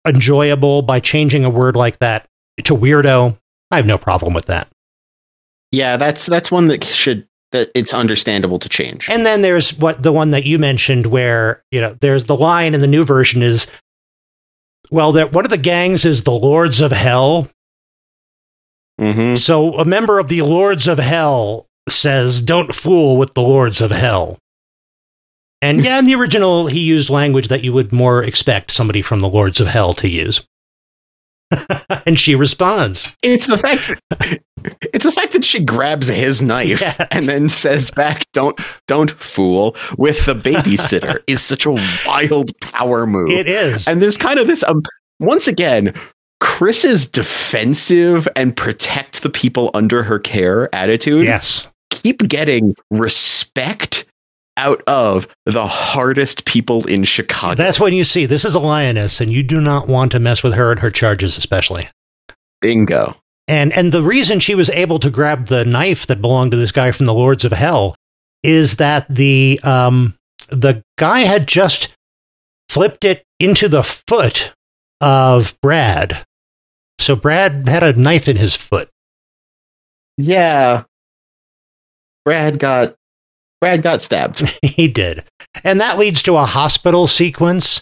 enjoyable 0.06 0.82
by 0.82 1.00
changing 1.00 1.44
a 1.44 1.50
word 1.50 1.74
like 1.74 1.98
that 1.98 2.26
to 2.64 2.76
weirdo, 2.76 3.36
I 3.70 3.76
have 3.76 3.86
no 3.86 3.98
problem 3.98 4.34
with 4.34 4.46
that. 4.46 4.68
Yeah, 5.72 5.96
that's 5.96 6.26
that's 6.26 6.50
one 6.50 6.66
that 6.66 6.84
should 6.84 7.26
that 7.52 7.70
it's 7.74 7.94
understandable 7.94 8.58
to 8.58 8.68
change. 8.68 9.08
And 9.08 9.24
then 9.24 9.42
there's 9.42 9.76
what 9.78 10.02
the 10.02 10.12
one 10.12 10.30
that 10.30 10.44
you 10.44 10.58
mentioned 10.58 11.06
where, 11.06 11.62
you 11.70 11.80
know, 11.80 11.94
there's 12.00 12.24
the 12.24 12.36
line 12.36 12.74
in 12.74 12.80
the 12.80 12.86
new 12.86 13.04
version 13.04 13.42
is 13.42 13.66
well, 14.92 15.12
that 15.12 15.32
one 15.32 15.44
of 15.44 15.50
the 15.50 15.58
gangs 15.58 16.04
is 16.04 16.22
the 16.22 16.30
Lords 16.30 16.80
of 16.80 16.92
Hell. 16.92 17.48
Mhm. 19.00 19.38
So 19.38 19.74
a 19.74 19.84
member 19.84 20.18
of 20.18 20.28
the 20.28 20.42
Lords 20.42 20.86
of 20.86 20.98
Hell 20.98 21.66
says, 21.88 22.40
"Don't 22.42 22.74
fool 22.74 23.16
with 23.16 23.34
the 23.34 23.40
Lords 23.42 23.80
of 23.80 23.90
Hell." 23.90 24.38
And 25.62 25.82
yeah, 25.84 25.98
in 25.98 26.04
the 26.04 26.14
original, 26.14 26.66
he 26.66 26.80
used 26.80 27.08
language 27.08 27.48
that 27.48 27.64
you 27.64 27.72
would 27.72 27.92
more 27.92 28.22
expect 28.22 28.70
somebody 28.70 29.02
from 29.02 29.20
the 29.20 29.28
Lords 29.28 29.60
of 29.60 29.68
Hell 29.68 29.94
to 29.94 30.08
use. 30.08 30.42
and 32.06 32.18
she 32.18 32.34
responds, 32.34 33.14
It's 33.22 33.46
the 33.46 33.58
fact 33.58 33.88
that, 34.10 34.42
it's 34.94 35.04
the 35.04 35.12
fact 35.12 35.32
that 35.32 35.44
she 35.44 35.64
grabs 35.64 36.08
his 36.08 36.42
knife 36.42 36.80
Yes. 36.80 37.06
and 37.10 37.26
then 37.26 37.48
says 37.48 37.90
back, 37.90 38.24
"Don't 38.32 38.58
don't 38.86 39.10
fool 39.10 39.76
with 39.98 40.24
the 40.26 40.34
babysitter." 40.34 41.20
is 41.26 41.42
such 41.42 41.66
a 41.66 41.72
wild 42.06 42.58
power 42.60 43.06
move. 43.06 43.30
"It 43.30 43.48
is." 43.48 43.86
and 43.88 44.00
there's 44.02 44.16
kind 44.16 44.38
of 44.38 44.46
this 44.46 44.62
um 44.64 44.82
once 45.20 45.46
again 45.46 45.94
Chris's 46.40 47.06
defensive 47.06 48.26
and 48.34 48.56
protect 48.56 49.22
the 49.22 49.30
people 49.30 49.70
under 49.74 50.02
her 50.02 50.18
care 50.18 50.74
attitude 50.74 51.24
yes. 51.24 51.68
keep 51.90 52.18
getting 52.28 52.74
respect 52.90 54.04
out 54.56 54.82
of 54.86 55.28
the 55.46 55.66
hardest 55.66 56.44
people 56.44 56.86
in 56.86 57.04
Chicago. 57.04 57.54
That's 57.54 57.80
when 57.80 57.92
you 57.92 58.04
see 58.04 58.26
this 58.26 58.44
is 58.44 58.54
a 58.54 58.60
lioness, 58.60 59.20
and 59.20 59.32
you 59.32 59.42
do 59.42 59.60
not 59.60 59.88
want 59.88 60.12
to 60.12 60.20
mess 60.20 60.42
with 60.42 60.54
her 60.54 60.70
and 60.70 60.80
her 60.80 60.90
charges, 60.90 61.38
especially. 61.38 61.88
Bingo. 62.60 63.16
And 63.48 63.72
and 63.72 63.92
the 63.92 64.02
reason 64.02 64.40
she 64.40 64.54
was 64.54 64.70
able 64.70 64.98
to 65.00 65.10
grab 65.10 65.46
the 65.46 65.64
knife 65.64 66.06
that 66.06 66.20
belonged 66.20 66.52
to 66.52 66.56
this 66.56 66.72
guy 66.72 66.92
from 66.92 67.06
the 67.06 67.14
Lords 67.14 67.44
of 67.44 67.52
Hell 67.52 67.96
is 68.42 68.76
that 68.76 69.06
the 69.08 69.60
um 69.64 70.14
the 70.50 70.82
guy 70.96 71.20
had 71.20 71.46
just 71.46 71.94
flipped 72.68 73.04
it 73.04 73.24
into 73.40 73.68
the 73.68 73.82
foot 73.82 74.52
of 75.00 75.56
Brad. 75.60 76.24
So 76.98 77.16
Brad 77.16 77.68
had 77.68 77.82
a 77.82 77.92
knife 77.94 78.28
in 78.28 78.36
his 78.36 78.54
foot. 78.54 78.88
Yeah. 80.16 80.84
Brad 82.24 82.58
got 82.58 82.94
Brad 83.62 83.80
got 83.82 84.02
stabbed. 84.02 84.40
he 84.62 84.88
did. 84.88 85.24
And 85.62 85.80
that 85.80 85.96
leads 85.96 86.20
to 86.24 86.36
a 86.36 86.44
hospital 86.44 87.06
sequence 87.06 87.80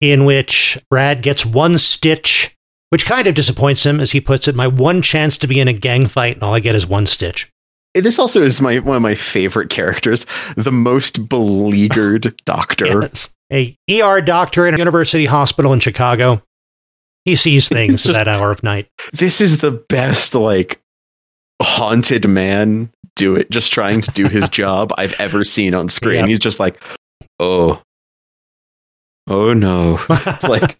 in 0.00 0.24
which 0.24 0.78
Brad 0.88 1.20
gets 1.22 1.44
one 1.44 1.76
stitch, 1.76 2.56
which 2.88 3.04
kind 3.04 3.26
of 3.26 3.34
disappoints 3.34 3.84
him, 3.84 4.00
as 4.00 4.12
he 4.12 4.22
puts 4.22 4.48
it. 4.48 4.54
My 4.54 4.66
one 4.66 5.02
chance 5.02 5.36
to 5.38 5.46
be 5.46 5.60
in 5.60 5.68
a 5.68 5.74
gang 5.74 6.06
fight, 6.06 6.36
and 6.36 6.42
all 6.42 6.54
I 6.54 6.60
get 6.60 6.74
is 6.74 6.86
one 6.86 7.04
stitch. 7.04 7.50
this 7.94 8.18
also 8.18 8.42
is 8.42 8.62
my 8.62 8.78
one 8.78 8.96
of 8.96 9.02
my 9.02 9.14
favorite 9.14 9.68
characters, 9.68 10.24
the 10.56 10.72
most 10.72 11.28
beleaguered 11.28 12.34
doctor. 12.46 13.02
Yes. 13.02 13.28
A 13.52 13.76
ER 13.90 14.22
doctor 14.22 14.66
in 14.66 14.74
a 14.74 14.78
university 14.78 15.26
hospital 15.26 15.74
in 15.74 15.80
Chicago. 15.80 16.42
He 17.26 17.36
sees 17.36 17.68
things 17.68 18.02
just- 18.02 18.18
at 18.18 18.24
that 18.24 18.28
hour 18.28 18.50
of 18.50 18.62
night. 18.62 18.88
This 19.12 19.42
is 19.42 19.58
the 19.58 19.72
best 19.72 20.34
like 20.34 20.80
haunted 21.60 22.28
man 22.28 22.90
do 23.16 23.34
it 23.34 23.50
just 23.50 23.72
trying 23.72 24.00
to 24.00 24.10
do 24.12 24.28
his 24.28 24.48
job 24.50 24.92
I've 24.96 25.18
ever 25.20 25.44
seen 25.44 25.74
on 25.74 25.88
screen. 25.88 26.20
Yep. 26.20 26.28
He's 26.28 26.38
just 26.38 26.60
like, 26.60 26.82
"Oh. 27.38 27.82
Oh 29.26 29.52
no." 29.52 30.00
It's 30.08 30.44
like 30.44 30.78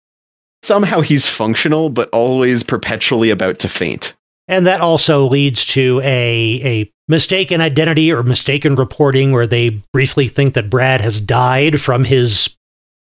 somehow 0.62 1.00
he's 1.00 1.26
functional 1.26 1.88
but 1.88 2.08
always 2.10 2.62
perpetually 2.62 3.30
about 3.30 3.58
to 3.60 3.68
faint. 3.68 4.14
And 4.48 4.66
that 4.66 4.80
also 4.80 5.26
leads 5.26 5.64
to 5.66 6.00
a, 6.02 6.60
a 6.64 6.90
mistaken 7.06 7.60
identity 7.60 8.10
or 8.10 8.22
mistaken 8.22 8.76
reporting 8.76 9.32
where 9.32 9.46
they 9.46 9.82
briefly 9.92 10.26
think 10.26 10.54
that 10.54 10.70
Brad 10.70 11.02
has 11.02 11.20
died 11.20 11.80
from 11.82 12.04
his 12.04 12.56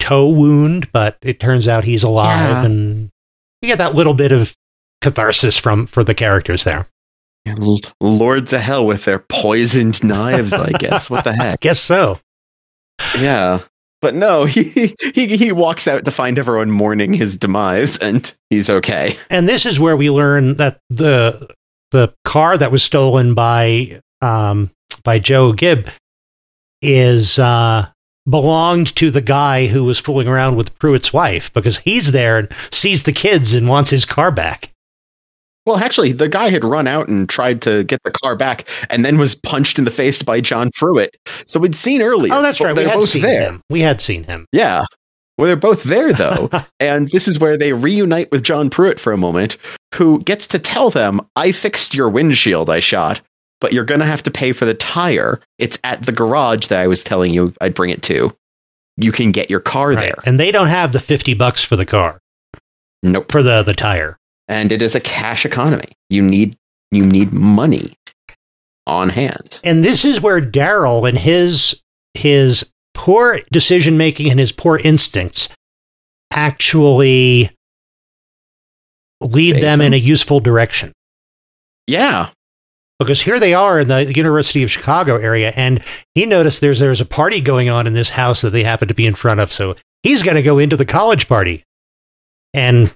toe 0.01 0.29
wound, 0.29 0.91
but 0.93 1.17
it 1.23 1.39
turns 1.39 1.69
out 1.69 1.85
he's 1.85 2.03
alive. 2.03 2.51
Yeah. 2.51 2.65
And 2.65 3.11
you 3.63 3.69
get 3.69 3.79
that 3.79 3.95
little 3.95 4.15
bit 4.15 4.33
of 4.33 4.53
catharsis 5.01 5.57
from 5.57 5.87
for 5.87 6.03
the 6.03 6.15
characters 6.15 6.65
there. 6.65 6.89
Lords 8.01 8.53
of 8.53 8.61
hell 8.61 8.87
with 8.87 9.05
their 9.05 9.19
poisoned 9.19 10.03
knives, 10.03 10.53
I 10.53 10.73
guess. 10.73 11.09
What 11.11 11.25
the 11.25 11.33
heck? 11.35 11.61
Guess 11.61 11.81
so. 11.81 12.19
Yeah. 13.19 13.61
But 14.01 14.15
no, 14.15 14.45
he, 14.47 14.95
he 15.15 15.37
he 15.37 15.53
walks 15.53 15.89
out 15.89 16.05
to 16.05 16.11
find 16.11 16.39
everyone 16.39 16.71
mourning 16.71 17.13
his 17.13 17.37
demise 17.37 17.97
and 17.99 18.33
he's 18.51 18.71
okay. 18.71 19.19
And 19.31 19.49
this 19.49 19.67
is 19.67 19.81
where 19.81 19.97
we 19.97 20.11
learn 20.11 20.55
that 20.55 20.79
the 20.89 21.55
the 21.91 22.15
car 22.25 22.57
that 22.57 22.71
was 22.71 22.83
stolen 22.83 23.35
by 23.35 24.01
um 24.21 24.71
by 25.03 25.19
Joe 25.19 25.53
Gipp 25.53 25.89
is 26.81 27.39
uh 27.39 27.89
belonged 28.29 28.95
to 28.97 29.11
the 29.11 29.23
guy 29.23 29.67
who 29.67 29.85
was 29.85 29.99
fooling 29.99 30.29
around 30.29 30.57
with 30.57 30.79
Pruitt's 30.79 31.13
wife 31.13 31.53
because 31.53 31.79
he's 31.79 32.13
there 32.13 32.39
and 32.39 32.49
sees 32.71 33.05
the 33.05 33.13
kids 33.13 33.55
and 33.55 33.69
wants 33.69 33.91
his 33.91 34.05
car 34.05 34.31
back. 34.31 34.71
Well, 35.69 35.77
actually, 35.77 36.13
the 36.13 36.29
guy 36.31 36.49
had 36.49 36.65
run 36.65 36.87
out 36.89 37.09
and 37.09 37.29
tried 37.29 37.61
to 37.63 37.85
get 37.85 38.01
the 38.05 38.11
car 38.11 38.35
back, 38.35 38.67
and 38.89 39.05
then 39.05 39.19
was 39.19 39.35
punched 39.35 39.79
in 39.79 39.85
the 39.85 39.91
face 39.91 40.23
by 40.23 40.41
John 40.41 40.71
Pruitt. 40.75 41.15
So 41.47 41.61
we'd 41.61 41.77
seen 41.77 42.01
earlier. 42.01 42.33
Oh, 42.33 42.41
that's 42.41 42.59
right. 42.59 42.75
We 42.75 42.83
They're 42.85 42.91
had 42.93 42.99
both 43.01 43.11
seen 43.11 43.21
there. 43.23 43.43
him. 43.43 43.63
We 43.69 43.83
had 43.83 44.01
seen 44.01 44.25
him. 44.25 44.47
Yeah. 44.51 44.85
Well, 45.37 45.47
they're 45.47 45.57
both 45.57 45.83
there 45.83 46.13
though, 46.15 46.49
and 46.81 47.09
this 47.11 47.29
is 47.29 47.39
where 47.39 47.59
they 47.59 47.75
reunite 47.75 48.31
with 48.33 48.43
John 48.43 48.71
Pruitt 48.71 48.99
for 48.99 49.13
a 49.13 49.19
moment, 49.19 49.59
who 49.95 50.21
gets 50.23 50.49
to 50.49 50.59
tell 50.59 50.89
them, 50.89 51.21
"I 51.37 51.53
fixed 51.53 51.95
your 51.95 52.09
windshield. 52.09 52.71
I 52.71 52.81
shot." 52.81 53.21
But 53.61 53.73
you're 53.75 53.85
going 53.85 54.01
to 54.01 54.07
have 54.07 54.23
to 54.23 54.31
pay 54.31 54.53
for 54.53 54.65
the 54.65 54.75
tire. 54.75 55.41
It's 55.59 55.79
at 55.85 56.03
the 56.07 56.13
garage 56.13 56.69
that 56.69 56.81
I 56.81 56.87
was 56.87 57.05
telling 57.05 57.35
you 57.35 57.53
I'd 57.61 57.75
bring 57.75 57.91
it 57.91 58.03
to. 58.05 58.33
You 58.97 59.13
can 59.13 59.33
get 59.33 59.51
your 59.51 59.61
car 59.61 59.89
Right. 59.91 59.99
there. 60.01 60.15
And 60.25 60.41
they 60.41 60.51
don't 60.51 60.69
have 60.69 60.93
the 60.93 61.01
50 61.01 61.35
bucks 61.35 61.63
for 61.63 61.77
the 61.77 61.85
car, 61.85 62.21
Nope. 63.03 63.31
for 63.31 63.43
the, 63.43 63.63
the 63.65 63.75
tire. 63.75 64.17
And 64.49 64.73
it 64.73 64.83
is 64.83 64.95
a 64.95 65.01
cash 65.01 65.45
economy. 65.47 65.93
You 66.11 66.23
need 66.23 66.57
you 66.91 67.05
need 67.05 67.33
money 67.33 67.95
on 68.87 69.11
hand. 69.11 69.61
And 69.63 69.85
this 69.85 70.05
is 70.05 70.21
where 70.21 70.41
Daryl 70.41 71.09
and 71.09 71.19
his 71.19 71.81
his 72.15 72.69
poor 72.95 73.41
decision 73.53 73.97
making 73.99 74.31
and 74.31 74.41
his 74.41 74.51
poor 74.51 74.79
instincts 74.79 75.49
actually 76.33 77.51
lead 79.21 79.55
Save 79.55 79.63
them 79.63 79.81
in 79.81 79.95
a 79.95 79.99
useful 79.99 80.41
direction. 80.41 80.93
Yeah, 81.87 82.31
Because 82.99 83.23
here 83.23 83.39
they 83.41 83.55
are 83.55 83.81
in 83.81 83.89
the 83.89 84.13
University 84.13 84.63
of 84.63 84.71
Chicago 84.71 85.17
area, 85.17 85.53
and 85.57 85.83
he 86.15 86.27
noticed 86.27 86.61
there's 86.61 86.79
there's 86.81 87.01
a 87.01 87.07
party 87.07 87.41
going 87.41 87.69
on 87.69 87.87
in 87.87 87.95
this 87.95 88.11
house 88.11 88.43
that 88.43 88.51
they 88.51 88.63
happen 88.63 88.89
to 88.89 88.95
be 88.95 89.07
in 89.07 89.15
front 89.15 89.41
of, 89.41 89.53
so 89.53 89.75
he's 90.03 90.23
going 90.23 90.37
to 90.37 90.43
go 90.43 90.59
into 90.59 90.77
the 90.77 90.85
college 90.85 91.29
party, 91.29 91.65
and 92.53 92.95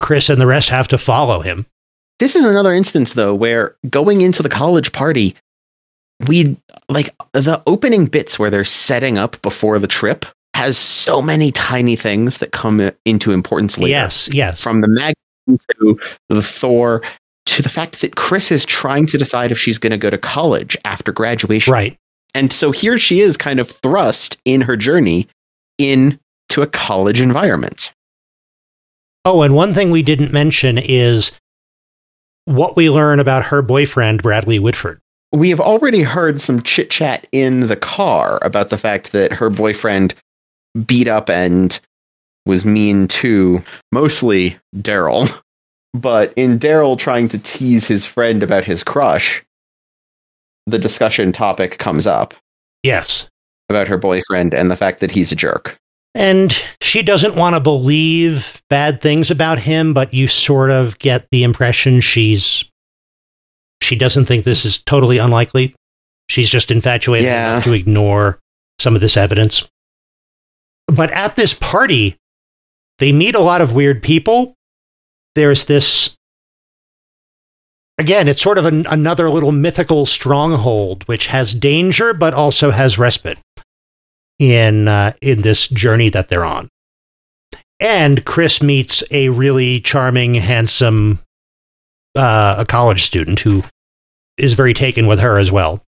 Chris 0.00 0.28
and 0.28 0.40
the 0.40 0.46
rest 0.46 0.68
have 0.70 0.88
to 0.88 0.98
follow 0.98 1.40
him. 1.40 1.66
this 2.18 2.34
is 2.36 2.44
another 2.44 2.72
instance 2.72 3.12
though 3.14 3.34
where 3.34 3.76
going 3.88 4.20
into 4.20 4.42
the 4.42 4.48
college 4.48 4.92
party, 4.92 5.36
we 6.26 6.56
like 6.88 7.14
the 7.32 7.62
opening 7.66 8.06
bits 8.06 8.38
where 8.38 8.50
they're 8.50 8.64
setting 8.64 9.16
up 9.16 9.40
before 9.42 9.78
the 9.78 9.86
trip 9.86 10.26
has 10.54 10.76
so 10.76 11.22
many 11.22 11.50
tiny 11.52 11.96
things 11.96 12.38
that 12.38 12.52
come 12.52 12.90
into 13.04 13.32
importance 13.32 13.78
later. 13.78 13.90
Yes, 13.90 14.28
yes, 14.32 14.60
from 14.60 14.80
the 14.82 14.88
magazine 14.88 15.64
to 15.80 15.98
the 16.28 16.42
Thor 16.42 17.02
to 17.46 17.62
the 17.62 17.68
fact 17.68 18.00
that 18.02 18.16
Chris 18.16 18.52
is 18.52 18.64
trying 18.64 19.06
to 19.06 19.18
decide 19.18 19.50
if 19.50 19.58
she's 19.58 19.78
going 19.78 19.90
to 19.90 19.96
go 19.96 20.10
to 20.10 20.18
college 20.18 20.76
after 20.84 21.12
graduation. 21.12 21.72
right. 21.72 21.96
And 22.32 22.52
so 22.52 22.70
here 22.70 22.96
she 22.96 23.20
is 23.20 23.36
kind 23.36 23.58
of 23.58 23.70
thrust 23.82 24.38
in 24.44 24.60
her 24.60 24.76
journey 24.76 25.26
into 25.78 26.18
a 26.58 26.66
college 26.66 27.20
environment. 27.20 27.92
Oh, 29.24 29.42
and 29.42 29.54
one 29.54 29.74
thing 29.74 29.90
we 29.90 30.02
didn't 30.02 30.32
mention 30.32 30.78
is 30.78 31.32
what 32.46 32.76
we 32.76 32.88
learn 32.90 33.20
about 33.20 33.44
her 33.44 33.62
boyfriend, 33.62 34.22
Bradley 34.22 34.58
Whitford. 34.58 34.98
We 35.32 35.50
have 35.50 35.60
already 35.60 36.02
heard 36.02 36.40
some 36.40 36.62
chit 36.62 36.90
chat 36.90 37.26
in 37.30 37.68
the 37.68 37.76
car 37.76 38.38
about 38.42 38.70
the 38.70 38.78
fact 38.78 39.12
that 39.12 39.32
her 39.32 39.50
boyfriend 39.50 40.14
beat 40.86 41.06
up 41.06 41.28
and 41.30 41.78
was 42.46 42.64
mean 42.64 43.06
to 43.08 43.62
mostly 43.92 44.58
Daryl. 44.76 45.28
But 45.92 46.32
in 46.36 46.60
Daryl 46.60 46.96
trying 46.96 47.26
to 47.30 47.38
tease 47.38 47.84
his 47.84 48.06
friend 48.06 48.44
about 48.44 48.62
his 48.64 48.84
crush, 48.84 49.42
the 50.68 50.78
discussion 50.78 51.32
topic 51.32 51.78
comes 51.78 52.06
up 52.06 52.32
Yes. 52.84 53.28
about 53.68 53.88
her 53.88 53.98
boyfriend 53.98 54.54
and 54.54 54.70
the 54.70 54.76
fact 54.76 55.00
that 55.00 55.10
he's 55.10 55.32
a 55.32 55.34
jerk. 55.34 55.76
And 56.14 56.52
she 56.80 57.02
doesn't 57.02 57.36
want 57.36 57.54
to 57.54 57.60
believe 57.60 58.60
bad 58.68 59.00
things 59.00 59.30
about 59.30 59.60
him, 59.60 59.94
but 59.94 60.12
you 60.12 60.26
sort 60.26 60.70
of 60.70 60.98
get 60.98 61.28
the 61.30 61.44
impression 61.44 62.00
she's 62.00 62.64
she 63.82 63.96
doesn't 63.96 64.26
think 64.26 64.44
this 64.44 64.64
is 64.66 64.82
totally 64.82 65.18
unlikely. 65.18 65.74
She's 66.28 66.50
just 66.50 66.70
infatuated 66.70 67.26
Yeah. 67.26 67.52
enough 67.54 67.64
to 67.64 67.72
ignore 67.72 68.38
some 68.78 68.94
of 68.94 69.00
this 69.00 69.16
evidence. 69.16 69.66
But 70.86 71.10
at 71.12 71.36
this 71.36 71.54
party, 71.54 72.16
they 72.98 73.12
meet 73.12 73.34
a 73.34 73.40
lot 73.40 73.60
of 73.62 73.72
weird 73.72 74.02
people. 74.02 74.54
There's 75.34 75.64
this 75.64 76.16
again, 77.98 78.28
it's 78.28 78.42
sort 78.42 78.58
of 78.58 78.64
an, 78.66 78.86
another 78.90 79.30
little 79.30 79.52
mythical 79.52 80.06
stronghold 80.06 81.04
which 81.06 81.28
has 81.28 81.54
danger 81.54 82.12
but 82.14 82.34
also 82.34 82.70
has 82.70 82.98
respite 82.98 83.38
in 84.40 84.88
uh, 84.88 85.12
in 85.20 85.42
this 85.42 85.68
journey 85.68 86.08
that 86.08 86.28
they're 86.28 86.44
on. 86.44 86.68
And 87.78 88.24
Chris 88.24 88.60
meets 88.62 89.04
a 89.10 89.28
really 89.28 89.80
charming, 89.80 90.34
handsome 90.34 91.20
uh, 92.16 92.56
a 92.58 92.66
college 92.66 93.04
student 93.04 93.38
who 93.38 93.62
is 94.36 94.54
very 94.54 94.74
taken 94.74 95.06
with 95.06 95.20
her 95.20 95.38
as 95.38 95.52
well. 95.52 95.82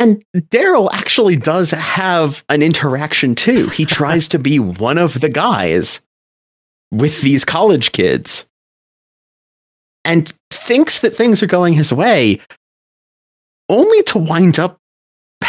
And 0.00 0.24
Daryl 0.36 0.90
actually 0.92 1.36
does 1.36 1.70
have 1.70 2.44
an 2.48 2.62
interaction 2.62 3.34
too. 3.34 3.68
He 3.68 3.84
tries 3.86 4.26
to 4.28 4.38
be 4.38 4.58
one 4.58 4.98
of 4.98 5.20
the 5.20 5.28
guys 5.28 6.00
with 6.90 7.20
these 7.20 7.44
college 7.44 7.92
kids 7.92 8.46
and 10.04 10.32
thinks 10.50 11.00
that 11.00 11.16
things 11.16 11.42
are 11.42 11.46
going 11.46 11.74
his 11.74 11.92
way, 11.92 12.40
only 13.68 14.02
to 14.04 14.18
wind 14.18 14.58
up 14.58 14.78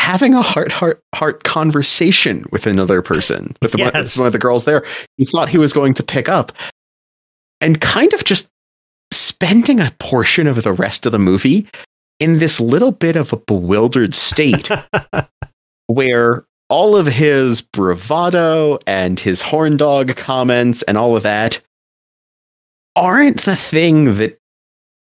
having 0.06 0.36
a 0.36 0.42
heart 0.44 0.72
heart 0.72 1.02
heart 1.16 1.44
conversation 1.44 2.46
with 2.52 2.68
another 2.68 3.02
person, 3.02 3.56
with 3.64 3.72
the, 3.72 3.80
Yes. 3.80 4.18
one 4.18 4.28
of 4.28 4.34
the 4.34 4.40
girls 4.40 4.64
there. 4.66 4.86
He 5.18 5.26
thought 5.26 5.50
he 5.50 5.58
was 5.58 5.74
going 5.74 5.96
to 5.96 6.04
pick 6.04 6.30
up, 6.30 6.52
and 7.60 7.82
kind 7.82 8.14
of 8.14 8.24
just 8.24 8.48
spending 9.12 9.80
a 9.80 9.92
portion 10.00 10.46
of 10.46 10.62
the 10.64 10.74
rest 10.74 11.08
of 11.08 11.12
the 11.12 11.18
movie 11.20 11.68
in 12.20 12.38
this 12.38 12.60
little 12.60 12.92
bit 12.92 13.16
of 13.16 13.34
a 13.34 13.38
bewildered 13.38 14.14
state 14.14 14.70
where 15.88 16.46
all 16.70 16.96
of 16.96 17.08
his 17.08 17.62
bravado 17.62 18.78
and 18.86 19.20
his 19.20 19.42
horn 19.42 19.76
dog 19.76 20.16
comments 20.16 20.84
and 20.84 20.98
all 20.98 21.18
of 21.18 21.24
that 21.24 21.60
aren't 22.96 23.42
the 23.42 23.56
thing 23.56 24.16
that 24.18 24.38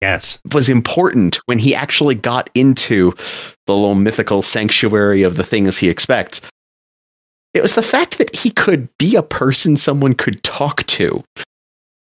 Yes. 0.05 0.38
was 0.52 0.68
important 0.68 1.40
when 1.46 1.59
he 1.59 1.74
actually 1.74 2.14
got 2.14 2.50
into 2.55 3.12
the 3.66 3.74
little 3.74 3.94
mythical 3.94 4.42
sanctuary 4.42 5.22
of 5.22 5.36
the 5.36 5.44
things 5.44 5.78
he 5.78 5.88
expects. 5.88 6.40
It 7.55 7.62
was 7.62 7.74
the 7.74 7.82
fact 7.82 8.18
that 8.18 8.34
he 8.34 8.50
could 8.50 8.88
be 8.98 9.16
a 9.16 9.22
person 9.22 9.76
someone 9.76 10.14
could 10.14 10.42
talk 10.42 10.84
to 10.88 11.22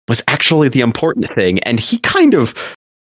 was 0.07 0.23
actually 0.27 0.69
the 0.69 0.81
important 0.81 1.27
thing. 1.33 1.59
And 1.59 1.79
he 1.79 1.97
kind 1.99 2.33
of 2.33 2.53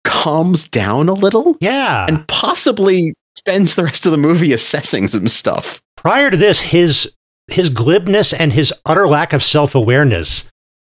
calms 0.04 0.68
down 0.68 1.10
a 1.10 1.14
little 1.14 1.58
Yeah. 1.60 2.06
and 2.08 2.26
possibly 2.28 3.14
spends 3.38 3.76
the 3.76 3.84
rest 3.84 4.06
of 4.06 4.12
the 4.12 4.18
movie 4.18 4.54
assessing 4.54 5.08
some 5.08 5.28
stuff. 5.28 5.82
prior 5.98 6.30
to 6.32 6.38
this, 6.38 6.60
his 6.62 7.12
his 7.50 7.70
glibness 7.70 8.34
and 8.34 8.52
his 8.54 8.74
utter 8.86 9.08
lack 9.08 9.34
of 9.34 9.42
self 9.44 9.74
awareness 9.74 10.46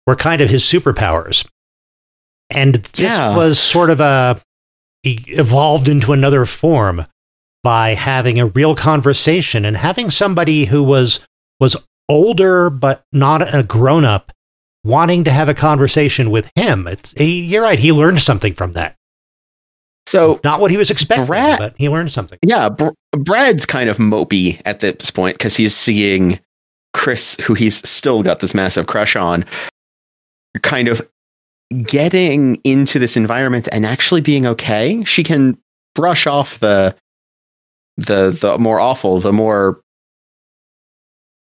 were 0.06 0.16
kind 0.16 0.40
of 0.40 0.48
his 0.50 0.62
superpowers. 0.64 1.46
And 2.50 2.74
this 2.76 3.00
Yeah. 3.00 3.36
was 3.36 3.58
sort 3.58 3.90
of 3.90 4.00
a 4.00 4.40
evolved 5.04 5.88
into 5.88 6.12
another 6.12 6.44
form 6.44 7.04
by 7.62 7.94
having 7.94 8.38
a 8.40 8.46
real 8.46 8.74
conversation 8.74 9.64
and 9.64 9.76
having 9.76 10.10
somebody 10.10 10.64
who 10.64 10.82
was 10.82 11.20
was 11.60 11.76
older 12.08 12.70
but 12.70 13.02
not 13.12 13.54
a 13.54 13.62
grown 13.62 14.04
up 14.04 14.32
wanting 14.84 15.24
to 15.24 15.30
have 15.30 15.48
a 15.48 15.54
conversation 15.54 16.30
with 16.30 16.50
him. 16.54 16.86
It's, 16.86 17.10
he, 17.16 17.40
you're 17.42 17.62
right. 17.62 17.78
He 17.78 17.92
learned 17.92 18.22
something 18.22 18.54
from 18.54 18.72
that. 18.74 18.94
So 20.06 20.40
Not 20.42 20.60
what 20.60 20.70
he 20.70 20.76
was 20.78 20.90
expecting, 20.90 21.26
Brad- 21.26 21.58
but 21.58 21.74
he 21.76 21.88
learned 21.88 22.12
something. 22.12 22.38
yeah, 22.46 22.70
Br- 22.70 22.88
Brad's 23.12 23.66
kind 23.66 23.90
of 23.90 23.98
mopey 23.98 24.62
at 24.64 24.80
this 24.80 25.10
point 25.10 25.36
because 25.36 25.56
he's 25.56 25.74
seeing 25.74 26.40
Chris, 26.94 27.34
who 27.42 27.52
he's 27.54 27.86
still 27.86 28.22
got 28.22 28.40
this 28.40 28.54
massive 28.54 28.86
crush 28.86 29.16
on, 29.16 29.44
kind 30.62 30.88
of 30.88 31.06
getting 31.84 32.56
into 32.64 32.98
this 32.98 33.16
environment 33.16 33.68
and 33.72 33.84
actually 33.84 34.20
being 34.20 34.46
okay. 34.46 35.04
She 35.04 35.22
can 35.22 35.58
brush 35.94 36.26
off 36.26 36.58
the 36.60 36.94
the 37.96 38.30
the 38.30 38.58
more 38.58 38.80
awful, 38.80 39.20
the 39.20 39.32
more 39.32 39.80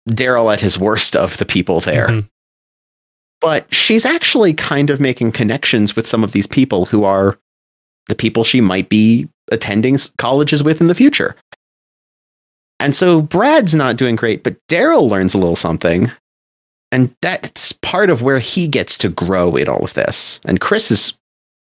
Daryl 0.10 0.54
at 0.54 0.62
his 0.62 0.78
worst 0.78 1.16
of 1.16 1.38
the 1.38 1.46
people 1.46 1.80
there. 1.82 2.08
Mhm. 2.08 2.30
But 3.42 3.74
she's 3.74 4.06
actually 4.06 4.54
kind 4.54 4.90
of 4.90 5.00
making 5.00 5.32
connections 5.34 5.96
with 5.96 6.08
some 6.08 6.24
of 6.24 6.32
these 6.32 6.48
people 6.48 6.86
who 6.86 7.04
are 7.04 7.38
the 8.08 8.16
people 8.16 8.44
she 8.44 8.62
might 8.62 8.88
be 8.88 9.28
attending 9.52 9.98
colleges 10.18 10.64
with 10.64 10.80
in 10.80 10.88
the 10.88 10.96
future. 10.96 11.36
And 12.80 12.96
so 12.96 13.22
Brad's 13.22 13.74
not 13.76 13.98
doing 13.98 14.16
great, 14.16 14.44
but 14.44 14.56
Daryl 14.68 15.10
learns 15.10 15.34
a 15.34 15.38
little 15.38 15.56
something. 15.56 16.12
And 16.96 17.14
that's 17.22 17.74
part 17.74 18.10
of 18.10 18.22
where 18.22 18.40
he 18.40 18.70
gets 18.70 18.98
to 19.00 19.10
grow 19.10 19.58
in 19.58 19.68
all 19.68 19.84
of 19.84 19.94
this. 19.96 20.40
And 20.46 20.62
Chris 20.62 20.92
is 20.92 21.18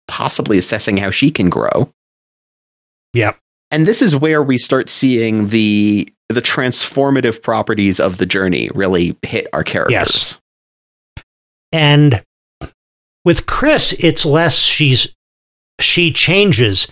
possibly 0.07 0.57
assessing 0.57 0.97
how 0.97 1.11
she 1.11 1.29
can 1.29 1.47
grow. 1.47 1.93
Yep. 3.13 3.37
And 3.69 3.85
this 3.85 4.01
is 4.01 4.15
where 4.15 4.41
we 4.41 4.57
start 4.57 4.89
seeing 4.89 5.49
the 5.49 6.11
the 6.29 6.41
transformative 6.41 7.43
properties 7.43 7.99
of 7.99 8.17
the 8.17 8.25
journey 8.25 8.71
really 8.73 9.15
hit 9.21 9.45
our 9.53 9.63
characters. 9.63 9.91
Yes. 9.91 10.39
And 11.71 12.23
with 13.23 13.45
Chris, 13.45 13.93
it's 13.99 14.25
less 14.25 14.57
she's 14.57 15.13
she 15.79 16.11
changes. 16.11 16.87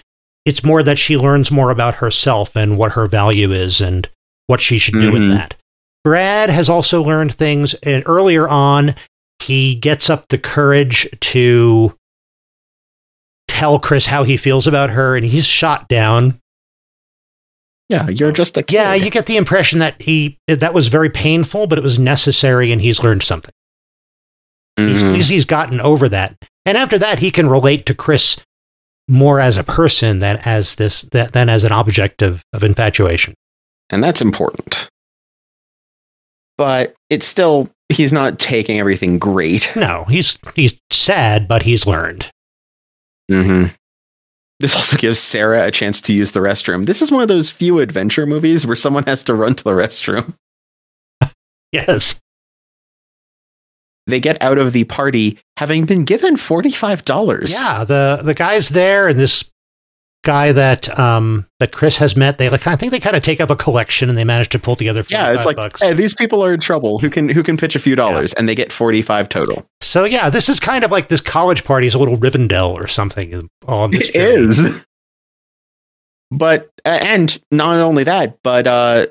It's 0.46 0.64
more 0.64 0.84
that 0.84 1.00
she 1.00 1.18
learns 1.18 1.50
more 1.50 1.72
about 1.72 1.96
herself 1.96 2.56
and 2.56 2.78
what 2.78 2.92
her 2.92 3.08
value 3.08 3.52
is 3.52 3.82
and 3.82 4.08
what 4.46 4.62
she 4.62 4.78
should 4.78 4.94
do 4.96 5.12
with 5.12 5.24
Mhm. 5.24 5.32
that. 5.34 5.56
Brad 6.04 6.50
has 6.50 6.70
also 6.70 7.04
learned 7.04 7.36
things, 7.36 7.74
and 7.76 8.04
earlier 8.06 8.48
on, 8.48 8.96
he 9.42 9.76
gets 9.76 10.10
up 10.10 10.28
the 10.30 10.38
courage 10.38 11.08
to 11.22 11.96
tell 13.48 13.80
Chris 13.80 14.06
how 14.06 14.24
he 14.24 14.38
feels 14.38 14.68
about 14.68 14.90
her, 14.92 15.16
and 15.16 15.26
he's 15.26 15.46
shot 15.46 15.88
down. 15.88 16.40
Yeah, 17.90 18.08
you're 18.10 18.32
just 18.32 18.56
a 18.56 18.64
kid. 18.64 18.76
Yeah, 18.76 18.94
you 18.94 19.10
get 19.10 19.26
the 19.26 19.38
impression 19.38 19.80
that 19.80 20.00
he 20.02 20.38
that 20.48 20.74
was 20.74 20.88
very 20.90 21.10
painful, 21.10 21.66
but 21.68 21.78
it 21.78 21.84
was 21.84 21.98
necessary, 21.98 22.72
and 22.72 22.82
he's 22.82 23.02
learned 23.04 23.24
something. 23.24 23.54
He's, 24.78 25.04
Mhm. 25.04 25.16
he's, 25.16 25.28
he's 25.28 25.46
gotten 25.46 25.82
over 25.82 26.08
that. 26.08 26.36
And 26.66 26.78
after 26.78 26.98
that, 27.00 27.20
he 27.20 27.32
can 27.32 27.50
relate 27.50 27.86
to 27.88 27.96
Chris 27.96 28.38
more 29.10 29.40
as 29.42 29.58
a 29.58 29.64
person 29.64 30.20
than 30.20 30.38
as 30.46 30.76
this 30.76 31.02
than 31.02 31.50
as 31.50 31.64
an 31.64 31.72
object 31.72 32.22
of, 32.22 32.42
of 32.54 32.64
infatuation. 32.64 33.34
and 33.92 34.04
that's 34.04 34.22
important. 34.22 34.79
But 36.60 36.94
it's 37.10 37.26
still 37.26 37.70
he's 37.88 38.12
not 38.12 38.38
taking 38.38 38.80
everything 38.80 39.18
great. 39.18 39.72
No, 39.78 40.04
he's 40.10 40.38
he's 40.58 40.78
sad, 40.92 41.48
but 41.48 41.64
he's 41.64 41.88
learned. 41.88 42.30
hmm 43.32 43.68
This 44.60 44.76
also 44.76 44.98
gives 44.98 45.20
Sarah 45.20 45.66
a 45.68 45.72
chance 45.72 46.02
to 46.02 46.14
use 46.14 46.34
the 46.34 46.42
restroom. 46.42 46.86
This 46.86 47.02
is 47.02 47.12
one 47.12 47.22
of 47.22 47.30
those 47.30 47.50
few 47.50 47.80
adventure 47.80 48.26
movies 48.26 48.68
where 48.68 48.76
someone 48.76 49.04
has 49.06 49.24
to 49.24 49.34
run 49.36 49.56
to 49.56 49.64
the 49.64 49.72
restroom. 49.72 50.34
Yes. 51.72 52.20
They 54.08 54.20
get 54.20 54.42
out 54.42 54.58
of 54.58 54.74
the 54.74 54.84
party 54.86 55.40
having 55.58 55.86
been 55.86 56.04
given 56.04 56.36
forty-five 56.36 57.06
dollars. 57.06 57.54
Yeah, 57.54 57.86
the 57.86 58.20
the 58.22 58.34
guys 58.34 58.68
there 58.70 59.08
and 59.08 59.18
this 59.20 59.50
guy 60.26 60.52
that 60.52 61.00
um 61.00 61.48
that 61.60 61.72
Chris 61.72 61.98
has 61.98 62.16
met, 62.16 62.38
they 62.38 62.50
like 62.50 62.68
I 62.68 62.76
think 62.76 62.92
they 62.92 63.00
kind 63.00 63.16
of 63.16 63.24
take 63.24 63.40
up 63.40 63.50
a 63.50 63.56
collection 63.56 64.10
and 64.10 64.18
they 64.18 64.24
manage 64.24 64.50
to 64.50 64.60
pull 64.60 64.76
together 64.76 65.04
yeah. 65.10 65.32
It's 65.34 65.46
like, 65.46 65.56
bucks. 65.56 65.82
hey, 65.82 65.94
these 65.94 66.14
people 66.14 66.44
are 66.44 66.54
in 66.54 66.60
trouble. 66.60 67.00
Who 67.00 67.10
can 67.10 67.30
who 67.30 67.42
can 67.44 67.56
pitch 67.58 67.76
a 67.76 67.80
few 67.80 67.96
dollars? 67.96 68.34
And 68.34 68.48
they 68.50 68.56
get 68.56 68.72
forty-five 68.72 69.30
total. 69.30 69.66
So 69.82 70.04
yeah, 70.04 70.30
this 70.30 70.50
is 70.50 70.60
kind 70.60 70.84
of 70.84 70.92
like 70.92 71.08
this 71.10 71.22
college 71.22 71.64
party 71.64 71.88
is 71.88 71.94
a 71.96 72.00
little 72.00 72.18
Rivendell 72.18 72.74
or 72.74 72.88
something. 72.88 73.50
On 73.68 73.92
this 73.92 74.10
It 74.10 74.14
journey. 74.14 74.26
is. 74.26 74.86
But 76.32 76.70
and 76.86 77.40
not 77.52 77.80
only 77.80 78.04
that, 78.04 78.38
but 78.44 78.68
uh, 78.68 79.08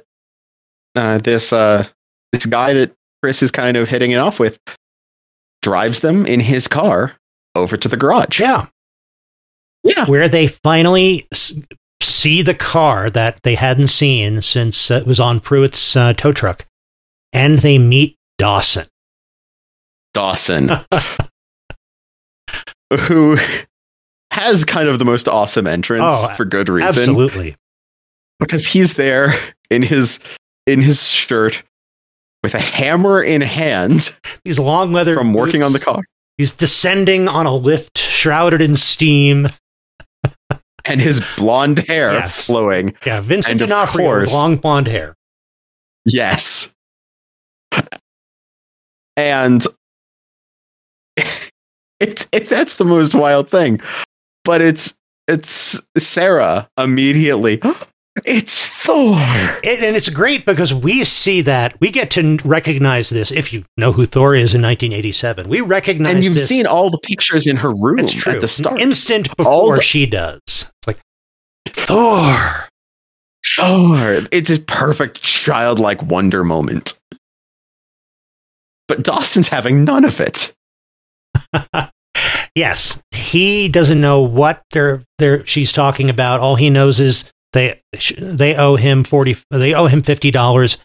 uh, 0.94 1.18
this 1.18 1.52
uh, 1.52 1.86
this 2.32 2.46
guy 2.46 2.74
that 2.74 2.92
Chris 3.22 3.42
is 3.42 3.50
kind 3.50 3.76
of 3.76 3.88
hitting 3.88 4.12
it 4.12 4.18
off 4.18 4.38
with 4.38 4.58
drives 5.62 6.00
them 6.00 6.26
in 6.26 6.38
his 6.38 6.68
car 6.68 7.16
over 7.56 7.76
to 7.76 7.88
the 7.88 7.96
garage. 7.96 8.38
Yeah, 8.38 8.66
Yeah. 9.84 10.04
where 10.06 10.28
they 10.28 10.48
finally 10.48 11.26
see 12.02 12.42
the 12.42 12.54
car 12.54 13.08
that 13.10 13.42
they 13.42 13.54
hadn't 13.54 13.88
seen 13.88 14.42
since 14.42 14.90
uh, 14.90 14.94
it 14.96 15.06
was 15.06 15.20
on 15.20 15.40
Pruitt's 15.40 15.96
uh, 15.96 16.12
tow 16.12 16.32
truck, 16.32 16.66
and 17.32 17.58
they 17.60 17.78
meet 17.78 18.16
Dawson. 18.38 18.86
Dawson, 20.14 20.70
who 23.00 23.36
has 24.30 24.64
kind 24.64 24.88
of 24.88 24.98
the 24.98 25.04
most 25.04 25.28
awesome 25.28 25.66
entrance 25.66 26.04
Oh, 26.06 26.28
for 26.36 26.44
good 26.44 26.68
reason. 26.68 26.88
Absolutely. 26.88 27.56
Because 28.38 28.66
he's 28.66 28.94
there 28.94 29.34
in 29.70 29.82
his 29.82 30.20
in 30.66 30.80
his 30.82 31.08
shirt 31.08 31.62
with 32.42 32.54
a 32.54 32.60
hammer 32.60 33.22
in 33.22 33.40
hand 33.40 34.14
These 34.44 34.58
long 34.60 34.92
leather 34.92 35.16
from 35.16 35.34
working 35.34 35.62
on 35.62 35.72
the 35.72 35.80
car. 35.80 36.02
He's 36.36 36.52
descending 36.52 37.26
on 37.26 37.46
a 37.46 37.54
lift 37.54 37.98
shrouded 37.98 38.60
in 38.60 38.76
steam. 38.76 39.48
And 40.88 41.00
his 41.00 41.22
blonde 41.36 41.80
hair 41.88 42.12
Yes. 42.12 42.46
flowing. 42.46 42.94
Yeah, 43.06 43.20
Vincent 43.20 43.52
And 43.52 43.62
of 43.62 43.68
D'Onofrio 43.68 44.06
course- 44.06 44.32
long 44.32 44.56
blonde 44.56 44.88
hair. 44.88 45.14
Yes. 46.06 46.72
And 49.16 49.64
it's 52.00 52.28
it, 52.32 52.48
that's 52.48 52.76
the 52.76 52.84
most 52.84 53.14
wild 53.14 53.50
thing. 53.50 53.80
But 54.44 54.60
it's 54.60 54.94
it's 55.26 55.80
Sarah 55.96 56.68
immediately. 56.78 57.60
It's 58.24 58.66
Thor. 58.66 59.14
It, 59.62 59.80
and 59.80 59.94
it's 59.94 60.08
great 60.08 60.44
because 60.44 60.74
we 60.74 61.04
see 61.04 61.40
that 61.42 61.80
we 61.80 61.92
get 61.92 62.10
to 62.12 62.36
recognize 62.44 63.10
this. 63.10 63.30
If 63.30 63.52
you 63.52 63.64
know 63.76 63.92
who 63.92 64.06
Thor 64.06 64.34
is 64.34 64.54
in 64.56 64.60
1987, 64.62 65.48
we 65.48 65.60
recognize 65.60 66.14
And 66.16 66.24
you've 66.24 66.34
this. 66.34 66.48
seen 66.48 66.66
all 66.66 66.90
the 66.90 66.98
pictures 66.98 67.46
in 67.46 67.54
her 67.54 67.72
room 67.72 68.00
at 68.00 68.40
the 68.40 68.48
start. 68.48 68.80
instant 68.80 69.36
before 69.36 69.76
the- 69.76 69.82
she 69.82 70.04
does. 70.04 70.66
Thor. 71.74 72.68
Thor. 73.46 74.26
It's 74.30 74.50
a 74.50 74.60
perfect 74.60 75.22
childlike 75.22 76.02
wonder 76.02 76.44
moment. 76.44 76.98
But 78.86 79.02
Dawson's 79.02 79.48
having 79.48 79.84
none 79.84 80.04
of 80.04 80.20
it. 80.20 80.52
Yes, 82.58 83.00
he 83.12 83.68
doesn't 83.68 84.00
know 84.00 84.22
what 84.22 84.64
they're 84.72 85.04
they're 85.18 85.46
she's 85.46 85.70
talking 85.70 86.10
about. 86.10 86.40
All 86.40 86.56
he 86.56 86.70
knows 86.70 86.98
is 86.98 87.30
they 87.52 87.80
they 88.18 88.56
owe 88.56 88.74
him 88.74 89.04
forty. 89.04 89.36
They 89.52 89.74
owe 89.74 89.86
him 89.86 90.02
fifty 90.02 90.32
dollars. 90.32 90.76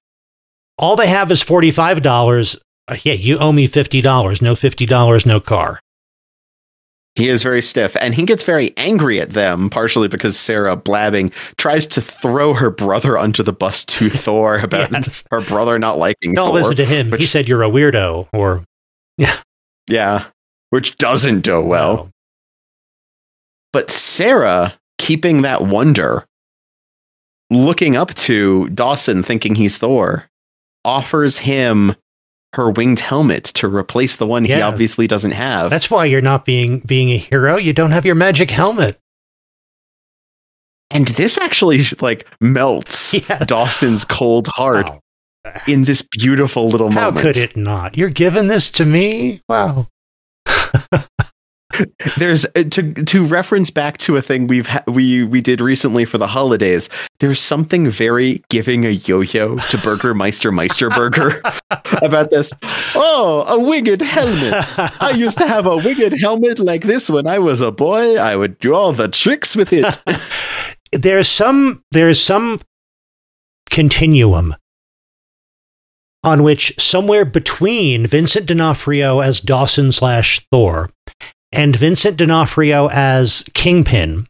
All 0.78 0.96
they 0.96 1.08
have 1.08 1.32
is 1.32 1.42
forty 1.42 1.72
five 1.72 2.04
dollars. 2.04 2.60
Uh, 2.88 2.98
yeah, 3.02 3.14
you 3.14 3.40
owe 3.40 3.52
me 3.52 3.66
fifty 3.66 4.02
dollars. 4.02 4.40
No 4.40 4.56
fifty 4.56 4.86
dollars, 4.86 5.26
no 5.26 5.40
car. 5.40 5.80
He 7.16 7.30
is 7.30 7.44
very 7.44 7.62
stiff, 7.62 7.96
and 8.02 8.16
he 8.16 8.24
gets 8.24 8.44
very 8.44 8.74
angry 8.76 9.22
at 9.22 9.32
them, 9.32 9.70
partially 9.70 10.08
because 10.08 10.38
Sarah, 10.40 10.76
blabbing, 10.76 11.32
tries 11.58 11.86
to 11.88 12.02
throw 12.02 12.54
her 12.56 12.72
brother 12.72 13.20
onto 13.20 13.44
the 13.44 13.54
bus 13.54 13.86
to 13.86 14.10
Thor 14.12 14.58
about 14.60 14.92
Yes. 14.92 15.24
her 15.30 15.42
brother 15.42 15.78
not 15.78 16.00
liking 16.00 16.34
Don't 16.34 16.48
Thor. 16.48 16.56
listen 16.56 16.76
to 16.78 16.86
him. 16.86 17.12
he 17.14 17.28
said 17.28 17.48
you're 17.48 17.62
a 17.64 17.70
weirdo. 17.70 18.28
Or 18.34 18.64
Yeah, 19.20 19.38
Yeah. 19.88 20.26
which 20.72 20.98
doesn't 20.98 21.42
go 21.46 21.62
well. 21.64 21.96
No. 21.96 22.10
But 23.74 23.92
Sarah, 23.92 24.74
keeping 24.98 25.44
that 25.44 25.62
wonder, 25.64 26.26
looking 27.52 27.96
up 27.96 28.14
to 28.16 28.70
Dawson, 28.70 29.22
thinking 29.22 29.54
he's 29.56 29.78
Thor, 29.78 30.28
offers 30.84 31.38
him 31.38 31.96
her 32.54 32.70
winged 32.70 33.00
helmet 33.00 33.44
to 33.46 33.68
replace 33.68 34.16
the 34.16 34.28
one 34.28 34.46
he 34.46 34.62
obviously 34.62 35.08
doesn't 35.08 35.32
have. 35.32 35.70
That's 35.70 35.90
why 35.92 36.06
you're 36.06 36.22
not 36.22 36.46
being 36.46 36.80
being 36.80 37.10
a 37.10 37.18
hero. 37.18 37.58
You 37.58 37.74
don't 37.74 37.92
have 37.92 38.06
your 38.06 38.16
magic 38.16 38.50
helmet. 38.52 38.98
and 40.92 41.08
this 41.10 41.38
actually 41.40 41.82
like 42.02 42.28
melts 42.40 43.14
Yes. 43.30 43.46
Dawson's 43.48 44.06
cold 44.06 44.48
heart 44.48 44.88
Wow. 44.90 45.00
in 45.68 45.84
this 45.86 46.02
beautiful 46.02 46.70
little 46.70 46.90
How 46.92 47.06
moment. 47.06 47.26
How 47.26 47.32
could 47.34 47.38
it 47.38 47.58
not? 47.58 47.98
You're 47.98 48.10
giving 48.10 48.48
this 48.48 48.70
to 48.72 48.86
me? 48.86 49.42
Wow. 49.50 49.88
There's 52.18 52.46
uh, 52.56 52.64
to 52.72 52.94
to 52.94 53.26
reference 53.26 53.70
back 53.70 53.98
to 54.00 54.18
a 54.18 54.22
thing 54.22 54.48
we've 54.48 54.68
ha- 54.68 54.84
we 54.88 55.24
we 55.24 55.42
did 55.42 55.62
recently 55.62 56.06
for 56.06 56.18
the 56.18 56.28
holidays. 56.28 56.90
There's 57.20 57.40
something 57.40 57.90
very 57.90 58.44
giving 58.50 58.86
a 58.86 58.90
yo-yo 58.90 59.58
to 59.58 59.78
Burgermeister 59.78 60.52
Meisterburger 60.52 61.42
about 62.04 62.32
this. 62.32 62.52
Oh, 62.96 63.46
a 63.48 63.60
winged 63.60 64.02
helmet. 64.02 64.54
I 65.02 65.12
used 65.16 65.38
to 65.40 65.48
have 65.48 65.66
a 65.66 65.78
winged 65.78 66.20
helmet 66.22 66.60
like 66.60 66.84
this 66.84 67.10
when 67.10 67.28
I 67.28 67.40
was 67.40 67.62
a 67.62 67.72
boy. 67.72 68.18
I 68.18 68.36
would 68.36 68.60
do 68.60 68.74
all 68.74 68.94
the 68.94 69.08
tricks 69.08 69.56
with 69.56 69.74
it. 69.74 70.00
there's 70.92 71.28
some 71.28 71.84
there's 71.92 72.22
some 72.22 72.60
continuum 73.70 74.56
on 76.24 76.44
which 76.44 76.74
somewhere 76.80 77.26
between 77.26 78.08
Vincent 78.08 78.46
D'Onofrio 78.46 79.20
as 79.20 79.40
Dawson 79.40 79.92
slash 79.92 80.46
Thor 80.52 80.90
and 81.54 81.76
Vincent 81.76 82.18
D'Onofrio 82.18 82.90
as 82.90 83.44
Kingpin, 83.54 84.28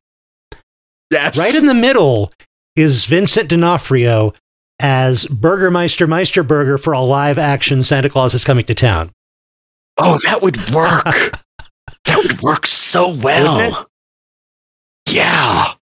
yes. 1.09 1.37
right 1.37 1.55
in 1.55 1.65
the 1.65 1.73
middle 1.73 2.31
is 2.75 3.05
Vincent 3.05 3.49
D'Onofrio 3.49 4.33
as 4.79 5.25
Burgermeister 5.27 6.07
Meisterburger 6.07 6.79
for 6.79 6.93
a 6.93 7.01
live 7.01 7.37
action 7.37 7.83
Santa 7.83 8.09
Claus 8.09 8.33
is 8.33 8.43
coming 8.43 8.65
to 8.65 8.75
town. 8.75 9.11
oh, 9.97 10.19
that 10.23 10.41
would 10.41 10.57
work. 10.71 11.03
that 12.05 12.17
would 12.17 12.41
work 12.41 12.67
so 12.67 13.09
well. 13.09 13.87
Yeah. 15.09 15.73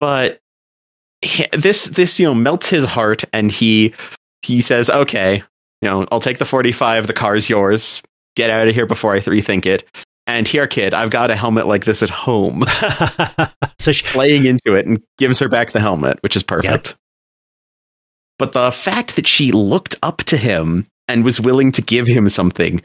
But 0.00 0.40
he- 1.20 1.48
this 1.52 1.86
this 1.86 2.18
you 2.18 2.26
know 2.26 2.34
melts 2.34 2.68
his 2.68 2.84
heart 2.84 3.24
and 3.32 3.50
he 3.50 3.92
he 4.42 4.60
says, 4.60 4.88
"Okay, 4.88 5.42
you 5.82 5.88
know, 5.88 6.06
I'll 6.10 6.20
take 6.20 6.38
the 6.38 6.44
45, 6.44 7.06
the 7.08 7.12
car's 7.12 7.50
yours. 7.50 8.00
Get 8.36 8.50
out 8.50 8.68
of 8.68 8.74
here 8.74 8.86
before 8.86 9.14
I 9.14 9.20
rethink 9.20 9.66
it." 9.66 9.84
And 10.28 10.46
here, 10.46 10.66
kid, 10.66 10.92
I've 10.92 11.08
got 11.08 11.30
a 11.30 11.36
helmet 11.36 11.66
like 11.66 11.86
this 11.86 12.02
at 12.02 12.10
home. 12.10 12.64
so 13.78 13.92
she's 13.92 14.02
Playing 14.12 14.44
into 14.44 14.74
it 14.74 14.86
and 14.86 15.02
gives 15.16 15.38
her 15.38 15.48
back 15.48 15.72
the 15.72 15.80
helmet, 15.80 16.22
which 16.22 16.36
is 16.36 16.42
perfect. 16.42 16.96
But 18.38 18.52
the 18.52 18.70
fact 18.70 19.16
that 19.16 19.26
she 19.26 19.52
looked 19.52 19.96
up 20.02 20.18
to 20.24 20.36
him 20.36 20.86
and 21.08 21.24
was 21.24 21.40
willing 21.40 21.72
to 21.72 21.82
give 21.82 22.06
him 22.06 22.28
something 22.28 22.82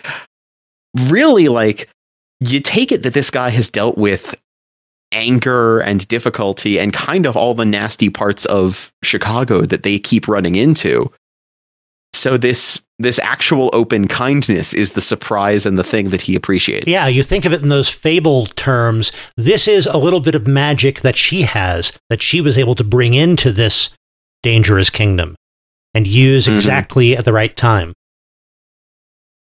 really 1.10 1.50
like 1.50 1.89
you 2.39 2.62
take 2.62 2.91
it 2.91 3.04
that 3.04 3.14
this 3.14 3.30
guy 3.30 3.50
has 3.50 3.70
dealt 3.70 3.98
with 3.98 4.36
anger 5.12 5.80
and 5.82 6.08
difficulty 6.08 6.80
and 6.80 6.94
kind 6.94 7.26
of 7.26 7.36
all 7.36 7.54
the 7.54 7.66
nasty 7.66 8.10
parts 8.10 8.46
of 8.46 8.91
Chicago 9.04 9.64
that 9.64 9.84
they 9.84 10.00
keep 10.00 10.30
running 10.30 10.56
into. 10.56 11.12
So 12.14 12.38
this 12.38 12.82
this 13.04 13.20
actual 13.20 13.70
open 13.74 14.08
kindness 14.08 14.74
is 14.74 14.91
the 14.93 15.01
surprise 15.01 15.66
and 15.66 15.78
the 15.78 15.84
thing 15.84 16.10
that 16.10 16.22
he 16.24 16.36
appreciates. 16.36 16.88
Yeah, 16.88 17.08
you 17.08 17.22
think 17.24 17.45
of 17.45 17.54
it 17.54 17.62
in 17.62 17.70
those 17.70 17.89
fable 17.89 18.45
terms. 18.47 19.12
This 19.38 19.68
is 19.68 19.86
a 19.86 19.97
little 19.97 20.20
bit 20.20 20.36
of 20.36 20.47
magic 20.47 21.01
that 21.01 21.16
she 21.16 21.43
has 21.43 21.93
that 22.10 22.22
she 22.22 22.41
was 22.41 22.58
able 22.58 22.76
to 22.76 22.84
bring 22.84 23.14
into 23.14 23.51
this 23.51 23.91
dangerous 24.41 24.89
kingdom 24.89 25.36
and 25.93 26.08
use 26.08 26.47
Mhm. 26.47 26.56
exactly 26.56 27.16
at 27.16 27.26
the 27.26 27.34
right 27.34 27.56
time. 27.56 27.93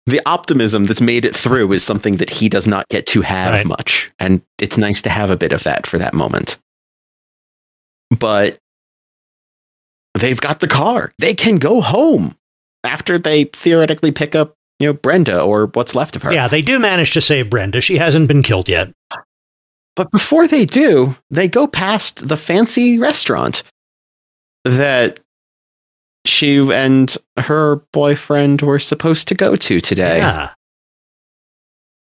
the 0.07 0.20
optimism 0.26 0.84
that's 0.84 1.00
made 1.00 1.24
it 1.24 1.34
through 1.34 1.72
is 1.72 1.82
something 1.82 2.18
that 2.18 2.28
he 2.28 2.46
does 2.50 2.66
not 2.66 2.86
get 2.90 3.07
to 3.07 3.22
have 3.22 3.55
Right. 3.55 3.64
much 3.66 4.11
and 4.18 4.42
it's 4.61 4.76
nice 4.76 5.00
to 5.00 5.09
have 5.09 5.30
a 5.30 5.36
bit 5.36 5.50
of 5.50 5.62
that 5.64 5.86
for 5.86 5.96
that 5.98 6.12
moment 6.12 6.59
but 8.11 8.59
they've 10.14 10.40
got 10.40 10.61
the 10.61 10.68
car 10.68 11.11
they 11.18 11.32
can 11.32 11.57
go 11.57 11.80
home 11.80 12.36
after 12.85 13.18
they 13.18 13.45
theoretically 13.45 14.12
pick 14.12 14.35
up 14.35 14.55
you 14.78 14.87
know 14.89 14.93
brenda 14.93 15.41
or 15.41 15.66
what's 15.68 15.95
left 15.95 16.16
of 16.16 16.22
her 16.22 16.32
Yeah, 16.32 16.49
they 16.49 16.61
do 16.61 16.78
manage 16.78 17.12
to 17.12 17.20
save 17.20 17.49
Brenda. 17.51 17.80
She 17.80 17.97
hasn't 17.97 18.28
been 18.28 18.43
killed 18.43 18.68
yet. 18.68 18.93
but 19.97 20.11
before 20.11 20.47
they 20.47 20.64
do 20.66 21.16
they 21.30 21.49
go 21.49 21.66
past 21.66 22.26
the 22.28 22.37
fancy 22.37 22.99
restaurant 22.99 23.62
that 24.64 25.20
she 26.26 26.59
and 26.72 27.16
her 27.39 27.76
boyfriend 27.93 28.62
were 28.62 28.78
supposed 28.78 29.28
to 29.28 29.35
go 29.35 29.57
to 29.57 29.80
today 29.80 30.18
Yeah. 30.18 30.51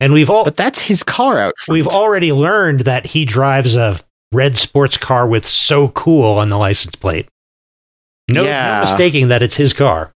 And 0.01 0.12
we've 0.12 0.29
all 0.31 0.45
but 0.45 0.57
that's 0.57 0.81
his 0.81 1.03
car 1.03 1.39
out 1.39 1.55
front. 1.59 1.75
we've 1.77 1.89
already 1.89 2.33
learned 2.33 2.81
that 2.81 3.07
he 3.07 3.25
drives 3.25 3.77
a 3.77 3.99
red 4.33 4.57
sports 4.59 4.97
car 4.97 5.27
with 5.27 5.47
so 5.49 5.89
cool 5.89 6.25
on 6.39 6.49
the 6.49 6.57
license 6.59 6.95
plate. 6.97 7.29
No, 8.29 8.43
no 8.45 8.49
Yeah. 8.49 8.81
mistaking 8.81 9.29
that 9.29 9.43
it's 9.43 9.57
his 9.57 9.73
car. 9.73 10.12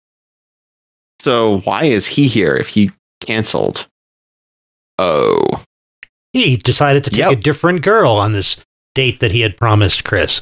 So 1.28 1.60
why 1.66 1.84
is 1.84 2.08
he 2.08 2.26
here 2.30 2.56
if 2.56 2.70
he 2.70 2.90
canceled? 3.20 3.86
Oh, 4.98 5.62
He 6.32 6.56
decided 6.56 7.04
to 7.04 7.10
take 7.10 7.20
Yep. 7.20 7.32
a 7.34 7.36
different 7.36 7.82
girl 7.82 8.14
on 8.14 8.32
this 8.32 8.56
date 8.96 9.20
that 9.20 9.32
he 9.32 9.42
had 9.42 9.58
promised 9.58 10.06
Chris. 10.06 10.42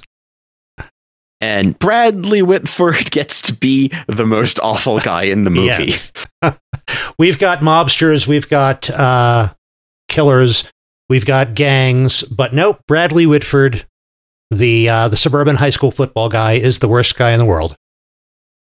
and 1.42 1.78
Bradley 1.80 2.44
Whitford 2.44 3.10
gets 3.18 3.42
to 3.42 3.54
be 3.54 3.92
the 4.08 4.28
most 4.28 4.60
awful 4.62 5.00
guy 5.00 5.24
in 5.24 5.44
the 5.44 5.50
movie. 5.50 5.94
We've 7.18 7.40
got 7.40 7.60
mobsters, 7.62 8.28
we've 8.28 8.48
got 8.48 8.88
uh, 8.92 9.54
killers, 10.08 10.66
we've 11.10 11.26
got 11.26 11.56
gangs, 11.56 12.22
but 12.24 12.54
nope, 12.54 12.80
Bradley 12.88 13.26
Whitford, 13.26 13.88
the 14.52 14.88
uh, 14.90 15.08
the 15.08 15.18
suburban 15.18 15.56
high 15.56 15.72
school 15.72 15.90
football 15.90 16.30
guy, 16.30 16.54
is 16.54 16.78
the 16.78 16.88
worst 16.88 17.16
guy 17.16 17.32
in 17.32 17.40
the 17.40 17.46
world. 17.46 17.76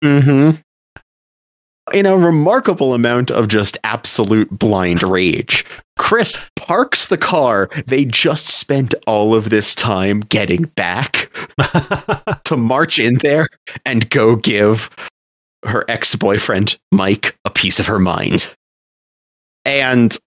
Mm-hmm. 0.03 0.59
In 1.93 2.05
a 2.05 2.17
remarkable 2.17 2.93
amount 2.93 3.31
of 3.31 3.47
just 3.47 3.77
absolute 3.83 4.49
blind 4.57 5.03
rage, 5.03 5.65
Chris 5.97 6.39
parks 6.55 7.07
the 7.07 7.17
car 7.17 7.69
they 7.87 8.05
just 8.05 8.47
spent 8.47 8.93
all 9.07 9.33
of 9.33 9.49
this 9.49 9.75
time 9.75 10.21
getting 10.21 10.63
back 10.75 11.29
to 12.45 12.55
march 12.55 12.99
in 12.99 13.15
there 13.15 13.47
and 13.85 14.09
go 14.09 14.35
give 14.35 14.89
her 15.65 15.83
ex 15.89 16.15
boyfriend, 16.15 16.77
Mike, 16.91 17.35
a 17.45 17.49
piece 17.49 17.79
of 17.79 17.87
her 17.87 17.99
mind. 17.99 18.55
And 19.65 20.17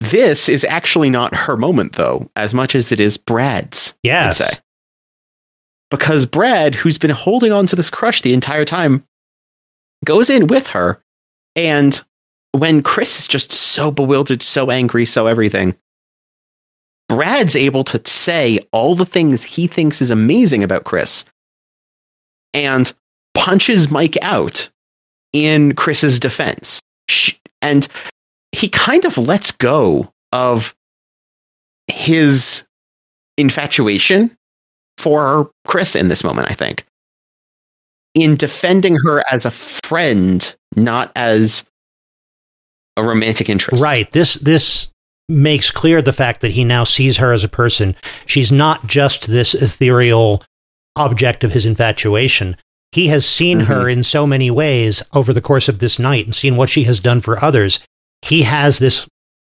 this 0.00 0.48
is 0.48 0.64
actually 0.64 1.10
not 1.10 1.34
her 1.34 1.56
moment, 1.56 1.94
though, 1.94 2.28
as 2.36 2.52
much 2.52 2.74
as 2.74 2.92
it 2.92 3.00
is 3.00 3.16
Brad's. 3.16 3.94
yes. 4.02 4.40
Because 5.90 6.26
Brad, 6.26 6.74
who's 6.74 6.96
been 6.96 7.10
holding 7.10 7.52
on 7.52 7.66
to 7.66 7.76
this 7.76 7.90
crush 7.90 8.22
the 8.22 8.32
entire 8.32 8.64
time, 8.64 9.04
goes 10.04 10.30
in 10.30 10.46
with 10.46 10.68
her. 10.68 11.02
And 11.56 12.00
when 12.52 12.82
Chris 12.82 13.20
is 13.20 13.26
just 13.26 13.52
so 13.52 13.90
bewildered, 13.90 14.42
so 14.42 14.70
angry, 14.70 15.06
so 15.06 15.26
everything, 15.26 15.74
Brad's 17.08 17.56
able 17.56 17.84
to 17.84 18.00
say 18.06 18.58
all 18.72 18.94
the 18.94 19.06
things 19.06 19.44
he 19.44 19.66
thinks 19.66 20.00
is 20.00 20.10
amazing 20.10 20.62
about 20.62 20.84
Chris 20.84 21.24
and 22.54 22.92
punches 23.34 23.90
Mike 23.90 24.16
out 24.22 24.70
in 25.32 25.74
Chris's 25.74 26.18
defense. 26.18 26.80
And 27.60 27.86
he 28.52 28.68
kind 28.68 29.04
of 29.04 29.18
lets 29.18 29.50
go 29.52 30.12
of 30.32 30.74
his 31.86 32.64
infatuation 33.36 34.36
for 34.98 35.50
Chris 35.66 35.96
in 35.96 36.08
this 36.08 36.24
moment, 36.24 36.50
I 36.50 36.54
think. 36.54 36.84
In 38.14 38.36
defending 38.36 38.96
her 39.04 39.24
as 39.30 39.46
a 39.46 39.50
friend, 39.50 40.54
not 40.76 41.12
as 41.16 41.64
a 42.96 43.04
romantic 43.04 43.48
interest. 43.48 43.82
Right. 43.82 44.10
This 44.10 44.34
this 44.34 44.88
makes 45.28 45.70
clear 45.70 46.02
the 46.02 46.12
fact 46.12 46.40
that 46.42 46.52
he 46.52 46.64
now 46.64 46.84
sees 46.84 47.16
her 47.16 47.32
as 47.32 47.44
a 47.44 47.48
person. 47.48 47.96
She's 48.26 48.52
not 48.52 48.86
just 48.86 49.28
this 49.28 49.54
ethereal 49.54 50.42
object 50.96 51.42
of 51.42 51.52
his 51.52 51.64
infatuation. 51.64 52.56
He 52.90 53.08
has 53.08 53.24
seen 53.24 53.60
her 53.60 53.82
mm-hmm. 53.82 53.98
in 53.98 54.04
so 54.04 54.26
many 54.26 54.50
ways 54.50 55.02
over 55.14 55.32
the 55.32 55.40
course 55.40 55.68
of 55.68 55.78
this 55.78 55.98
night 55.98 56.26
and 56.26 56.34
seen 56.34 56.56
what 56.56 56.68
she 56.68 56.84
has 56.84 57.00
done 57.00 57.22
for 57.22 57.42
others. 57.42 57.80
He 58.20 58.42
has 58.42 58.78
this 58.78 59.06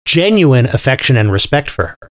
genuine 0.06 0.68
affection 0.68 1.18
and 1.18 1.32
respect 1.32 1.70
for 1.70 1.88
her. 1.88 2.10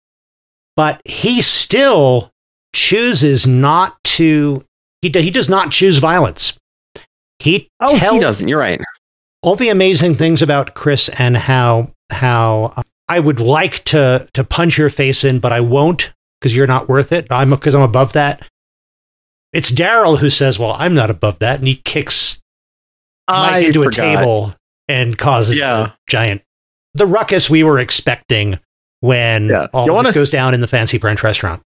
But 0.76 1.00
he 1.04 1.42
still 1.42 2.30
chooses 2.72 3.46
not 3.46 3.96
to 4.04 4.64
he, 5.02 5.08
he 5.10 5.30
does 5.30 5.48
not 5.48 5.70
choose 5.70 5.98
violence. 5.98 6.58
He 7.38 7.68
Oh, 7.80 7.96
he 7.96 8.18
doesn't. 8.18 8.48
You're 8.48 8.58
right. 8.58 8.80
all 9.42 9.54
the 9.56 9.68
amazing 9.68 10.16
things 10.16 10.42
about 10.42 10.74
Chris 10.74 11.08
and 11.10 11.36
how 11.36 11.92
how 12.10 12.72
uh, 12.76 12.82
I 13.08 13.20
would 13.20 13.38
like 13.40 13.84
to 13.84 14.28
to 14.34 14.44
punch 14.44 14.76
your 14.78 14.90
face 14.90 15.24
in, 15.24 15.38
but 15.40 15.52
I 15.52 15.60
won't 15.60 16.12
because 16.40 16.54
you're 16.54 16.66
not 16.66 16.88
worth 16.88 17.12
it. 17.12 17.26
I'm 17.30 17.50
because 17.50 17.74
I'm 17.74 17.82
above 17.82 18.12
that. 18.14 18.46
It's 19.52 19.70
Daryl 19.70 20.18
who 20.18 20.30
says, 20.30 20.58
"Well, 20.58 20.74
I'm 20.78 20.94
not 20.94 21.10
above 21.10 21.38
that," 21.38 21.58
and 21.60 21.68
he 21.68 21.76
kicks 21.76 22.40
Mike 23.28 23.38
I 23.38 23.58
into 23.60 23.84
forgot. 23.84 23.98
a 24.14 24.16
table 24.16 24.54
and 24.88 25.16
causes 25.16 25.56
Yeah. 25.56 25.86
a 25.86 25.92
giant 26.08 26.42
the 26.94 27.06
ruckus 27.06 27.48
we 27.48 27.62
were 27.62 27.78
expecting 27.78 28.58
when 29.00 29.48
Yeah. 29.50 29.68
all 29.72 29.84
You 29.86 29.92
of 29.92 29.96
wanna- 29.96 30.08
this 30.08 30.14
goes 30.14 30.30
down 30.30 30.54
in 30.54 30.60
the 30.60 30.66
fancy 30.66 30.98
French 30.98 31.22
restaurant. 31.22 31.62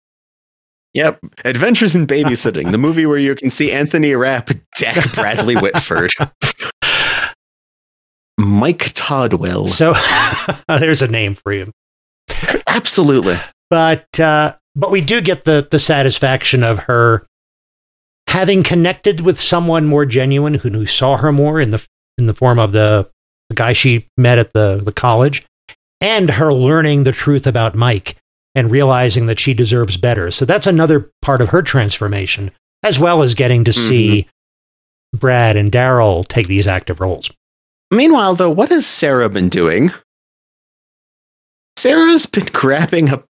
Yep. 0.94 1.20
Adventures 1.46 1.96
in 1.96 2.08
Babysitting, 2.08 2.72
the 2.72 2.78
movie 2.78 3.06
where 3.06 3.18
you 3.20 3.36
can 3.36 3.52
see 3.52 3.72
Anthony 3.72 4.14
Rapp 4.16 4.50
deck 4.78 5.12
Bradley 5.14 5.56
Whitford. 5.56 6.12
Mike 8.38 8.92
Todwell. 8.96 9.68
So 9.68 9.94
there's 10.68 11.02
a 11.02 11.08
name 11.08 11.36
for 11.36 11.54
you. 11.54 11.72
Absolutely. 12.68 13.38
but 13.70 14.20
uh, 14.20 14.56
but 14.76 14.92
we 14.92 15.02
do 15.02 15.22
get 15.22 15.44
the 15.46 15.68
the 15.70 15.80
satisfaction 15.80 16.64
of 16.64 16.80
her 16.80 17.26
having 18.28 18.64
connected 18.64 19.22
with 19.22 19.42
someone 19.42 19.86
more 19.88 20.06
genuine 20.06 20.54
who, 20.54 20.70
who 20.70 20.86
saw 20.86 21.18
her 21.18 21.32
more 21.32 21.60
in 21.60 21.72
the 21.72 21.86
in 22.18 22.28
the 22.28 22.34
form 22.34 22.60
of 22.60 22.72
the, 22.72 23.10
the 23.50 23.56
guy 23.56 23.74
she 23.74 24.08
met 24.18 24.38
at 24.40 24.54
the 24.54 24.82
the 24.84 24.92
college 24.92 25.44
and 26.02 26.30
her 26.30 26.54
learning 26.54 27.04
the 27.04 27.12
truth 27.12 27.46
about 27.48 27.76
Mike 27.76 28.16
and 28.56 28.72
realizing 28.72 29.28
that 29.28 29.40
she 29.40 29.54
deserves 29.54 29.98
better. 29.98 30.32
So 30.32 30.46
that's 30.46 30.68
another 30.68 31.12
part 31.22 31.42
of 31.42 31.50
her 31.50 31.62
transformation 31.62 32.52
as 32.84 33.00
well 33.00 33.24
as 33.24 33.34
getting 33.34 33.64
to 33.66 33.74
see 33.74 34.28
Brad 35.14 35.58
and 35.58 35.72
Daryl 35.72 36.28
take 36.28 36.48
these 36.48 36.68
active 36.68 37.00
roles. 37.00 37.30
Meanwhile, 37.92 38.36
though, 38.36 38.50
what 38.50 38.70
has 38.70 38.86
Sarah 38.86 39.30
been 39.30 39.50
doing? 39.50 39.92
Sarah's 41.78 42.26
been 42.26 42.48
grabbing 42.52 43.10
a 43.10 43.24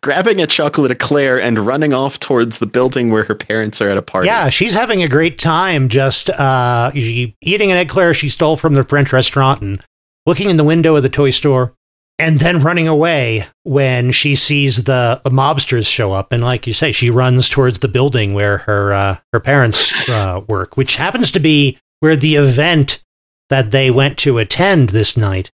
grabbing 0.00 0.40
a 0.40 0.46
chocolate 0.46 0.90
eclair 0.90 1.38
and 1.38 1.58
running 1.58 1.92
off 1.92 2.18
towards 2.18 2.56
the 2.56 2.66
building 2.66 3.10
where 3.10 3.24
her 3.24 3.34
parents 3.34 3.82
are 3.82 3.88
at 3.90 3.98
a 3.98 4.02
party. 4.02 4.26
Yeah, 4.28 4.48
she's 4.48 4.72
having 4.72 5.02
a 5.02 5.08
great 5.08 5.38
time 5.38 5.88
just 5.90 6.30
uh, 6.30 6.90
eating 6.94 7.70
an 7.70 7.76
eclair 7.76 8.14
she 8.14 8.30
stole 8.30 8.56
from 8.56 8.72
the 8.72 8.84
French 8.84 9.12
restaurant 9.12 9.60
and 9.60 9.84
looking 10.24 10.48
in 10.48 10.56
the 10.56 10.64
window 10.64 10.96
of 10.96 11.02
the 11.02 11.10
toy 11.10 11.30
store 11.30 11.74
and 12.18 12.38
then 12.38 12.60
running 12.60 12.86
away 12.86 13.46
when 13.64 14.12
she 14.12 14.36
sees 14.36 14.84
the, 14.84 15.20
mobsters 15.26 15.86
show 15.86 16.12
up. 16.12 16.32
And 16.32 16.42
like 16.42 16.66
you 16.66 16.72
say, 16.72 16.92
she 16.92 17.10
runs 17.10 17.48
towards 17.48 17.80
the 17.80 17.88
building 17.88 18.34
where 18.34 18.58
her, 18.58 18.92
uh, 18.92 19.16
her 19.32 19.40
parents 19.40 20.08
uh, 20.08 20.42
work, 20.46 20.76
which 20.76 20.96
happens 20.96 21.30
to 21.32 21.40
be 21.40 21.78
where 22.00 22.16
the 22.16 22.36
event 22.36 23.02
that 23.48 23.72
they 23.72 23.90
went 23.90 24.18
to 24.18 24.38
attend 24.38 24.90
this 24.90 25.16
night 25.16 25.50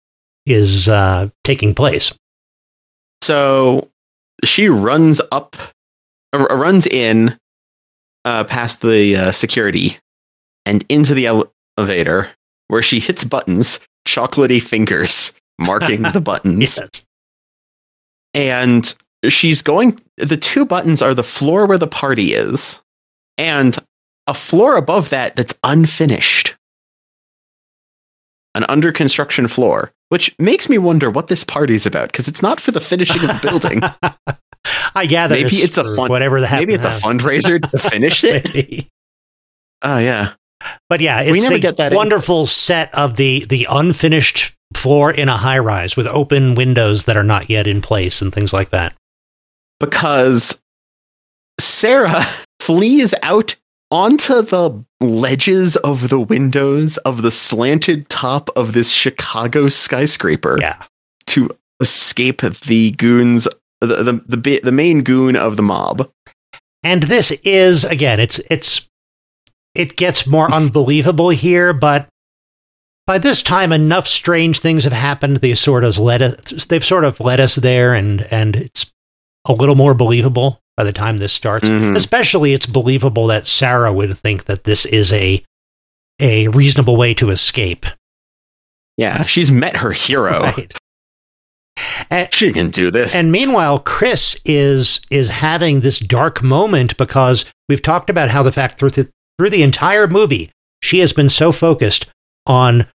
is 0.46 0.88
uh, 0.88 1.28
taking 1.42 1.74
place. 1.74 2.12
So 3.22 3.90
she 4.44 4.68
runs 4.68 5.20
up, 5.32 5.56
uh, 6.32 6.46
runs 6.50 6.86
in 6.86 7.38
uh, 8.24 8.44
past 8.44 8.80
the 8.80 9.16
uh, 9.16 9.32
security 9.32 9.98
and 10.64 10.84
into 10.88 11.14
the 11.14 11.26
ele- 11.26 11.52
elevator 11.76 12.30
where 12.68 12.82
she 12.82 13.00
hits 13.00 13.24
buttons, 13.24 13.80
chocolatey 14.06 14.62
fingers 14.62 15.32
marking 15.58 16.02
the 16.02 16.20
buttons. 16.24 16.78
Yes. 16.78 17.04
And 18.34 18.94
she's 19.28 19.62
going, 19.62 19.98
the 20.16 20.36
two 20.36 20.64
buttons 20.64 21.00
are 21.02 21.14
the 21.14 21.22
floor 21.22 21.66
where 21.66 21.78
the 21.78 21.86
party 21.86 22.34
is 22.34 22.80
and 23.38 23.76
a 24.26 24.34
floor 24.34 24.76
above 24.76 25.10
that 25.10 25.36
that's 25.36 25.54
unfinished. 25.64 26.56
An 28.56 28.64
under 28.68 28.92
construction 28.92 29.48
floor, 29.48 29.92
which 30.10 30.34
makes 30.38 30.68
me 30.68 30.78
wonder 30.78 31.10
what 31.10 31.26
this 31.26 31.42
party's 31.42 31.86
about 31.86 32.12
because 32.12 32.28
it's 32.28 32.42
not 32.42 32.60
for 32.60 32.70
the 32.70 32.80
finishing 32.80 33.20
of 33.22 33.28
the 33.28 33.48
building. 33.48 33.80
I 34.94 35.06
gather 35.06 35.34
Maybe 35.34 35.56
it's 35.56 35.76
a 35.76 35.84
fun- 35.96 36.08
whatever 36.08 36.40
the 36.40 36.48
Maybe 36.48 36.72
it's 36.72 36.84
a 36.84 36.90
fundraiser 36.90 37.60
to 37.70 37.78
finish 37.78 38.22
it. 38.24 38.86
Oh, 39.86 39.98
yeah. 39.98 40.32
But 40.88 41.02
yeah, 41.02 41.20
it's 41.20 41.30
We 41.32 41.40
never 41.40 41.56
a 41.56 41.58
get 41.58 41.76
that 41.76 41.92
in- 41.92 41.96
wonderful 41.96 42.46
set 42.46 42.94
of 42.94 43.16
the 43.16 43.44
the 43.44 43.66
unfinished 43.68 44.53
floor 44.76 45.10
in 45.10 45.28
a 45.28 45.36
high 45.36 45.58
rise 45.58 45.96
with 45.96 46.06
open 46.06 46.54
windows 46.54 47.04
that 47.04 47.16
are 47.16 47.22
not 47.22 47.48
yet 47.50 47.66
in 47.66 47.80
place 47.80 48.20
and 48.22 48.32
things 48.32 48.52
like 48.52 48.70
that. 48.70 48.94
because 49.80 50.60
Sarah 51.60 52.24
flees 52.60 53.14
out 53.22 53.56
onto 53.90 54.42
the 54.42 54.84
ledges 55.00 55.76
of 55.76 56.08
the 56.08 56.18
windows 56.20 56.96
of 56.98 57.22
the 57.22 57.30
slanted 57.30 58.08
top 58.08 58.50
of 58.56 58.72
this 58.72 58.90
Chicago 58.90 59.68
skyscraper 59.68 60.58
Yeah. 60.60 60.82
to 61.28 61.50
escape 61.80 62.40
the 62.66 62.92
goons, 62.92 63.46
the, 63.80 63.86
the, 64.02 64.36
the, 64.36 64.60
the 64.64 64.72
main 64.72 65.02
goon 65.02 65.36
of 65.36 65.56
the 65.56 65.62
mob. 65.62 66.10
And 66.82 67.04
this 67.04 67.30
is 67.44 67.84
again, 67.84 68.20
it's 68.20 68.40
it's 68.50 68.88
it 69.74 69.96
gets 69.96 70.26
more 70.26 70.50
unbelievable 70.52 71.30
here, 71.30 71.72
but 71.72 72.08
by 73.06 73.18
this 73.18 73.42
time 73.42 73.72
enough 73.72 74.06
strange 74.08 74.60
things 74.60 74.84
have 74.84 74.92
happened. 74.92 75.38
They 75.38 75.54
sort 75.54 75.84
of 75.84 75.98
led 75.98 76.22
us 76.22 76.64
they've 76.66 76.84
sort 76.84 77.04
of 77.04 77.20
led 77.20 77.40
us 77.40 77.54
there 77.56 77.94
and 77.94 78.26
and 78.30 78.56
it's 78.56 78.90
a 79.46 79.52
little 79.52 79.74
more 79.74 79.94
believable 79.94 80.60
by 80.76 80.84
the 80.84 80.92
time 80.92 81.18
this 81.18 81.32
starts. 81.32 81.68
Mhm. 81.68 81.94
Especially 81.96 82.52
it's 82.54 82.66
believable 82.66 83.26
that 83.28 83.46
Sarah 83.46 83.92
would 83.92 84.18
think 84.18 84.44
that 84.46 84.64
this 84.64 84.84
is 84.86 85.12
a 85.12 85.42
a 86.20 86.48
reasonable 86.48 86.96
way 86.96 87.12
to 87.14 87.30
escape. 87.30 87.86
Yeah, 88.96 89.24
she's 89.24 89.50
met 89.50 89.76
her 89.78 89.92
hero. 89.92 90.52
Right. 90.56 90.72
And, 92.08 92.32
She 92.32 92.52
can 92.52 92.70
do 92.70 92.92
this. 92.92 93.14
and 93.16 93.32
meanwhile, 93.32 93.80
Chris 93.80 94.36
is 94.44 95.00
is 95.10 95.28
having 95.28 95.80
this 95.80 95.98
dark 95.98 96.40
moment 96.42 96.96
because 96.96 97.44
we've 97.68 97.82
talked 97.82 98.08
about 98.08 98.30
how 98.30 98.44
the 98.44 98.52
fact 98.52 98.78
through 98.78 98.90
the 98.90 99.08
through 99.38 99.50
the 99.50 99.64
entire 99.64 100.06
movie 100.06 100.50
she 100.82 101.00
has 101.00 101.12
been 101.12 101.28
so 101.28 101.50
focused 101.50 102.06
on 102.46 102.86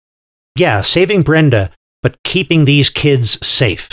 yeah 0.60 0.82
saving 0.82 1.22
Brenda, 1.22 1.70
but 2.02 2.22
keeping 2.22 2.64
these 2.64 2.90
kids 2.90 3.44
safe, 3.44 3.88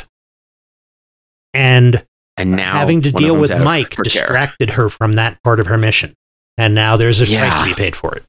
and 1.53 2.05
and 2.35 2.51
now 2.51 2.73
having 2.73 3.01
to 3.01 3.11
deal 3.11 3.35
with 3.37 3.51
Mike 3.59 3.95
her 3.95 4.03
distracted 4.03 4.71
her 4.71 4.89
from 4.89 5.13
that 5.13 5.41
part 5.43 5.59
of 5.59 5.67
her 5.67 5.77
mission, 5.77 6.13
and 6.57 6.75
now 6.75 6.97
there's 6.97 7.21
a 7.21 7.25
price 7.25 7.63
to 7.63 7.69
be 7.69 7.73
paid 7.73 7.95
for 7.95 8.15
it. 8.15 8.23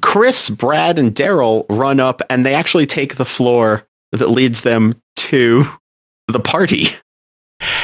Chris, 0.00 0.48
Brad, 0.50 0.98
and 0.98 1.14
Daryl 1.14 1.66
run 1.68 2.00
up 2.00 2.22
and 2.30 2.46
they 2.46 2.54
actually 2.54 2.86
take 2.86 3.16
the 3.16 3.24
floor 3.24 3.86
that 4.12 4.28
leads 4.28 4.62
them 4.62 5.00
to 5.16 5.64
the 6.28 6.40
party. 6.40 6.86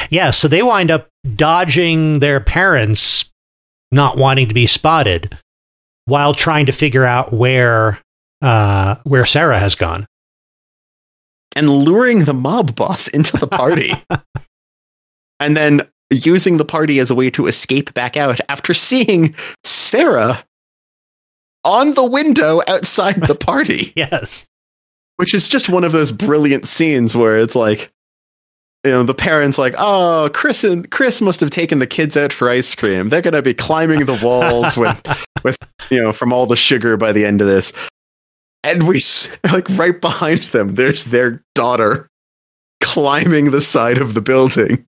Yeah, 0.09 0.31
so 0.31 0.47
they 0.47 0.63
wind 0.63 0.91
up 0.91 1.09
dodging 1.35 2.19
their 2.19 2.39
parents 2.39 3.29
not 3.91 4.17
wanting 4.17 4.47
to 4.47 4.53
be 4.53 4.67
spotted 4.67 5.37
while 6.05 6.33
trying 6.33 6.67
to 6.67 6.71
figure 6.71 7.03
out 7.03 7.33
where 7.33 7.99
uh, 8.45 8.95
where 9.03 9.25
Sarah 9.25 9.59
has 9.59 9.75
gone. 9.75 10.05
and 11.55 11.69
luring 11.69 12.25
the 12.25 12.33
mob 12.33 12.75
boss 12.75 13.07
into 13.17 13.37
the 13.37 13.47
party. 13.47 13.91
and 15.39 15.55
then 15.57 15.87
using 16.11 16.57
the 16.57 16.65
party 16.65 16.99
as 16.99 17.09
a 17.09 17.15
way 17.15 17.29
to 17.31 17.47
escape 17.47 17.93
back 17.93 18.15
out 18.17 18.39
after 18.49 18.73
seeing 18.73 19.33
Sarah 19.63 20.43
on 21.63 21.93
the 21.95 22.03
window 22.05 22.61
outside 22.67 23.15
the 23.25 23.35
party, 23.35 23.91
Yes. 23.95 24.45
which 25.17 25.33
is 25.33 25.47
just 25.47 25.67
one 25.69 25.83
of 25.83 25.91
those 25.93 26.11
brilliant 26.11 26.67
scenes 26.67 27.15
where 27.15 27.39
it's 27.39 27.55
like, 27.55 27.91
you 28.83 28.91
know, 28.91 29.01
the 29.03 29.15
parents 29.15 29.57
like, 29.57 29.73
oh, 29.79 30.29
Chris 30.31 30.63
and 30.63 30.91
Chris 30.91 31.21
must 31.21 31.39
have 31.39 31.49
taken 31.49 31.79
the 31.79 31.87
kids 31.87 32.15
out 32.15 32.31
for 32.31 32.49
ice 32.49 32.75
cream. 32.75 33.09
They're 33.09 33.21
gonna 33.23 33.41
be 33.41 33.55
climbing 33.55 34.05
the 34.05 34.19
walls 34.21 34.77
with, 34.77 35.01
with 35.43 35.57
you 35.89 35.99
know, 36.03 36.13
from 36.13 36.31
all 36.31 36.45
the 36.45 36.55
sugar 36.55 36.95
by 36.97 37.11
the 37.11 37.25
end 37.25 37.41
of 37.41 37.47
this. 37.47 37.73
And 38.65 38.83
we 38.87 38.99
like 39.43 39.69
right 39.69 39.99
behind 40.01 40.43
them, 40.43 40.75
there's 40.75 41.05
their 41.05 41.43
daughter 41.53 42.09
climbing 42.81 43.51
the 43.51 43.61
side 43.61 43.99
of 43.99 44.15
the 44.15 44.21
building 44.21 44.85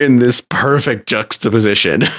in 0.00 0.18
this 0.18 0.40
perfect 0.40 1.08
juxtaposition. 1.08 2.04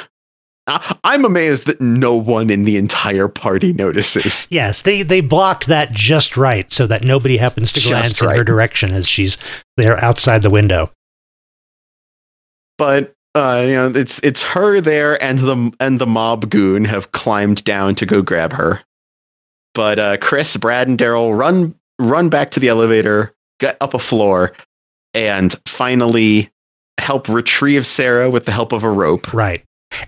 I'm 1.04 1.24
amazed 1.24 1.66
that 1.68 1.80
no 1.80 2.16
one 2.16 2.50
in 2.50 2.64
the 2.64 2.76
entire 2.76 3.30
party 3.30 3.72
notices. 3.72 4.48
Yes, 4.58 4.82
they 4.82 5.04
they 5.04 5.22
blocked 5.22 5.68
that 5.68 5.92
just 5.92 6.36
right 6.38 6.72
so 6.72 6.88
that 6.88 7.04
nobody 7.04 7.38
happens 7.38 7.72
to 7.74 7.80
Just 7.80 7.90
glance 7.90 8.22
in 8.22 8.30
her 8.30 8.44
direction 8.44 8.92
as 8.92 9.08
she's 9.08 9.38
there 9.76 10.04
outside 10.04 10.42
the 10.42 10.50
window. 10.50 10.92
But 12.78 13.14
uh, 13.36 13.64
you 13.66 13.74
know, 13.74 13.92
it's 13.96 14.20
it's 14.20 14.42
her 14.42 14.82
there, 14.82 15.22
and 15.22 15.40
the 15.40 15.72
and 15.80 16.00
the 16.00 16.08
mob 16.08 16.50
goon 16.50 16.86
have 16.86 17.12
climbed 17.12 17.64
down 17.64 17.96
to 17.96 18.06
go 18.06 18.22
grab 18.22 18.54
her. 18.54 18.82
But 19.78 20.00
uh, 20.00 20.18
Chris, 20.18 20.58
Brad, 20.58 20.88
and 20.88 20.98
Daryl 20.98 21.38
run 21.38 21.76
run 22.00 22.30
back 22.30 22.50
to 22.52 22.60
the 22.60 22.68
elevator, 22.68 23.32
get 23.60 23.78
up 23.80 23.94
a 23.94 24.00
floor, 24.00 24.54
and 25.14 25.56
finally 25.68 26.50
help 26.98 27.30
retrieve 27.30 27.86
Sarah 27.86 28.28
with 28.28 28.46
the 28.46 28.52
help 28.52 28.72
of 28.72 28.84
a 28.84 28.90
rope. 28.90 29.32
Right. 29.36 29.64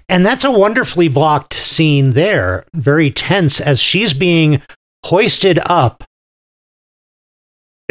And 0.10 0.26
that's 0.26 0.44
a 0.44 0.52
wonderfully 0.52 1.08
blocked 1.08 1.54
scene 1.54 2.14
there, 2.14 2.66
very 2.74 3.12
tense 3.12 3.62
as 3.62 3.80
she's 3.80 4.12
being 4.12 4.60
hoisted 5.06 5.60
up 5.68 6.04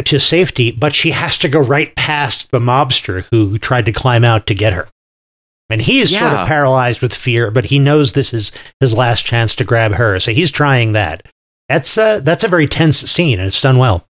to 0.03 0.19
safety, 0.19 0.71
but 0.71 0.93
she 0.93 1.11
has 1.11 1.37
to 1.37 1.47
go 1.47 1.59
right 1.61 1.95
past 1.95 2.51
the 2.51 2.59
mobster 2.59 3.25
who 3.31 3.57
tried 3.57 3.85
to 3.85 3.93
climb 3.93 4.25
out 4.25 4.47
to 4.47 4.53
get 4.53 4.73
her. 4.73 4.87
And 5.69 5.81
he's 5.81 6.09
sort 6.09 6.23
Yeah. 6.23 6.41
of 6.41 6.47
paralyzed 6.47 7.01
with 7.01 7.13
fear, 7.13 7.51
but 7.51 7.65
he 7.65 7.79
knows 7.79 8.11
this 8.11 8.33
is 8.33 8.51
his 8.81 8.93
last 8.93 9.25
chance 9.25 9.55
to 9.55 9.63
grab 9.63 9.93
her, 9.93 10.19
so 10.19 10.31
he's 10.33 10.51
trying 10.51 10.91
that. 10.93 11.25
That's 11.69 11.97
a, 11.97 12.19
that's 12.21 12.43
a 12.43 12.49
very 12.49 12.67
tense 12.67 12.99
scene, 12.99 13.39
and 13.39 13.47
it's 13.47 13.61
done 13.61 13.77
well. 13.77 14.05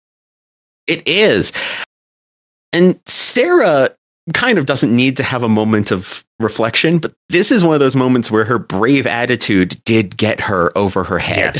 It 0.87 1.07
is. 1.09 1.53
And 2.73 3.01
Sarah 3.07 3.91
kind 4.35 4.59
of 4.59 4.67
doesn't 4.67 4.95
need 4.95 5.17
to 5.17 5.23
have 5.23 5.43
a 5.43 5.49
moment 5.49 5.91
of 5.91 6.25
reflection, 6.41 6.99
but 6.99 7.15
this 7.29 7.51
is 7.51 7.65
one 7.65 7.75
of 7.75 7.81
those 7.81 7.97
moments 7.97 8.31
where 8.31 8.45
her 8.45 8.59
brave 8.59 9.07
attitude 9.07 9.83
did 9.85 10.17
get 10.17 10.41
her 10.41 10.77
over 10.77 11.05
her 11.05 11.19
head. 11.19 11.55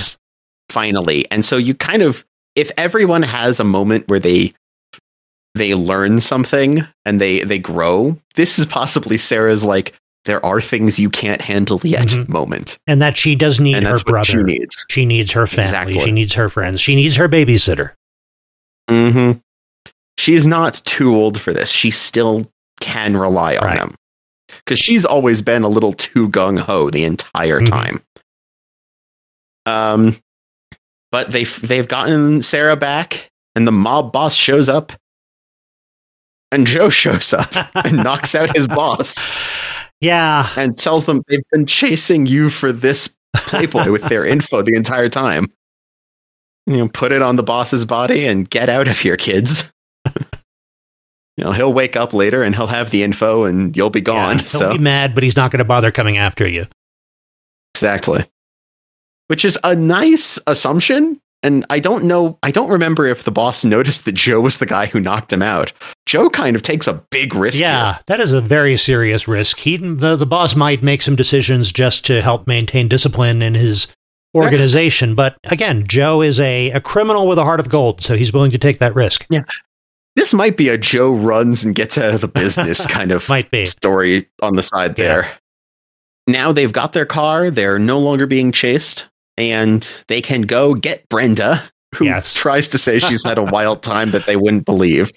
finally. 0.71 1.31
And 1.31 1.45
so 1.45 1.57
you 1.57 1.75
kind 1.75 2.03
of 2.03 2.25
if 2.57 2.71
everyone 2.77 3.23
has 3.23 3.61
a 3.61 3.65
moment 3.65 4.09
where 4.09 4.21
they 4.21 4.53
they 5.55 5.75
learn 5.75 6.21
something 6.21 6.87
and 7.05 7.21
they 7.21 7.41
they 7.41 7.59
grow, 7.59 8.19
this 8.35 8.59
is 8.59 8.67
possibly 8.67 9.17
Sarah's 9.17 9.65
like 9.65 9.95
there 10.25 10.45
are 10.45 10.61
things 10.61 10.99
you 10.99 11.11
can't 11.11 11.41
handle 11.43 11.81
yet 11.85 12.09
Mhm. 12.09 12.29
moment. 12.29 12.79
And 12.87 13.01
that 13.03 13.17
she 13.17 13.35
does 13.35 13.61
need 13.61 13.75
and 13.77 13.87
her 13.87 13.93
that's 13.97 14.05
what 14.11 14.27
she 14.27 14.37
needs. 14.39 14.87
She 14.91 15.05
needs 15.05 15.33
her 15.33 15.47
family. 15.47 15.65
Exactly. 15.65 15.99
She 16.01 16.13
needs 16.13 16.33
her 16.35 16.49
friends. 16.49 16.81
She 16.81 16.95
needs 16.95 17.17
her 17.17 17.29
babysitter. 17.29 17.93
Mm-hmm. 18.91 19.39
She's 20.19 20.47
not 20.47 20.81
too 20.85 21.15
old 21.15 21.41
for 21.41 21.53
this. 21.53 21.71
She 21.71 21.91
still 21.91 22.51
can 22.81 23.17
rely 23.17 23.57
on 23.57 23.65
Right. 23.67 23.79
them. 23.79 23.95
Because 24.65 24.79
she's 24.79 25.05
always 25.05 25.43
been 25.43 25.63
a 25.63 25.69
little 25.69 25.93
too 25.93 26.29
gung 26.29 26.59
ho 26.59 26.89
the 26.91 27.05
entire 27.05 27.61
Mhm. 27.61 27.69
time. 27.69 28.03
Um, 29.67 30.17
but 31.11 31.31
they've 31.31 31.61
they've 31.67 31.89
gotten 31.89 32.43
Sarah 32.43 32.77
back, 32.77 33.31
and 33.55 33.67
the 33.67 33.73
mob 33.73 34.13
boss 34.13 34.35
shows 34.35 34.69
up, 34.69 34.93
and 36.53 36.67
Joe 36.67 36.91
shows 36.91 37.33
up 37.33 37.55
and 37.75 37.97
knocks 38.05 38.35
out 38.35 38.55
his 38.55 38.69
boss 38.69 39.27
Yeah. 40.05 40.49
and 40.57 40.77
tells 40.77 41.07
them 41.07 41.23
they've 41.29 41.49
been 41.51 41.67
chasing 41.67 42.27
you 42.27 42.51
for 42.51 42.73
this 42.73 43.15
Playboy 43.35 43.91
with 43.91 44.05
their 44.05 44.25
info 44.27 44.63
the 44.63 44.77
entire 44.77 45.09
time. 45.09 45.53
You 46.67 46.77
know, 46.79 46.89
put 46.89 47.13
it 47.13 47.21
on 47.21 47.37
the 47.37 47.43
boss's 47.43 47.85
body 47.85 48.27
and 48.27 48.49
get 48.49 48.69
out 48.69 48.89
of 48.89 48.99
here, 48.99 49.17
kids. 49.17 49.71
you 50.17 50.25
know, 51.45 51.53
he'll 51.53 51.73
wake 51.73 51.97
up 51.97 52.15
later 52.15 52.43
and 52.43 52.55
he'll 52.55 52.69
have 52.69 52.91
the 52.91 53.03
info 53.03 53.45
and 53.45 53.77
you'll 53.77 53.91
be 53.91 54.01
gone. 54.01 54.37
Yeah, 54.37 54.43
he'll 54.43 54.61
so 54.61 54.73
be 54.73 54.79
mad, 54.79 55.15
but 55.15 55.25
he's 55.25 55.37
not 55.37 55.51
going 55.51 55.59
to 55.59 55.65
bother 55.65 55.91
coming 55.91 56.17
after 56.17 56.49
you. 56.49 56.67
exactly. 57.75 58.25
Which 59.27 59.45
is 59.45 59.59
a 59.65 59.75
nice 59.75 60.39
assumption. 60.47 61.21
And 61.45 61.65
I 61.71 61.79
don't 61.79 62.05
know, 62.05 62.39
I 62.43 62.51
don't 62.51 62.71
remember 62.71 63.07
if 63.07 63.23
the 63.25 63.31
boss 63.31 63.65
noticed 63.65 64.07
that 64.07 64.13
Joe 64.17 64.41
was 64.41 64.59
the 64.59 64.67
guy 64.67 64.87
who 64.87 64.99
knocked 64.99 65.33
him 65.33 65.43
out. 65.43 65.73
Joe 66.07 66.29
kind 66.31 66.57
of 66.57 66.63
takes 66.63 66.87
a 66.89 66.95
big 67.11 67.35
risk. 67.35 67.61
Yeah, 67.61 67.93
here. 67.95 68.01
that 68.07 68.21
is 68.21 68.33
a 68.33 68.41
very 68.41 68.77
serious 68.79 69.29
risk. 69.29 69.59
He, 69.59 69.77
the, 69.77 70.17
the 70.17 70.27
boss 70.27 70.57
might 70.57 70.83
make 70.83 71.03
some 71.03 71.15
decisions 71.17 71.71
just 71.71 72.05
to 72.07 72.23
help 72.23 72.47
maintain 72.47 72.89
discipline 72.89 73.43
in 73.43 73.55
his 73.55 73.87
organization. 74.35 75.15
But 75.15 75.37
again, 75.45 75.87
Joe 75.87 76.23
is 76.23 76.41
a, 76.41 76.71
a 76.71 76.81
criminal 76.81 77.29
with 77.29 77.39
a 77.39 77.45
heart 77.45 77.61
of 77.61 77.69
gold, 77.69 78.01
so 78.01 78.15
he's 78.17 78.33
willing 78.33 78.51
to 78.51 78.59
take 78.59 78.79
that 78.79 78.95
risk. 78.95 79.27
Yeah. 79.31 79.45
This 80.17 80.33
might 80.33 80.57
be 80.57 80.69
a 80.69 80.79
Joe 80.79 81.13
runs 81.15 81.65
and 81.65 81.75
gets 81.75 81.99
out 81.99 82.15
of 82.15 82.21
the 82.21 82.29
business 82.29 82.87
kind 82.89 83.13
of 83.13 83.29
Might 83.29 83.51
be. 83.51 83.65
story 83.67 84.29
on 84.43 84.57
the 84.57 84.63
side 84.63 84.99
Yeah. 84.99 85.05
there. 85.05 85.31
Now 86.27 86.53
they've 86.53 86.73
got 86.73 86.95
their 86.95 87.05
car, 87.07 87.51
they're 87.51 87.79
no 87.79 87.99
longer 87.99 88.27
being 88.27 88.51
chased, 88.51 89.07
and 89.37 90.05
they 90.09 90.21
can 90.21 90.43
go 90.43 90.75
get 90.75 91.09
Brenda, 91.09 91.63
who 91.95 92.05
Yes. 92.07 92.35
tries 92.41 92.69
to 92.69 92.79
say 92.79 92.99
she's 92.99 93.25
had 93.25 93.39
a 93.39 93.43
wild 93.43 93.83
time 93.83 94.11
that 94.13 94.27
they 94.27 94.37
wouldn't 94.37 94.65
believe. 94.65 95.11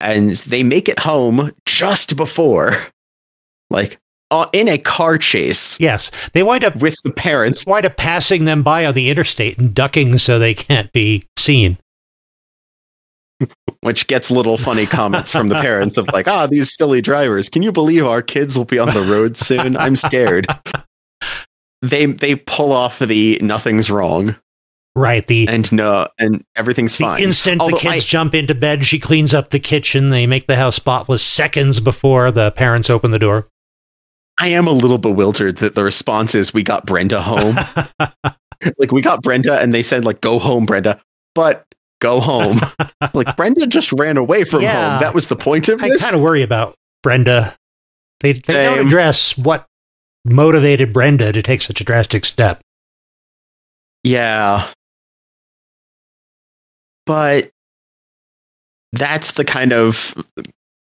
And 0.00 0.30
they 0.36 0.62
make 0.62 0.88
it 0.88 0.98
home 0.98 1.52
just 1.66 2.16
before, 2.16 2.76
like, 3.70 3.98
uh, 4.30 4.46
in 4.52 4.68
a 4.68 4.78
car 4.78 5.16
chase 5.18 5.78
Yes, 5.78 6.10
they 6.32 6.42
wind 6.42 6.64
up 6.64 6.76
with 6.76 6.96
the 7.04 7.12
parents. 7.12 7.64
wind 7.66 7.86
up 7.86 7.96
passing 7.96 8.44
them 8.44 8.62
by 8.62 8.84
on 8.84 8.94
the 8.94 9.08
interstate 9.10 9.58
and 9.58 9.72
ducking 9.74 10.18
so 10.18 10.38
they 10.38 10.54
can't 10.54 10.92
be 10.92 11.24
seen. 11.38 11.78
which 13.82 14.06
gets 14.06 14.30
little 14.30 14.56
funny 14.58 14.86
comments 14.86 15.30
from 15.32 15.48
the 15.48 15.56
parents 15.56 15.96
of 15.98 16.08
like, 16.08 16.26
ah, 16.28 16.46
these 16.46 16.74
silly 16.74 17.00
drivers. 17.00 17.48
Can 17.48 17.62
you 17.62 17.70
believe 17.72 18.04
our 18.06 18.22
kids 18.22 18.56
will 18.56 18.64
be 18.64 18.78
on 18.78 18.92
the 18.94 19.02
road 19.02 19.36
soon? 19.36 19.76
I'm 19.76 19.94
scared. 19.96 20.46
They 21.88 22.06
they 22.06 22.34
pull 22.36 22.72
off 22.72 22.98
the 22.98 23.38
nothing's 23.42 23.90
wrong 23.90 24.36
Right. 24.96 25.26
The 25.26 25.48
and 25.48 25.70
no 25.72 26.06
and 26.20 26.44
everything's 26.54 26.96
the 26.96 27.02
fine. 27.04 27.20
instant 27.20 27.60
Although 27.60 27.78
the 27.78 27.80
kids 27.80 28.04
I- 28.04 28.06
jump 28.06 28.32
into 28.32 28.54
bed, 28.54 28.84
she 28.84 29.00
cleans 29.00 29.34
up 29.34 29.50
the 29.50 29.58
kitchen. 29.58 30.10
They 30.10 30.24
make 30.28 30.46
the 30.46 30.54
house 30.54 30.76
spotless 30.76 31.20
seconds 31.24 31.80
before 31.80 32.30
the 32.30 32.52
parents 32.52 32.88
open 32.88 33.10
the 33.10 33.18
door. 33.18 33.48
I 34.38 34.48
am 34.48 34.68
a 34.68 34.70
little 34.72 34.98
bewildered 34.98 35.56
that 35.56 35.74
the 35.74 35.82
response 35.82 36.36
is 36.36 36.54
we 36.54 36.62
got 36.62 36.86
Brenda 36.86 37.22
home. 37.22 37.56
like 38.78 38.92
we 38.92 39.02
got 39.02 39.20
Brenda 39.20 39.58
and 39.60 39.74
they 39.74 39.82
said 39.82 40.04
like 40.04 40.20
go 40.20 40.38
home 40.38 40.64
Brenda, 40.64 41.00
but 41.34 41.66
go 42.00 42.20
home. 42.20 42.60
like 43.14 43.36
Brenda 43.36 43.66
just 43.66 43.90
ran 43.92 44.16
away 44.16 44.44
from 44.44 44.62
Yeah. 44.62 44.92
home. 44.92 45.00
That 45.00 45.12
was 45.12 45.26
the 45.26 45.34
point 45.36 45.68
of 45.68 45.82
I 45.82 45.88
this. 45.88 46.02
kind 46.02 46.14
of 46.14 46.20
worry 46.20 46.42
about 46.42 46.76
Brenda. 47.02 47.56
They, 48.20 48.34
they 48.34 48.64
don't 48.64 48.86
address 48.86 49.36
what 49.36 49.66
motivated 50.24 50.92
Brenda 50.92 51.32
to 51.32 51.42
take 51.42 51.62
such 51.62 51.80
a 51.80 51.84
drastic 51.84 52.24
step. 52.24 52.60
Yeah. 54.02 54.68
But 57.06 57.50
that's 58.92 59.32
the 59.32 59.44
kind 59.44 59.72
of 59.72 60.14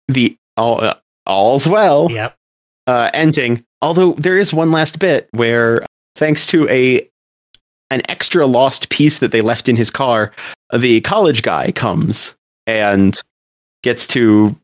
the 0.09 0.37
all 0.57 0.83
uh, 0.83 0.95
all's 1.27 1.67
well 1.67 2.11
Yep. 2.11 2.35
uh, 2.87 3.11
ending. 3.13 3.65
Although 3.83 4.13
there 4.15 4.39
is 4.39 4.55
one 4.55 4.71
last 4.71 4.99
bit 4.99 5.29
where, 5.33 5.85
thanks 6.15 6.47
to 6.49 6.69
a 6.69 7.07
an 7.91 8.03
extra 8.09 8.47
lost 8.47 8.89
piece 8.89 9.19
that 9.19 9.31
they 9.33 9.43
left 9.43 9.69
in 9.69 9.77
his 9.77 9.91
car, 9.91 10.33
the 10.75 11.01
college 11.03 11.43
guy 11.43 11.71
comes 11.73 12.35
and 12.67 13.21
gets 13.83 14.07
to 14.09 14.57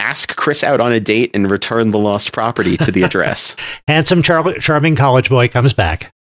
ask 0.00 0.34
Chris 0.36 0.64
out 0.64 0.80
on 0.80 0.92
a 0.92 1.00
date 1.00 1.30
and 1.34 1.50
return 1.50 1.90
the 1.90 1.98
lost 1.98 2.32
property 2.32 2.76
to 2.78 2.90
the 2.90 3.02
address. 3.02 3.54
Handsome, 3.88 4.22
char- 4.22 4.54
charming 4.54 4.96
college 4.96 5.28
boy 5.28 5.48
comes 5.48 5.72
back, 5.72 6.12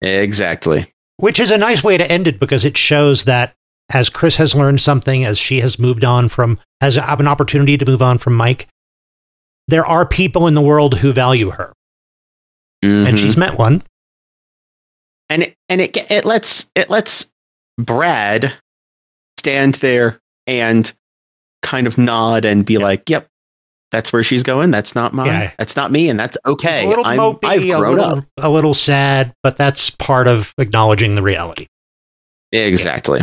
exactly. 0.00 0.86
which 1.18 1.38
is 1.38 1.50
a 1.50 1.58
nice 1.58 1.84
way 1.84 1.96
to 1.96 2.10
end 2.10 2.26
it 2.26 2.40
because 2.40 2.64
it 2.64 2.76
shows 2.76 3.24
that 3.24 3.54
as 3.90 4.10
Chris 4.10 4.36
has 4.36 4.54
learned 4.54 4.80
something, 4.80 5.24
as 5.24 5.38
she 5.38 5.60
has 5.60 5.78
moved 5.78 6.04
on 6.04 6.28
from, 6.28 6.58
has 6.80 6.96
an 6.96 7.28
opportunity 7.28 7.76
to 7.78 7.86
move 7.86 8.02
on 8.02 8.18
from 8.18 8.34
Mike, 8.34 8.66
there 9.68 9.86
are 9.86 10.04
people 10.06 10.46
in 10.46 10.54
the 10.54 10.60
world 10.62 10.98
who 10.98 11.12
value 11.12 11.50
her, 11.50 11.72
and 12.82 13.06
Mhm. 13.16 13.18
she's 13.18 13.36
met 13.36 13.56
one. 13.58 13.82
and 15.28 15.42
it, 15.42 15.54
and 15.68 15.80
it 15.80 15.96
it 16.10 16.24
lets 16.24 16.70
it 16.76 16.88
lets 16.88 17.26
Brad 17.78 18.52
stand 19.40 19.74
there 19.76 20.20
and 20.46 20.92
kind 21.66 21.86
of 21.86 21.98
nod 21.98 22.44
and 22.44 22.64
be 22.64 22.78
like, 22.78 23.10
"Yep, 23.10 23.26
that's 23.90 24.12
where 24.12 24.22
she's 24.22 24.42
going. 24.42 24.70
That's 24.70 24.94
not 24.94 25.12
mine. 25.12 25.26
Yeah. 25.26 25.52
That's 25.58 25.76
not 25.76 25.90
me, 25.90 26.08
and 26.08 26.18
that's 26.18 26.38
okay. 26.46 26.78
It's 26.78 26.86
a 26.86 26.88
little 26.88 27.04
I'm, 27.04 27.18
mopey, 27.18 27.44
I've 27.44 27.62
a 27.62 27.78
grown 27.78 27.96
little, 27.96 28.18
up." 28.18 28.24
a 28.38 28.48
little 28.48 28.74
sad, 28.74 29.34
but 29.42 29.56
that's 29.56 29.90
part 29.90 30.28
of 30.28 30.54
acknowledging 30.58 31.14
the 31.14 31.22
reality. 31.22 31.66
Exactly. 32.52 33.22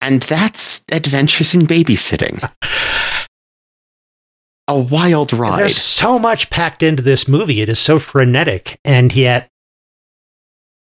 And 0.00 0.22
that's 0.22 0.84
Adventures 0.92 1.54
in 1.54 1.66
Babysitting. 1.66 2.50
A 4.66 4.78
wild 4.78 5.32
ride. 5.34 5.60
There's 5.60 5.76
so 5.76 6.18
much 6.18 6.48
packed 6.48 6.82
into 6.82 7.02
this 7.02 7.28
movie. 7.28 7.60
It 7.60 7.68
is 7.68 7.78
so 7.78 7.98
frenetic, 7.98 8.78
and 8.82 9.14
yet 9.14 9.48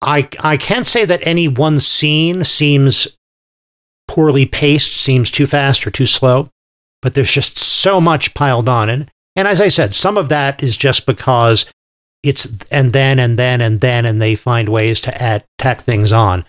I 0.00 0.28
I 0.40 0.56
can't 0.56 0.86
say 0.86 1.04
that 1.04 1.26
any 1.26 1.48
one 1.48 1.80
scene 1.80 2.44
seems 2.44 3.08
poorly 4.16 4.46
paced, 4.46 4.92
seems 4.92 5.30
too 5.30 5.46
fast 5.46 5.86
or 5.86 5.90
too 5.90 6.06
slow. 6.06 6.48
But 7.02 7.12
there's 7.12 7.30
just 7.30 7.58
so 7.58 8.00
much 8.00 8.32
piled 8.32 8.66
on, 8.66 8.88
and 8.88 9.10
and 9.36 9.46
as 9.46 9.60
I 9.60 9.68
said, 9.68 9.94
some 9.94 10.16
of 10.16 10.30
that 10.30 10.62
is 10.62 10.74
just 10.74 11.04
because 11.04 11.66
it's 12.22 12.48
and 12.70 12.94
then 12.94 13.18
and 13.18 13.38
then 13.38 13.60
and 13.60 13.82
then, 13.82 14.06
and 14.06 14.20
they 14.20 14.34
find 14.34 14.70
ways 14.70 15.02
to 15.02 15.22
add 15.22 15.44
tack 15.58 15.82
things 15.82 16.12
on. 16.12 16.46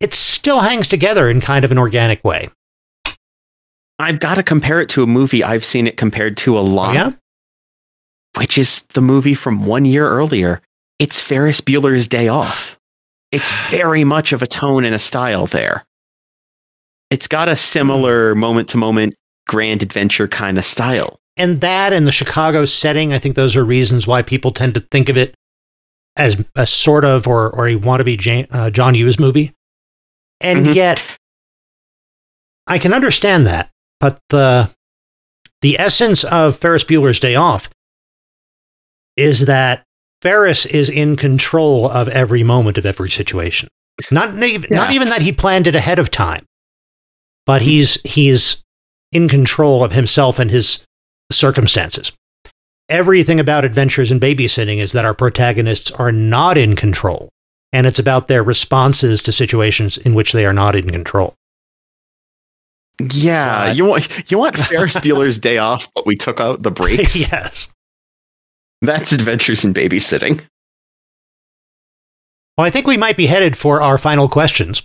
It 0.00 0.14
still 0.14 0.60
hangs 0.60 0.88
together 0.88 1.30
in 1.30 1.40
kind 1.40 1.64
of 1.64 1.70
an 1.70 1.78
organic 1.78 2.24
way. 2.24 2.48
I've 4.00 4.18
got 4.18 4.34
to 4.34 4.42
compare 4.42 4.80
it 4.80 4.88
to 4.90 5.04
a 5.04 5.06
movie 5.06 5.44
I've 5.44 5.64
seen 5.64 5.86
it 5.86 5.96
compared 5.96 6.36
to 6.38 6.58
a 6.58 6.60
lot. 6.60 6.94
yeah, 6.94 7.12
which 8.36 8.58
is 8.58 8.82
the 8.94 9.00
movie 9.00 9.34
from 9.34 9.64
one 9.64 9.84
year 9.84 10.08
earlier. 10.08 10.60
It's 10.98 11.20
Ferris 11.20 11.60
Bueller's 11.60 12.08
Day 12.08 12.26
Off. 12.26 12.76
It's 13.30 13.52
very 13.70 14.02
much 14.02 14.32
of 14.32 14.42
a 14.42 14.48
tone 14.48 14.84
and 14.84 14.94
a 14.94 14.98
style 14.98 15.46
there. 15.46 15.84
It's 17.10 17.26
got 17.26 17.48
a 17.48 17.56
similar 17.56 18.34
moment 18.34 18.68
to 18.70 18.76
moment 18.76 19.14
grand 19.48 19.82
adventure 19.82 20.28
kind 20.28 20.58
of 20.58 20.64
style. 20.64 21.18
and 21.36 21.60
that 21.62 21.92
and 21.92 22.06
the 22.06 22.12
Chicago 22.12 22.64
setting, 22.66 23.12
I 23.12 23.18
think 23.18 23.34
those 23.34 23.56
are 23.56 23.64
reasons 23.64 24.06
why 24.06 24.22
people 24.22 24.50
tend 24.50 24.74
to 24.74 24.80
think 24.92 25.08
of 25.08 25.16
it 25.16 25.34
as 26.16 26.36
a 26.56 26.66
sort 26.66 27.04
of 27.04 27.26
or 27.26 27.50
or 27.50 27.66
a 27.66 27.76
wannabe 27.76 28.18
Jan, 28.18 28.46
uh, 28.50 28.70
John 28.70 28.94
Hughes 28.94 29.18
movie. 29.18 29.52
And 30.40 30.66
Mhm. 30.66 30.74
yet, 30.74 31.02
I 32.66 32.78
can 32.78 32.92
understand 32.94 33.46
that, 33.46 33.70
but 34.00 34.18
the 34.28 34.70
the 35.62 35.78
essence 35.78 36.24
of 36.24 36.58
Ferris 36.58 36.84
Bueller's 36.84 37.20
Day 37.20 37.34
Off 37.34 37.68
is 39.16 39.46
that 39.46 39.84
Ferris 40.22 40.64
is 40.66 40.88
in 40.88 41.16
control 41.16 41.88
of 41.90 42.08
every 42.08 42.42
moment 42.42 42.78
of 42.78 42.86
every 42.86 43.10
situation. 43.10 43.68
Not 44.10 44.34
not 44.34 44.70
Yeah. 44.70 44.92
even 44.92 45.08
that 45.08 45.22
he 45.22 45.32
planned 45.32 45.66
it 45.66 45.74
ahead 45.74 45.98
of 45.98 46.10
time, 46.10 46.44
but 47.46 47.62
he's 47.62 48.00
he's 48.02 48.62
in 49.12 49.28
control 49.28 49.82
of 49.82 49.92
himself 49.92 50.38
and 50.38 50.50
his 50.50 50.84
circumstances. 51.32 52.12
Everything 52.88 53.38
about 53.38 53.64
adventures 53.64 54.10
in 54.10 54.18
babysitting 54.18 54.78
is 54.78 54.92
that 54.92 55.04
our 55.04 55.14
protagonists 55.14 55.90
are 55.92 56.12
not 56.12 56.58
in 56.58 56.74
control, 56.74 57.28
and 57.72 57.86
it's 57.86 57.98
about 57.98 58.28
their 58.28 58.42
responses 58.42 59.22
to 59.22 59.32
situations 59.32 59.96
in 59.98 60.14
which 60.14 60.32
they 60.32 60.44
are 60.44 60.52
not 60.52 60.74
in 60.74 60.90
control. 60.90 61.34
Yeah, 63.12 63.72
you 63.72 63.84
want 63.84 64.30
you 64.30 64.38
want 64.38 64.56
Ferris 64.58 64.96
Bueller's 64.98 65.38
Day 65.38 65.58
Off, 65.58 65.88
but 65.94 66.06
we 66.06 66.16
took 66.16 66.40
out 66.40 66.62
the 66.62 66.70
brakes. 66.70 67.16
yes. 67.32 67.68
That's 68.82 69.12
Adventures 69.12 69.64
in 69.64 69.74
Babysitting. 69.74 70.42
Well, 72.56 72.66
I 72.66 72.70
think 72.70 72.86
we 72.86 72.96
might 72.96 73.16
be 73.16 73.26
headed 73.26 73.56
for 73.56 73.82
our 73.82 73.98
final 73.98 74.28
questions. 74.28 74.82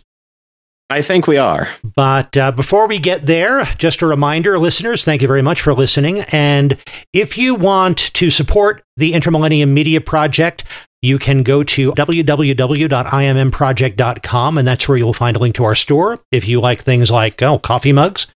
I 0.90 1.02
think 1.02 1.26
we 1.26 1.38
are. 1.38 1.70
But 1.84 2.38
uh, 2.38 2.52
before 2.52 2.88
we 2.88 3.00
get 3.00 3.26
there, 3.26 3.66
just 3.78 4.04
a 4.04 4.08
reminder, 4.08 4.60
listeners, 4.60 5.04
thank 5.04 5.24
you 5.24 5.28
very 5.28 5.42
much 5.42 5.62
for 5.62 5.74
listening. 5.74 6.20
And 6.32 6.78
if 7.12 7.40
you 7.40 7.56
want 7.56 7.98
to 8.14 8.30
support 8.30 8.84
the 8.96 9.14
Intermillennium 9.14 9.70
Media 9.70 10.00
Project, 10.00 10.64
you 11.02 11.18
can 11.18 11.42
go 11.42 11.64
to 11.64 11.92
www.immproject.com, 11.92 14.58
and 14.58 14.68
that's 14.68 14.88
where 14.88 14.98
you'll 14.98 15.14
find 15.14 15.36
a 15.36 15.40
link 15.40 15.56
to 15.56 15.64
our 15.64 15.76
store. 15.76 16.20
If 16.32 16.48
you 16.48 16.62
like 16.62 16.84
things 16.84 17.10
like 17.10 17.42
oh, 17.42 17.58
coffee 17.58 17.94
mugs 17.94 18.28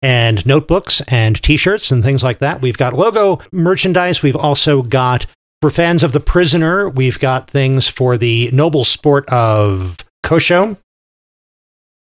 and 0.00 0.46
notebooks 0.46 1.02
and 1.08 1.42
t 1.42 1.58
shirts 1.58 1.90
and 1.90 2.02
things 2.02 2.22
like 2.22 2.38
that, 2.38 2.62
we've 2.62 2.78
got 2.78 2.94
logo 2.94 3.40
merchandise. 3.52 4.22
We've 4.22 4.36
also 4.36 4.80
got, 4.82 5.26
for 5.60 5.68
fans 5.68 6.02
of 6.02 6.12
The 6.12 6.20
Prisoner, 6.20 6.88
we've 6.88 7.18
got 7.18 7.50
things 7.50 7.88
for 7.88 8.16
the 8.16 8.50
noble 8.52 8.86
sport 8.86 9.28
of 9.28 9.98
Kosho. 10.24 10.78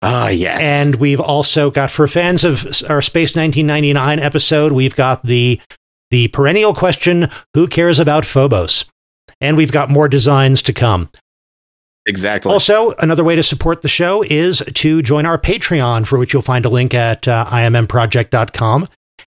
Ah, 0.01 0.29
yes. 0.29 0.61
And 0.61 0.95
we've 0.95 1.19
also 1.19 1.69
got 1.69 1.91
for 1.91 2.07
fans 2.07 2.43
of 2.43 2.65
our 2.89 3.01
Space 3.01 3.35
1999 3.35 4.19
episode, 4.19 4.71
we've 4.71 4.95
got 4.95 5.23
the 5.25 5.59
the 6.09 6.27
perennial 6.29 6.73
question, 6.73 7.29
who 7.53 7.67
cares 7.67 7.97
about 7.99 8.25
Phobos? 8.25 8.83
And 9.39 9.55
we've 9.55 9.71
got 9.71 9.89
more 9.89 10.07
designs 10.09 10.61
to 10.63 10.73
come. 10.73 11.09
exactly. 12.05 12.51
Also, 12.51 12.93
another 12.99 13.23
way 13.23 13.35
to 13.35 13.43
support 13.43 13.81
the 13.81 13.87
show 13.87 14.21
is 14.23 14.61
to 14.73 15.01
join 15.01 15.25
our 15.25 15.37
Patreon, 15.37 16.05
for 16.05 16.19
which 16.19 16.33
you'll 16.33 16.41
find 16.41 16.65
a 16.65 16.69
link 16.69 16.93
at 16.93 17.27
uh, 17.27 17.45
immproject.com. 17.49 18.87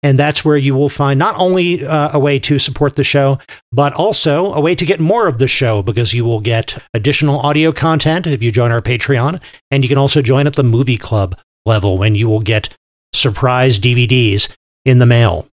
And 0.06 0.20
that's 0.20 0.46
where 0.46 0.56
you 0.56 0.76
will 0.76 0.88
find 0.88 1.18
not 1.18 1.36
only 1.36 1.84
uh, 1.84 2.12
a 2.14 2.20
way 2.20 2.38
to 2.38 2.60
support 2.60 2.96
the 2.96 3.04
show, 3.04 3.40
but 3.72 3.92
also 3.94 4.54
a 4.54 4.62
way 4.62 4.76
to 4.76 4.86
get 4.86 5.00
more 5.00 5.26
of 5.26 5.40
the 5.40 5.48
show 5.48 5.82
because 5.82 6.14
you 6.14 6.24
will 6.24 6.42
get 6.42 6.78
additional 6.94 7.40
audio 7.40 7.72
content 7.72 8.28
if 8.28 8.44
you 8.44 8.52
join 8.52 8.72
our 8.72 8.84
Patreon. 8.84 9.42
And 9.72 9.84
you 9.84 9.90
can 9.90 9.98
also 9.98 10.22
join 10.22 10.46
at 10.46 10.54
the 10.54 10.64
movie 10.64 11.00
club 11.00 11.36
level 11.66 11.98
when 11.98 12.14
you 12.14 12.30
will 12.30 12.40
get 12.40 12.70
surprise 13.16 13.80
DVDs 13.80 14.52
in 14.86 15.00
the 15.00 15.08
mail. 15.08 15.48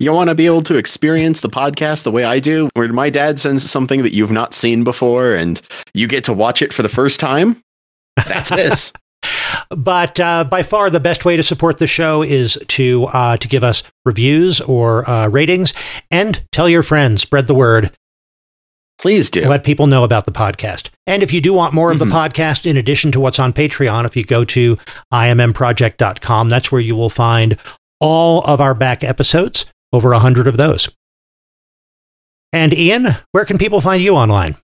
You 0.00 0.12
want 0.12 0.28
to 0.28 0.34
be 0.34 0.46
able 0.46 0.64
to 0.64 0.76
experience 0.76 1.38
the 1.38 1.48
podcast 1.48 2.02
the 2.02 2.10
way 2.10 2.24
I 2.24 2.40
do, 2.40 2.68
where 2.74 2.92
my 2.92 3.10
dad 3.10 3.38
sends 3.38 3.70
something 3.70 4.02
that 4.02 4.12
you've 4.12 4.32
not 4.32 4.54
seen 4.54 4.82
before 4.82 5.36
and 5.36 5.60
you 5.94 6.08
get 6.08 6.24
to 6.24 6.32
watch 6.32 6.62
it 6.62 6.74
for 6.74 6.82
the 6.82 6.88
first 6.88 7.20
time? 7.20 7.62
That's 8.26 8.50
this. 8.56 8.92
But 9.70 10.18
uh, 10.20 10.44
by 10.44 10.62
far, 10.62 10.90
the 10.90 11.00
best 11.00 11.24
way 11.24 11.36
to 11.36 11.42
support 11.42 11.78
the 11.78 11.86
show 11.86 12.22
is 12.22 12.58
to 12.68 13.04
uh, 13.12 13.36
to 13.38 13.48
give 13.48 13.64
us 13.64 13.82
reviews 14.04 14.60
or 14.60 15.08
uh, 15.08 15.28
ratings, 15.28 15.72
and 16.10 16.42
tell 16.52 16.68
your 16.68 16.82
friends, 16.82 17.22
spread 17.22 17.46
the 17.46 17.54
word, 17.54 17.90
Please 18.98 19.28
do. 19.28 19.42
let 19.46 19.62
people 19.64 19.86
know 19.86 20.04
about 20.04 20.24
the 20.24 20.32
podcast. 20.32 20.88
And 21.06 21.22
if 21.22 21.32
you 21.32 21.40
do 21.40 21.52
want 21.52 21.74
more 21.74 21.90
of 21.92 21.98
the 21.98 22.04
Mhm. 22.06 22.12
podcast, 22.32 22.64
in 22.64 22.76
addition 22.76 23.12
to 23.12 23.20
what's 23.20 23.38
on 23.38 23.52
Patreon, 23.52 24.06
if 24.06 24.16
you 24.16 24.24
go 24.24 24.44
to 24.44 24.78
immproject.com, 25.12 26.48
that's 26.48 26.72
where 26.72 26.80
you 26.80 26.96
will 26.96 27.10
find 27.10 27.56
all 28.00 28.42
of 28.44 28.60
our 28.60 28.74
back 28.74 29.02
episodes, 29.04 29.66
over 29.92 30.12
a 30.12 30.18
hundred 30.18 30.46
of 30.46 30.56
those. 30.56 30.88
And 32.52 32.72
Ian, 32.72 33.16
where 33.32 33.44
can 33.44 33.58
people 33.58 33.80
find 33.80 34.02
you 34.02 34.14
online? 34.16 34.56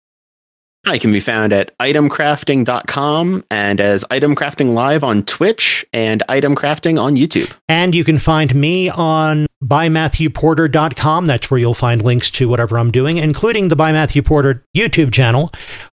I 0.84 0.98
can 0.98 1.12
be 1.12 1.20
found 1.20 1.52
at 1.52 1.76
itemcrafting.com 1.78 3.44
and 3.50 3.80
as 3.80 4.04
itemcrafting 4.10 4.74
Live 4.74 5.04
on 5.04 5.22
Twitch 5.22 5.86
and 5.92 6.24
itemcrafting 6.28 7.00
on 7.00 7.14
YouTube. 7.14 7.52
And 7.68 7.94
you 7.94 8.02
can 8.02 8.18
find 8.18 8.52
me 8.52 8.88
on 8.88 9.46
bymatthewporter.com. 9.62 11.26
That's 11.28 11.50
where 11.50 11.60
you'll 11.60 11.74
find 11.74 12.02
links 12.02 12.30
to 12.32 12.48
whatever 12.48 12.78
I'm 12.78 12.90
doing, 12.90 13.18
including 13.18 13.68
the 13.68 13.76
By 13.76 13.92
Matthew 13.92 14.22
Porter 14.22 14.64
YouTube 14.76 15.12
channel, 15.12 15.52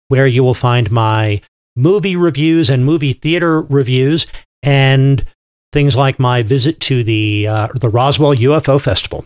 where 0.07 0.25
you 0.25 0.41
will 0.41 0.53
find 0.53 0.89
my 0.89 1.41
movie 1.75 2.15
reviews 2.15 2.69
and 2.69 2.85
movie 2.85 3.13
theater 3.13 3.63
reviews 3.63 4.25
and 4.63 5.25
things 5.73 5.97
like 5.97 6.17
my 6.17 6.43
visit 6.43 6.79
to 6.79 7.03
the 7.03 7.47
uh, 7.47 7.67
the 7.75 7.89
Roswell 7.89 8.35
UFO 8.35 8.81
Festival. 8.81 9.25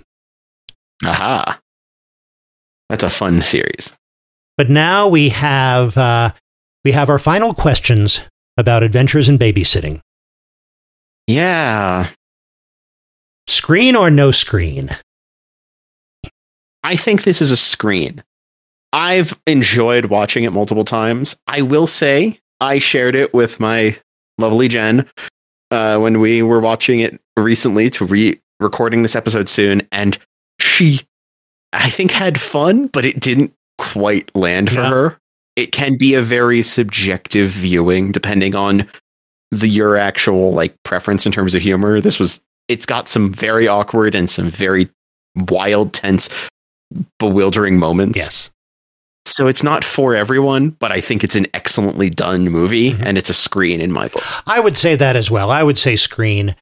Aha. 1.05 1.59
That's 2.89 3.03
a 3.03 3.09
fun 3.11 3.43
series. 3.43 3.95
But 4.61 4.69
now 4.69 5.07
we 5.07 5.29
have 5.29 5.97
uh, 5.97 6.33
we 6.85 6.91
have 6.91 7.09
our 7.09 7.17
final 7.17 7.51
questions 7.51 8.21
about 8.57 8.83
adventures 8.83 9.27
in 9.27 9.39
babysitting. 9.39 10.01
Yeah. 11.25 12.09
Screen 13.47 13.95
or 13.95 14.11
no 14.11 14.29
screen? 14.29 14.95
I 16.83 16.95
think 16.95 17.23
this 17.23 17.41
is 17.41 17.49
a 17.49 17.57
screen. 17.57 18.23
I've 18.93 19.35
enjoyed 19.47 20.05
watching 20.05 20.43
it 20.43 20.53
multiple 20.53 20.85
times. 20.85 21.35
I 21.47 21.63
will 21.63 21.87
say 21.87 22.39
I 22.59 22.77
shared 22.77 23.15
it 23.15 23.33
with 23.33 23.59
my 23.59 23.97
lovely 24.37 24.67
Jen 24.67 25.09
uh, 25.71 25.97
when 25.97 26.19
we 26.19 26.43
were 26.43 26.59
watching 26.59 26.99
it 26.99 27.19
recently 27.35 27.89
to 27.89 28.05
re 28.05 28.39
recording 28.59 29.01
this 29.01 29.15
episode 29.15 29.49
soon, 29.49 29.87
and 29.91 30.19
she, 30.59 31.01
I 31.73 31.89
think, 31.89 32.11
had 32.11 32.39
fun, 32.39 32.85
but 32.85 33.05
it 33.05 33.19
didn't 33.19 33.55
quite 33.81 34.33
land 34.35 34.69
for 34.71 34.79
Yeah. 34.81 34.89
her. 34.89 35.17
It 35.55 35.71
can 35.73 35.97
be 35.97 36.13
a 36.13 36.21
very 36.21 36.61
subjective 36.61 37.49
viewing 37.49 38.11
depending 38.11 38.55
on 38.55 38.87
the 39.51 39.67
your 39.67 39.97
actual 39.97 40.53
like 40.53 40.73
preference 40.83 41.25
in 41.25 41.31
terms 41.31 41.53
of 41.55 41.61
humor. 41.61 41.99
This 41.99 42.19
was 42.19 42.39
it's 42.69 42.85
got 42.85 43.09
some 43.09 43.33
very 43.33 43.67
awkward 43.67 44.15
and 44.15 44.29
some 44.29 44.49
very 44.49 44.87
wild, 45.35 45.93
tense, 45.93 46.29
bewildering 47.19 47.77
moments. 47.77 48.17
Yes. 48.17 48.49
So 49.25 49.47
it's 49.47 49.63
not 49.63 49.83
for 49.83 50.15
everyone, 50.15 50.69
but 50.79 50.91
I 50.91 51.01
think 51.01 51.23
it's 51.23 51.35
an 51.35 51.47
excellently 51.53 52.09
done 52.09 52.49
movie 52.49 52.93
Mhm. 52.93 53.03
and 53.05 53.17
it's 53.17 53.29
a 53.29 53.33
screen 53.33 53.81
in 53.81 53.91
my 53.91 54.07
book. 54.07 54.23
I 54.47 54.59
would 54.59 54.77
say 54.77 54.95
that 54.95 55.15
as 55.15 55.29
well. 55.29 55.51
I 55.51 55.63
would 55.63 55.77
say 55.77 55.95
screen. 55.95 56.55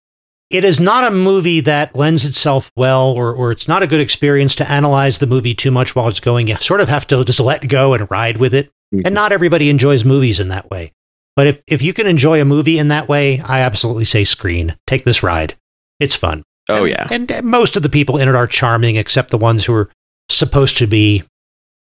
It 0.49 0.63
is 0.63 0.79
not 0.79 1.03
a 1.03 1.11
movie 1.11 1.59
that 1.61 1.95
lends 1.95 2.25
itself 2.25 2.71
well, 2.75 3.11
or, 3.11 3.31
or 3.33 3.51
it's 3.51 3.67
not 3.67 3.83
a 3.83 3.87
good 3.87 4.01
experience 4.01 4.55
to 4.55 4.69
analyze 4.69 5.19
the 5.19 5.27
movie 5.27 5.53
too 5.53 5.69
much 5.69 5.95
while 5.95 6.07
it's 6.07 6.19
going. 6.19 6.47
You 6.47 6.55
sort 6.57 6.81
of 6.81 6.89
have 6.89 7.05
to 7.07 7.23
just 7.23 7.39
let 7.39 7.67
go 7.67 7.93
and 7.93 8.09
ride 8.09 8.37
with 8.37 8.55
it. 8.55 8.67
Mm-hmm. 8.93 9.01
And 9.05 9.13
not 9.13 9.31
everybody 9.31 9.69
enjoys 9.69 10.03
movies 10.03 10.39
in 10.39 10.47
that 10.49 10.69
way. 10.71 10.91
But 11.35 11.45
if, 11.47 11.61
if 11.67 11.81
you 11.83 11.93
can 11.93 12.07
enjoy 12.07 12.41
a 12.41 12.45
movie 12.45 12.79
in 12.79 12.87
that 12.87 13.07
way, 13.07 13.39
I 13.41 13.61
absolutely 13.61 14.05
say 14.05 14.23
screen. 14.23 14.75
Take 14.87 15.03
this 15.03 15.21
ride. 15.21 15.55
It's 15.99 16.15
fun. 16.15 16.43
Oh 16.67 16.85
And- 16.85 16.89
yeah. 16.89 17.07
And 17.11 17.43
most 17.45 17.75
of 17.75 17.83
the 17.83 17.89
people 17.89 18.17
in 18.17 18.27
it 18.27 18.33
are 18.35 18.47
charming, 18.47 18.95
except 18.95 19.29
the 19.29 19.37
ones 19.37 19.65
who 19.65 19.73
are 19.75 19.89
supposed 20.29 20.77
to 20.79 20.87
be 20.87 21.23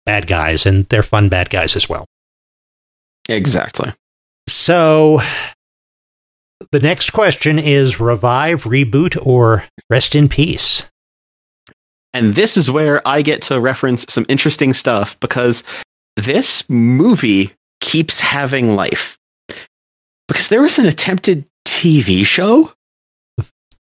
bad 0.05 0.26
guys, 0.26 0.66
and 0.66 0.86
they're 0.89 1.03
fun 1.03 1.30
bad 1.30 1.51
guys 1.51 1.76
as 1.76 1.88
well. 1.88 2.05
Exactly. 3.30 3.93
So 4.47 5.22
the 6.72 6.80
next 6.80 7.11
question 7.11 7.59
is 7.59 7.99
revive, 7.99 8.63
reboot, 8.63 9.18
or 9.26 9.63
rest 9.89 10.15
in 10.15 10.28
peace. 10.28 10.86
And 12.13 12.36
this 12.36 12.57
is 12.57 12.72
where 12.72 13.07
I 13.07 13.22
get 13.22 13.41
to 13.43 13.59
reference 13.59 14.05
some 14.09 14.26
interesting 14.28 14.74
stuff 14.74 15.20
because 15.20 15.63
this 16.15 16.68
movie 16.70 17.53
keeps 17.80 18.20
having 18.20 18.76
life. 18.76 19.18
Because 20.28 20.47
there 20.47 20.61
was 20.61 20.80
an 20.80 20.88
attempted 20.88 21.45
TV 21.65 22.26
show. 22.26 22.74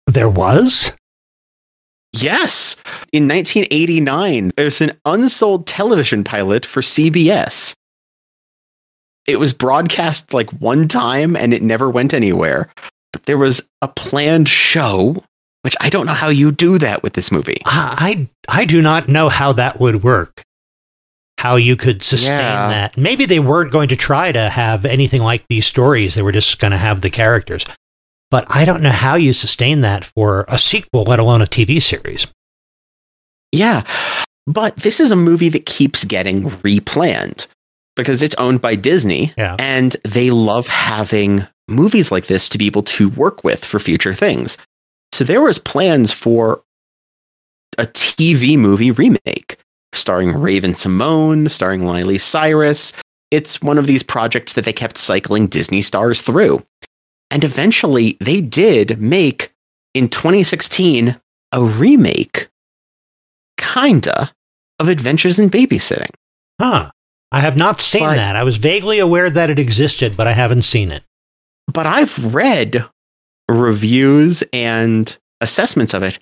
There 0.08 0.30
was? 0.30 0.92
Yes. 2.12 2.76
In 3.12 3.28
1989, 3.28 4.52
there's 4.58 4.82
an 4.82 5.00
unsold 5.06 5.66
television 5.68 6.24
pilot 6.24 6.66
for 6.66 6.82
CBS. 6.82 7.76
It 9.28 9.38
was 9.38 9.54
broadcast 9.54 10.34
like 10.34 10.50
one 10.52 10.88
time 10.88 11.36
and 11.36 11.54
it 11.54 11.62
never 11.62 11.90
went 11.90 12.14
anywhere. 12.14 12.70
But 13.14 13.26
there 13.26 13.38
was 13.38 13.62
a 13.82 13.88
planned 13.88 14.50
show, 14.50 15.24
which 15.62 15.76
I 15.80 15.90
don't 15.90 16.06
know 16.06 16.14
how 16.14 16.30
you 16.30 16.52
do 16.52 16.78
that 16.80 17.04
with 17.04 17.14
this 17.14 17.32
movie. 17.32 17.62
I, 17.66 18.28
I 18.50 18.66
do 18.66 18.82
not 18.82 19.08
know 19.08 19.30
how 19.30 19.54
that 19.54 19.80
would 19.80 20.04
work. 20.04 20.42
How 21.38 21.56
you 21.58 21.76
could 21.76 22.04
sustain 22.04 22.38
Yeah. 22.38 22.70
that. 22.70 22.98
Maybe 22.98 23.26
they 23.26 23.40
weren't 23.40 23.72
going 23.72 23.90
to 23.90 23.96
try 23.96 24.32
to 24.32 24.50
have 24.50 24.86
anything 24.86 25.22
like 25.22 25.46
these 25.48 25.66
stories. 25.66 26.16
They 26.16 26.22
were 26.22 26.32
just 26.32 26.60
going 26.60 26.72
to 26.72 26.78
have 26.78 27.02
the 27.02 27.10
characters. 27.10 27.66
But 28.32 28.46
I 28.50 28.66
don't 28.66 28.82
know 28.82 28.90
how 28.92 29.16
you 29.16 29.32
sustain 29.32 29.82
that 29.82 30.04
for 30.06 30.46
a 30.48 30.58
sequel, 30.58 31.04
let 31.04 31.20
alone 31.20 31.42
a 31.42 31.46
TV 31.46 31.82
series. 31.82 32.28
Yeah. 33.52 33.84
But 34.48 34.76
this 34.78 35.00
is 35.00 35.12
a 35.12 35.16
movie 35.16 35.50
that 35.50 35.66
keeps 35.66 36.04
getting 36.04 36.44
replanned 36.44 37.48
because 37.96 38.22
it's 38.24 38.36
owned 38.36 38.62
by 38.62 38.76
Disney 38.76 39.34
Yeah. 39.38 39.56
and 39.60 39.96
they 40.04 40.32
love 40.32 40.68
having 40.68 41.46
movies 41.68 42.12
like 42.12 42.28
this 42.28 42.50
to 42.50 42.58
be 42.58 42.66
able 42.66 42.84
to 42.84 43.10
work 43.10 43.44
with 43.44 43.64
for 43.64 43.80
future 43.80 44.14
things. 44.14 44.58
So 45.12 45.24
there 45.24 45.42
was 45.42 45.60
plans 45.60 46.12
for 46.12 46.64
a 47.78 47.86
TV 47.88 48.58
movie 48.58 48.92
remake 48.92 49.58
starring 49.94 50.32
Raven-Symoné, 50.34 51.50
starring 51.50 51.86
Miley 51.86 52.18
Cyrus. 52.18 52.94
It's 53.32 53.62
one 53.62 53.78
of 53.78 53.86
these 53.88 54.04
projects 54.04 54.54
that 54.54 54.66
they 54.66 54.74
kept 54.74 54.98
cycling 54.98 55.48
Disney 55.48 55.82
stars 55.82 56.22
through. 56.22 56.66
And 57.32 57.44
eventually 57.44 58.18
they 58.20 58.42
did 58.42 59.00
make 59.00 59.54
in 59.94 60.10
2016 60.10 61.20
a 61.52 61.64
remake 61.64 62.50
kinda 63.58 64.34
of 64.80 64.88
Adventures 64.90 65.40
in 65.40 65.50
Babysitting. 65.50 66.10
Huh. 66.60 66.92
I 67.34 67.40
have 67.40 67.58
not 67.58 67.82
seen 67.82 68.04
But- 68.04 68.16
that. 68.16 68.36
I 68.36 68.44
was 68.44 68.58
vaguely 68.58 69.00
aware 69.00 69.30
that 69.30 69.50
it 69.50 69.60
existed, 69.60 70.16
but 70.16 70.28
I 70.28 70.34
haven't 70.34 70.62
seen 70.64 70.92
it. 70.92 71.04
But 71.72 71.88
I've 71.88 72.34
read 72.34 72.86
reviews 73.50 74.44
and 74.54 75.18
assessments 75.42 75.94
of 75.94 76.04
it, 76.04 76.20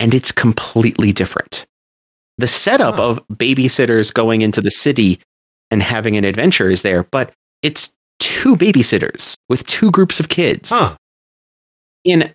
and 0.00 0.14
it's 0.14 0.32
completely 0.32 1.12
different. 1.12 1.66
The 2.38 2.46
setup 2.48 2.98
of 2.98 3.20
babysitters 3.28 4.12
going 4.12 4.42
into 4.42 4.60
the 4.60 4.70
city 4.70 5.20
and 5.70 5.82
having 5.82 6.16
an 6.16 6.24
adventure 6.24 6.70
is 6.70 6.82
there, 6.82 7.04
but 7.04 7.32
it's 7.62 7.92
two 8.18 8.56
babysitters 8.56 9.36
with 9.48 9.66
two 9.66 9.90
groups 9.90 10.20
of 10.20 10.28
kids 10.28 10.70
Huh. 10.70 10.96
in 12.04 12.34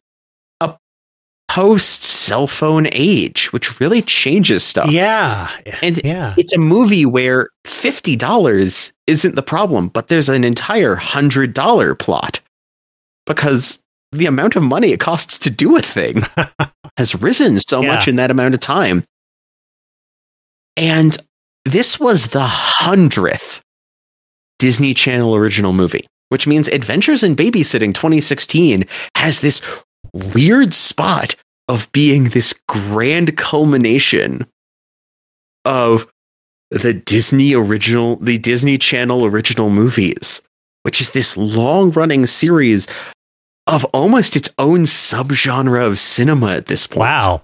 post 1.51 2.01
cell 2.01 2.47
phone 2.47 2.87
age, 2.93 3.51
which 3.51 3.77
really 3.81 4.01
changes 4.01 4.63
stuff. 4.63 4.89
Yeah. 4.89 5.49
And 5.81 6.01
yeah. 6.01 6.33
it's 6.37 6.53
a 6.53 6.57
movie 6.57 7.05
where 7.05 7.49
$50 7.65 8.93
isn't 9.07 9.35
the 9.35 9.43
problem, 9.43 9.89
but 9.89 10.07
there's 10.07 10.29
an 10.29 10.45
entire 10.45 10.95
$100 10.95 11.99
plot 11.99 12.39
because 13.25 13.81
the 14.13 14.27
amount 14.27 14.55
of 14.55 14.63
money 14.63 14.93
it 14.93 15.01
costs 15.01 15.37
to 15.39 15.49
do 15.49 15.75
a 15.75 15.81
thing 15.81 16.23
has 16.97 17.15
risen 17.15 17.59
so 17.59 17.81
Yeah. 17.81 17.95
much 17.95 18.07
in 18.07 18.15
that 18.15 18.31
amount 18.31 18.53
of 18.53 18.61
time. 18.61 19.03
And 20.77 21.17
this 21.65 21.99
was 21.99 22.27
the 22.27 22.45
hundredth 22.47 23.59
Disney 24.57 24.93
Channel 24.93 25.35
original 25.35 25.73
movie, 25.73 26.07
which 26.29 26.47
means 26.47 26.69
Adventures 26.69 27.23
in 27.23 27.35
Babysitting 27.35 27.93
2016 27.93 28.85
has 29.15 29.41
this 29.41 29.61
weird 30.13 30.73
spot 30.73 31.35
of 31.67 31.91
being 31.91 32.29
this 32.29 32.53
grand 32.67 33.37
culmination 33.37 34.45
of 35.65 36.07
the 36.69 36.93
Disney 36.93 37.53
original, 37.53 38.15
the 38.17 38.37
Disney 38.37 38.77
Channel 38.77 39.25
original 39.25 39.69
movies, 39.69 40.41
which 40.83 41.01
is 41.01 41.11
this 41.11 41.37
long 41.37 41.91
running 41.91 42.25
series 42.25 42.87
of 43.67 43.85
almost 43.85 44.35
its 44.35 44.49
own 44.57 44.81
subgenre 44.83 45.85
of 45.85 45.99
cinema 45.99 46.53
at 46.53 46.65
this 46.65 46.87
point. 46.87 46.99
Wow. 46.99 47.43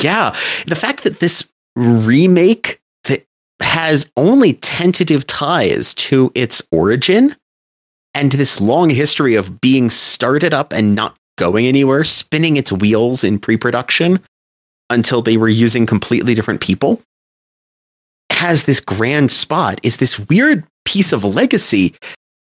Yeah. 0.00 0.36
The 0.66 0.76
fact 0.76 1.04
that 1.04 1.20
this 1.20 1.50
remake 1.76 2.80
that 3.04 3.24
has 3.60 4.10
only 4.16 4.54
tentative 4.54 5.26
ties 5.26 5.94
to 5.94 6.32
its 6.34 6.62
origin 6.70 7.36
and 8.14 8.32
this 8.32 8.60
long 8.60 8.90
history 8.90 9.36
of 9.36 9.60
being 9.60 9.88
started 9.90 10.52
up 10.52 10.72
and 10.72 10.94
not 10.94 11.16
going 11.40 11.66
anywhere, 11.66 12.04
spinning 12.04 12.56
its 12.56 12.70
wheels 12.70 13.24
in 13.24 13.40
pre 13.40 13.56
production 13.56 14.20
until 14.90 15.22
they 15.22 15.36
were 15.36 15.48
using 15.48 15.86
completely 15.86 16.34
different 16.34 16.60
people, 16.60 17.02
has 18.30 18.64
this 18.64 18.80
grand 18.80 19.32
spot, 19.32 19.80
is 19.82 19.96
this 19.96 20.18
weird 20.18 20.64
piece 20.84 21.12
of 21.12 21.24
legacy 21.24 21.94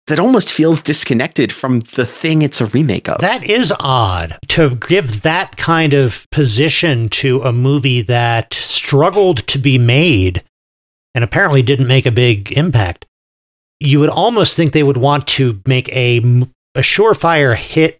that 0.08 0.20
almost 0.20 0.52
feels 0.52 0.82
disconnected 0.82 1.52
from 1.54 1.80
the 1.96 2.06
thing 2.06 2.41
it's 2.41 2.62
a 2.62 2.66
remake 2.68 3.08
of. 3.08 3.22
That 3.22 3.50
is 3.50 3.74
odd 3.80 4.38
to 4.50 4.76
give 4.76 5.22
that 5.22 5.56
kind 5.58 5.94
of 5.94 6.28
position 6.30 7.10
to 7.10 7.41
a 7.41 7.54
movie 7.54 8.02
that 8.04 8.54
struggled 8.54 9.48
to 9.48 9.58
be 9.58 9.78
made 9.78 10.44
and 11.16 11.24
apparently 11.24 11.62
didn't 11.62 11.88
make 11.88 12.06
a 12.06 12.12
big 12.12 12.52
impact. 12.52 13.06
You 13.80 14.00
would 14.00 14.10
almost 14.10 14.56
think 14.56 14.74
they 14.74 14.84
would 14.84 14.98
want 14.98 15.28
to 15.30 15.62
make 15.66 15.89
a, 15.89 16.18
a 16.76 16.82
surefire 16.82 17.56
hit 17.56 18.00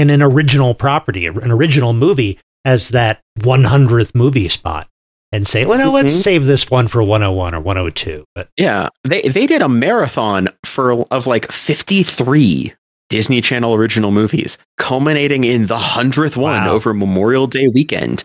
in 0.00 0.08
an 0.10 0.22
original 0.22 0.74
property, 0.74 1.26
an 1.26 1.50
original 1.50 1.92
movie, 1.92 2.38
as 2.64 2.88
that 2.88 3.20
100th 3.40 4.14
movie 4.14 4.48
spot 4.48 4.88
and 5.32 5.46
say, 5.46 5.64
well, 5.66 5.78
no, 5.78 5.90
let's 5.92 6.12
Mhm. 6.14 6.22
save 6.22 6.44
this 6.46 6.70
one 6.70 6.88
for 6.88 7.02
101 7.02 7.54
or 7.54 7.60
102. 7.60 8.24
But 8.34 8.48
Yeah, 8.56 8.88
they 9.04 9.22
they 9.22 9.46
did 9.46 9.62
a 9.62 9.68
marathon 9.68 10.48
for 10.64 11.02
of 11.10 11.26
like 11.26 11.52
53 11.52 12.72
Disney 13.10 13.40
Channel 13.40 13.74
original 13.74 14.10
movies, 14.10 14.56
culminating 14.78 15.44
in 15.44 15.66
the 15.66 15.78
100th 15.78 16.36
one 16.36 16.64
Wow. 16.64 16.70
over 16.72 16.94
Memorial 16.94 17.46
Day 17.46 17.68
weekend. 17.68 18.24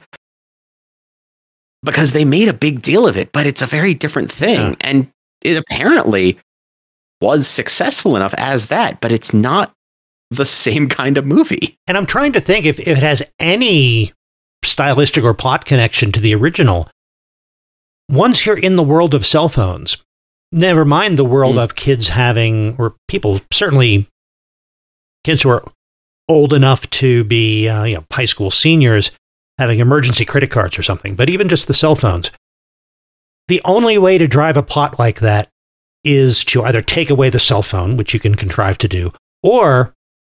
Because 1.84 2.14
they 2.14 2.26
made 2.26 2.48
a 2.48 2.54
big 2.54 2.82
deal 2.82 3.06
of 3.08 3.18
it, 3.18 3.32
but 3.32 3.46
it's 3.46 3.62
a 3.62 3.68
very 3.68 3.94
different 3.94 4.32
thing 4.32 4.60
Yeah. 4.60 4.76
and 4.82 5.08
it 5.42 5.58
apparently 5.58 6.38
was 7.22 7.48
successful 7.48 8.16
enough 8.16 8.34
as 8.38 8.68
that, 8.68 9.00
but 9.02 9.12
it's 9.12 9.34
not 9.34 9.72
the 10.32 10.46
same 10.46 10.90
kind 10.90 11.18
of 11.18 11.26
movie. 11.26 11.78
And 11.88 11.98
I'm 11.98 12.06
trying 12.06 12.34
to 12.34 12.40
think 12.40 12.66
if, 12.66 12.80
if 12.80 12.88
it 12.88 12.98
has 12.98 13.24
any 13.40 14.14
stylistic 14.64 15.24
or 15.24 15.34
plot 15.34 15.66
connection 15.66 16.12
to 16.12 16.20
the 16.20 16.34
original. 16.36 16.90
Once 18.10 18.46
you're 18.46 18.58
in 18.58 18.76
the 18.76 18.84
world 18.84 19.14
of 19.14 19.26
cell 19.26 19.50
phones, 19.50 19.98
never 20.52 20.86
mind 20.86 21.18
the 21.18 21.26
world 21.26 21.54
Hmm. 21.54 21.60
of 21.60 21.76
kids 21.76 22.10
having, 22.10 22.76
or 22.78 22.96
people, 23.08 23.42
certainly 23.52 24.08
kids 25.24 25.44
who 25.44 25.50
are 25.50 25.64
old 26.28 26.54
enough 26.54 26.90
to 26.90 27.24
be, 27.24 27.68
uh, 27.68 27.84
you 27.84 27.96
know, 27.96 28.06
high 28.12 28.26
school 28.26 28.50
seniors 28.52 29.12
having 29.58 29.80
emergency 29.80 30.26
credit 30.26 30.52
cards 30.52 30.78
or 30.78 30.84
something, 30.84 31.16
but 31.16 31.30
even 31.30 31.48
just 31.50 31.68
the 31.68 31.74
cell 31.74 31.96
phones. 31.96 32.32
The 33.48 33.62
only 33.64 33.98
way 33.98 34.18
to 34.18 34.28
drive 34.28 34.58
a 34.58 34.64
plot 34.64 34.98
like 34.98 35.20
that 35.20 35.48
is 36.04 36.44
to 36.46 36.64
either 36.64 36.82
take 36.82 37.10
away 37.10 37.30
the 37.30 37.40
cell 37.40 37.62
phone, 37.62 37.96
which 37.98 38.14
you 38.14 38.20
can 38.20 38.36
contrive 38.36 38.78
to 38.80 38.88
do, 38.88 39.12
or 39.44 39.94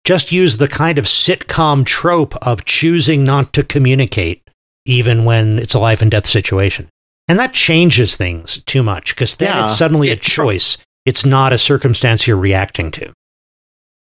just 0.06 0.30
use 0.30 0.56
the 0.56 0.68
kind 0.68 0.98
of 0.98 1.04
sitcom 1.04 1.84
trope 1.84 2.36
of 2.36 2.64
choosing 2.64 3.24
not 3.24 3.52
to 3.52 3.64
communicate 3.64 4.40
even 4.86 5.24
when 5.24 5.58
it's 5.58 5.74
a 5.74 5.80
life 5.80 6.00
and 6.00 6.12
death 6.12 6.26
situation. 6.26 6.88
And 7.26 7.40
that 7.40 7.52
changes 7.52 8.14
things 8.14 8.62
too 8.66 8.84
much 8.84 9.14
because 9.14 9.34
then 9.34 9.48
Yeah, 9.48 9.64
it's 9.64 9.76
suddenly 9.76 10.10
a 10.10 10.16
choice. 10.16 10.78
It's 11.04 11.26
not 11.26 11.52
a 11.52 11.58
circumstance 11.58 12.24
you're 12.24 12.36
reacting 12.36 12.92
to. 12.92 13.12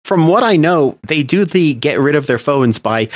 From 0.05 0.29
what 0.29 0.45
I 0.45 0.57
know, 0.57 0.97
they 1.09 1.25
do 1.25 1.45
the 1.45 1.75
get 1.75 1.99
rid 1.99 2.15
of 2.15 2.29
their 2.29 2.39
phones 2.39 2.79
by 2.79 3.09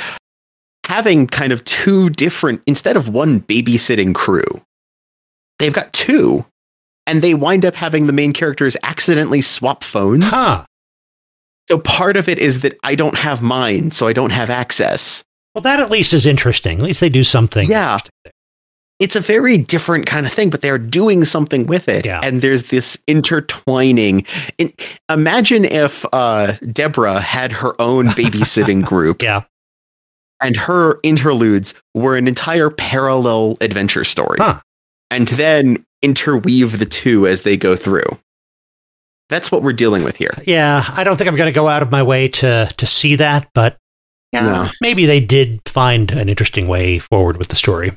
having 0.85 1.25
kind 1.25 1.53
of 1.53 1.63
two 1.63 2.09
different 2.09 2.61
instead 2.67 2.97
of 2.97 3.07
one 3.07 3.39
babysitting 3.39 4.13
crew. 4.13 4.61
They've 5.57 5.71
got 5.71 5.93
two 5.93 6.45
and 7.07 7.21
they 7.21 7.33
wind 7.33 7.63
up 7.63 7.75
having 7.75 8.07
the 8.07 8.13
main 8.13 8.33
characters 8.33 8.75
accidentally 8.83 9.41
swap 9.41 9.85
phones. 9.85 10.25
Huh. 10.27 10.65
So 11.69 11.79
part 11.79 12.17
of 12.17 12.27
it 12.27 12.39
is 12.39 12.59
that 12.61 12.77
I 12.83 12.95
don't 12.95 13.17
have 13.17 13.41
mine, 13.41 13.91
so 13.91 14.07
I 14.07 14.13
don't 14.13 14.31
have 14.31 14.49
access. 14.49 15.23
Well, 15.55 15.61
that 15.61 15.79
at 15.79 15.89
least 15.89 16.13
is 16.13 16.25
interesting. 16.25 16.79
At 16.79 16.83
least 16.85 16.99
they 16.99 17.09
do 17.09 17.23
something. 17.23 17.67
Yeah. 17.69 17.99
It's 18.99 19.15
a 19.15 19.19
very 19.21 19.57
different 19.57 20.05
kind 20.05 20.25
of 20.25 20.31
thing, 20.33 20.49
but 20.49 20.61
they're 20.61 20.77
doing 20.77 21.25
something 21.25 21.65
with 21.65 21.87
it. 21.89 22.05
Yeah. 22.05 22.19
And 22.23 22.41
there's 22.41 22.63
this 22.65 22.97
intertwining. 23.07 24.25
In, 24.57 24.71
imagine 25.09 25.65
if 25.65 26.05
uh, 26.13 26.53
Deborah 26.71 27.19
had 27.19 27.51
her 27.51 27.79
own 27.81 28.07
babysitting 28.09 28.83
group 28.85 29.21
Yeah. 29.21 29.43
and 30.41 30.55
her 30.55 30.99
interludes 31.03 31.73
were 31.93 32.15
an 32.17 32.27
entire 32.27 32.69
parallel 32.69 33.57
adventure 33.61 34.03
story. 34.03 34.37
Huh. 34.39 34.59
And 35.11 35.27
then 35.29 35.85
interweave 36.01 36.79
the 36.79 36.85
two 36.85 37.27
as 37.27 37.41
they 37.43 37.57
go 37.57 37.75
through. 37.75 38.05
That's 39.33 39.51
what 39.51 39.63
we're 39.63 39.73
dealing 39.73 40.03
with 40.03 40.15
here. 40.15 40.29
Yeah. 40.45 40.83
I 40.95 41.03
don't 41.03 41.17
think 41.17 41.27
I'm 41.27 41.35
going 41.35 41.51
to 41.51 41.55
go 41.55 41.67
out 41.67 41.81
of 41.81 41.89
my 41.89 42.03
way 42.03 42.27
to, 42.27 42.71
to 42.77 42.85
see 42.85 43.15
that, 43.15 43.49
but 43.55 43.77
yeah, 44.31 44.41
No. 44.41 44.69
maybe 44.79 45.07
they 45.07 45.19
did 45.19 45.59
find 45.67 46.11
an 46.11 46.29
interesting 46.29 46.67
way 46.67 46.99
forward 46.99 47.37
with 47.37 47.47
the 47.47 47.55
story. 47.55 47.93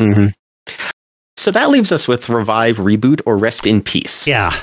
Mm-hmm. 0.00 0.28
So 1.36 1.50
that 1.50 1.70
leaves 1.70 1.90
us 1.90 2.06
with 2.06 2.28
revive, 2.28 2.76
reboot, 2.76 3.20
or 3.26 3.36
rest 3.36 3.66
in 3.66 3.82
peace. 3.82 4.28
Yeah. 4.28 4.54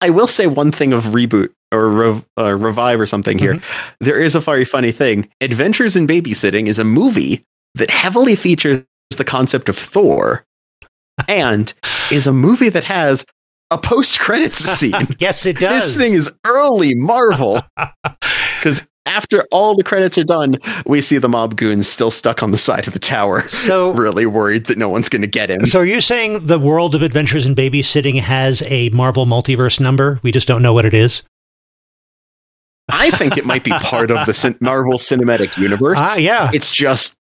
I 0.00 0.08
will 0.08 0.26
say 0.26 0.46
one 0.46 0.72
thing 0.72 0.94
of 0.94 1.04
reboot 1.08 1.50
or 1.70 1.90
rev, 1.90 2.24
uh, 2.38 2.54
revive 2.56 3.00
or 3.00 3.06
something 3.06 3.36
here. 3.38 3.60
There 4.00 4.18
is 4.18 4.34
a 4.34 4.40
very 4.40 4.64
funny 4.64 4.92
thing. 4.92 5.28
Adventures 5.42 5.94
in 5.94 6.06
Babysitting 6.06 6.68
is 6.68 6.78
a 6.78 6.84
movie 6.84 7.44
that 7.74 7.90
heavily 7.90 8.34
features 8.34 8.82
the 9.14 9.24
concept 9.24 9.68
of 9.68 9.76
Thor 9.76 10.46
and 11.28 11.74
is 12.10 12.26
a 12.26 12.32
movie 12.32 12.70
that 12.70 12.84
has 12.84 13.26
a 13.72 13.78
post 13.78 14.20
credits 14.20 14.58
scene. 14.78 15.08
yes, 15.18 15.46
it 15.46 15.58
does. 15.58 15.94
This 15.94 15.96
thing 15.96 16.14
is 16.14 16.30
early 16.46 16.94
Marvel 16.94 17.60
because 18.58 18.86
after 19.06 19.44
all 19.50 19.74
the 19.74 19.82
credits 19.82 20.16
are 20.16 20.24
done, 20.24 20.58
we 20.86 21.00
see 21.00 21.18
the 21.18 21.28
mob 21.28 21.56
goons 21.56 21.88
still 21.88 22.10
stuck 22.10 22.42
on 22.42 22.50
the 22.52 22.58
side 22.58 22.86
of 22.86 22.92
the 22.92 22.98
tower, 22.98 23.46
so 23.48 23.90
really 23.94 24.26
worried 24.26 24.66
that 24.66 24.78
no 24.78 24.88
one's 24.88 25.08
going 25.08 25.22
to 25.22 25.28
get 25.28 25.50
him. 25.50 25.62
So 25.62 25.80
are 25.80 25.84
you 25.84 26.00
saying 26.00 26.46
the 26.46 26.58
world 26.58 26.94
of 26.94 27.02
adventures 27.02 27.46
in 27.46 27.54
babysitting 27.54 28.20
has 28.20 28.62
a 28.66 28.88
Marvel 28.90 29.26
multiverse 29.26 29.80
number? 29.80 30.20
We 30.22 30.30
just 30.30 30.46
don't 30.46 30.62
know 30.62 30.72
what 30.72 30.84
it 30.84 30.94
is. 30.94 31.22
I 32.90 33.10
think 33.10 33.36
it 33.36 33.46
might 33.46 33.64
be 33.64 33.70
part 33.70 34.10
of 34.10 34.26
the 34.26 34.56
Marvel 34.60 34.94
Cinematic 34.94 35.56
Universe. 35.56 35.98
Ah, 36.00 36.16
yeah. 36.16 36.50
It's 36.52 36.70
just 36.70 37.14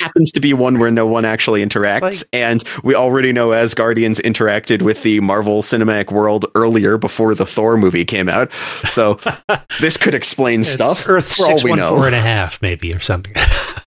happens 0.00 0.30
to 0.32 0.40
be 0.40 0.52
one 0.54 0.78
where 0.78 0.90
no 0.90 1.06
one 1.06 1.24
actually 1.24 1.64
interacts, 1.64 2.00
Like- 2.02 2.14
and 2.32 2.64
we 2.82 2.94
already 2.94 3.32
know 3.32 3.52
as 3.52 3.74
Guardians 3.74 4.18
interacted 4.20 4.82
with 4.82 5.02
the 5.02 5.20
Marvel 5.20 5.62
Cinematic 5.62 6.10
World 6.12 6.46
earlier 6.54 6.98
before 6.98 7.34
the 7.34 7.46
Thor 7.46 7.76
movie 7.76 8.04
came 8.04 8.28
out. 8.28 8.52
So 8.88 9.18
this 9.80 9.96
could 9.96 10.14
explain 10.14 10.64
stuff 10.64 11.08
Earth 11.08 11.34
for 11.36 11.46
all 11.50 11.58
we 11.62 11.70
one 11.70 11.78
know. 11.78 11.96
four 11.96 12.06
and 12.06 12.14
a 12.14 12.20
half, 12.20 12.60
maybe 12.62 12.92
or 12.94 13.00
something. 13.00 13.34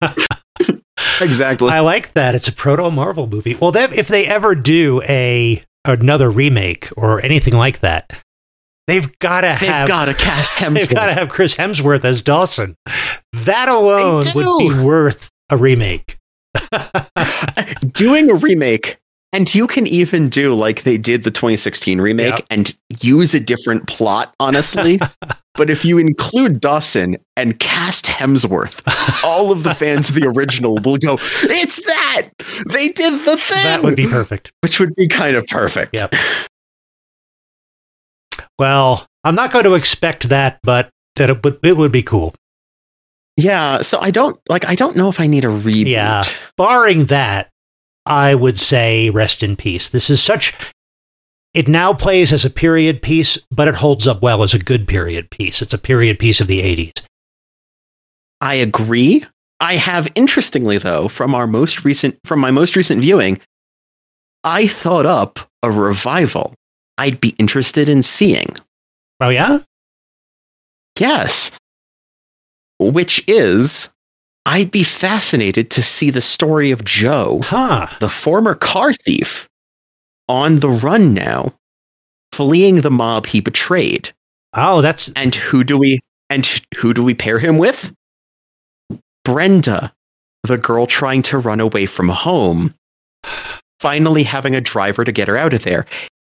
exactly. 1.21 1.71
I 1.71 1.81
like 1.81 2.13
that. 2.15 2.35
It's 2.35 2.49
a 2.49 2.53
proto 2.53 2.91
Marvel 2.91 3.27
movie. 3.27 3.55
Well, 3.55 3.75
if 3.77 4.09
they 4.09 4.27
ever 4.27 4.55
do 4.55 5.03
a 5.03 5.63
another 5.85 6.31
remake 6.31 6.89
or 6.97 7.25
anything 7.25 7.55
like 7.55 7.81
that, 7.81 8.11
they've 8.87 9.17
got 9.19 9.43
to 9.43 9.57
They've 9.61 9.87
got 9.89 10.07
to 10.07 10.15
cast 10.15 10.59
they've 10.73 10.89
got 10.89 11.07
to 11.07 11.15
have 11.15 11.29
Chris 11.29 11.57
Hemsworth 11.57 12.05
as 12.05 12.23
Dawson. 12.23 12.75
That 13.33 13.69
alone 13.69 14.25
would 14.35 14.59
be 14.59 14.83
worth 14.85 15.31
a 15.51 15.57
remake. 15.57 16.19
Doing 17.93 18.31
a 18.31 18.35
remake, 18.35 18.99
and 19.33 19.53
you 19.55 19.67
can 19.67 19.87
even 19.87 20.29
do 20.29 20.55
like 20.55 20.83
they 20.83 20.97
did 20.99 21.25
the 21.25 21.31
2016 21.31 22.01
remake 22.01 22.35
Yep. 22.39 22.47
and 22.51 22.77
use 23.01 23.35
a 23.35 23.41
different 23.41 23.87
plot, 23.87 24.35
honestly. 24.41 24.99
but 25.55 25.69
if 25.71 25.85
you 25.85 25.99
include 25.99 26.61
Dawson 26.61 27.17
and 27.37 27.59
cast 27.59 28.07
Hemsworth, 28.07 28.83
all 29.25 29.53
of 29.53 29.63
the 29.63 29.75
fans 29.75 30.09
of 30.09 30.15
the 30.15 30.27
original 30.27 30.75
will 30.85 30.97
go, 30.97 31.19
It's 31.43 31.83
that! 31.85 32.29
They 32.71 32.89
did 32.89 33.13
the 33.25 33.37
thing! 33.37 33.65
That 33.65 33.83
would 33.83 33.97
be 33.97 34.07
perfect. 34.07 34.53
Which 34.63 34.81
would 34.81 34.95
be 34.95 35.07
kind 35.09 35.37
of 35.37 35.47
perfect. 35.47 35.95
Yep. 35.95 36.15
Well, 38.59 39.07
I'm 39.25 39.35
not 39.35 39.53
going 39.53 39.65
to 39.65 39.75
expect 39.75 40.29
that, 40.31 40.61
but 40.63 40.89
that 41.17 41.31
it 41.31 41.45
would, 41.45 41.59
it 41.63 41.77
would 41.77 41.93
be 41.93 42.03
cool. 42.03 42.35
Yeah, 43.37 43.83
so 43.83 43.99
I 44.01 44.11
don't 44.11 44.39
like 44.49 44.67
I 44.69 44.75
don't 44.75 44.97
know 44.97 45.09
if 45.09 45.21
I 45.21 45.27
need 45.27 45.45
a 45.45 45.49
reboot. 45.49 45.91
Yeah. 45.91 46.25
Barring 46.57 47.07
that, 47.07 47.51
I 48.07 48.35
would 48.35 48.59
say 48.59 49.11
rest 49.11 49.43
in 49.43 49.57
peace. 49.57 49.89
This 49.89 50.09
is 50.09 50.23
such. 50.23 50.55
It 51.53 51.69
now 51.69 51.95
plays 51.95 52.33
as 52.33 52.45
a 52.45 52.51
period 52.51 53.01
piece, 53.03 53.39
but 53.51 53.69
it 53.69 53.77
holds 53.77 54.07
up 54.07 54.23
well 54.23 54.43
as 54.43 54.53
a 54.53 54.59
good 54.59 54.87
period 54.87 55.31
piece. 55.31 55.63
It's 55.63 55.73
a 55.73 55.79
period 55.79 56.19
piece 56.19 56.41
of 56.41 56.49
the 56.49 56.61
80s. 56.61 57.03
I 58.41 58.55
agree. 58.55 59.25
I 59.59 59.77
have 59.77 60.13
interestingly 60.15 60.79
though 60.79 61.09
from 61.09 61.35
our 61.35 61.47
most 61.47 61.85
recent 61.85 62.19
from 62.25 62.41
my 62.41 62.51
most 62.51 62.77
recent 62.77 63.01
viewing, 63.01 63.41
I 64.45 64.67
thought 64.67 65.07
up 65.07 65.41
a 65.63 65.71
revival 65.71 66.55
I'd 66.99 67.21
be 67.21 67.31
interested 67.39 67.89
in 67.89 68.03
seeing. 68.03 68.57
Oh 69.21 69.29
yeah? 69.29 69.61
Yes. 70.99 71.51
Which 72.79 73.25
is 73.27 73.89
I'd 74.45 74.71
be 74.71 74.85
fascinated 74.85 75.71
to 75.73 75.83
see 75.83 76.11
the 76.11 76.21
story 76.21 76.71
of 76.71 76.85
Joe, 76.85 77.41
Huh. 77.43 77.89
the 78.01 78.09
former 78.09 78.55
car 78.55 78.93
thief, 78.93 79.49
on 80.29 80.61
the 80.61 80.69
run 80.71 81.15
now, 81.15 81.55
fleeing 82.33 82.83
the 82.83 82.91
mob 82.91 83.27
he 83.27 83.41
betrayed. 83.41 84.13
Oh, 84.53 84.83
that's 84.83 85.11
And 85.17 85.35
who 85.35 85.65
do 85.65 85.77
we 85.79 86.01
and 86.31 86.47
who 86.77 86.93
do 86.95 87.03
we 87.03 87.15
pair 87.15 87.39
him 87.39 87.59
with? 87.59 87.93
Brenda, 89.25 89.93
the 90.45 90.59
girl 90.59 90.87
trying 90.87 91.23
to 91.23 91.39
run 91.39 91.61
away 91.61 91.87
from 91.87 92.09
home, 92.09 92.75
finally 93.81 94.23
having 94.23 94.55
a 94.55 94.61
driver 94.61 95.05
to 95.05 95.13
get 95.13 95.29
her 95.29 95.37
out 95.37 95.53
of 95.53 95.65
there. 95.65 95.87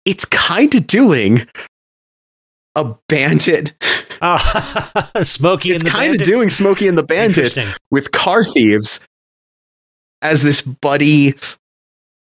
It's 0.05 0.25
kind 0.25 0.73
of 0.75 0.87
doing 0.87 1.45
a 2.85 2.95
bandit. 3.07 3.73
uh, 4.21 5.23
Smokey 5.23 5.71
It's 5.71 5.83
kind 5.83 6.15
of 6.15 6.25
doing 6.25 6.49
Smokey 6.49 6.87
and 6.87 6.97
the 6.97 7.03
Bandit 7.03 7.57
with 7.91 8.11
car 8.11 8.43
thieves 8.43 8.99
as 10.21 10.41
this 10.41 10.61
buddy 10.61 11.35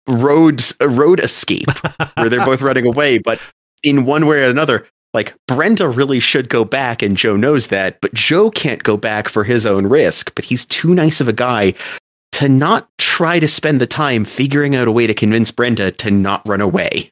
road 0.08 0.62
a 0.80 0.88
road 0.88 1.20
escape 1.20 1.68
where 2.14 2.28
they're 2.28 2.44
both 2.44 2.62
running 2.62 2.86
away 2.86 3.18
but 3.18 3.40
in 3.82 4.04
one 4.04 4.26
way 4.26 4.44
or 4.44 4.48
another 4.48 4.86
like 5.14 5.34
Brenda 5.48 5.88
really 5.88 6.20
should 6.20 6.48
go 6.48 6.64
back 6.64 7.02
and 7.02 7.16
Joe 7.16 7.36
knows 7.36 7.68
that 7.68 8.00
but 8.00 8.14
Joe 8.14 8.50
can't 8.50 8.82
go 8.84 8.96
back 8.96 9.28
for 9.28 9.42
his 9.42 9.66
own 9.66 9.86
risk 9.86 10.32
but 10.36 10.44
he's 10.44 10.64
too 10.66 10.94
nice 10.94 11.20
of 11.20 11.26
a 11.26 11.32
guy 11.32 11.74
to 12.32 12.48
not 12.48 12.88
try 12.98 13.40
to 13.40 13.48
spend 13.48 13.80
the 13.80 13.86
time 13.86 14.24
figuring 14.24 14.76
out 14.76 14.86
a 14.86 14.92
way 14.92 15.06
to 15.06 15.14
convince 15.14 15.50
Brenda 15.50 15.90
to 15.92 16.10
not 16.10 16.46
run 16.46 16.60
away 16.60 17.10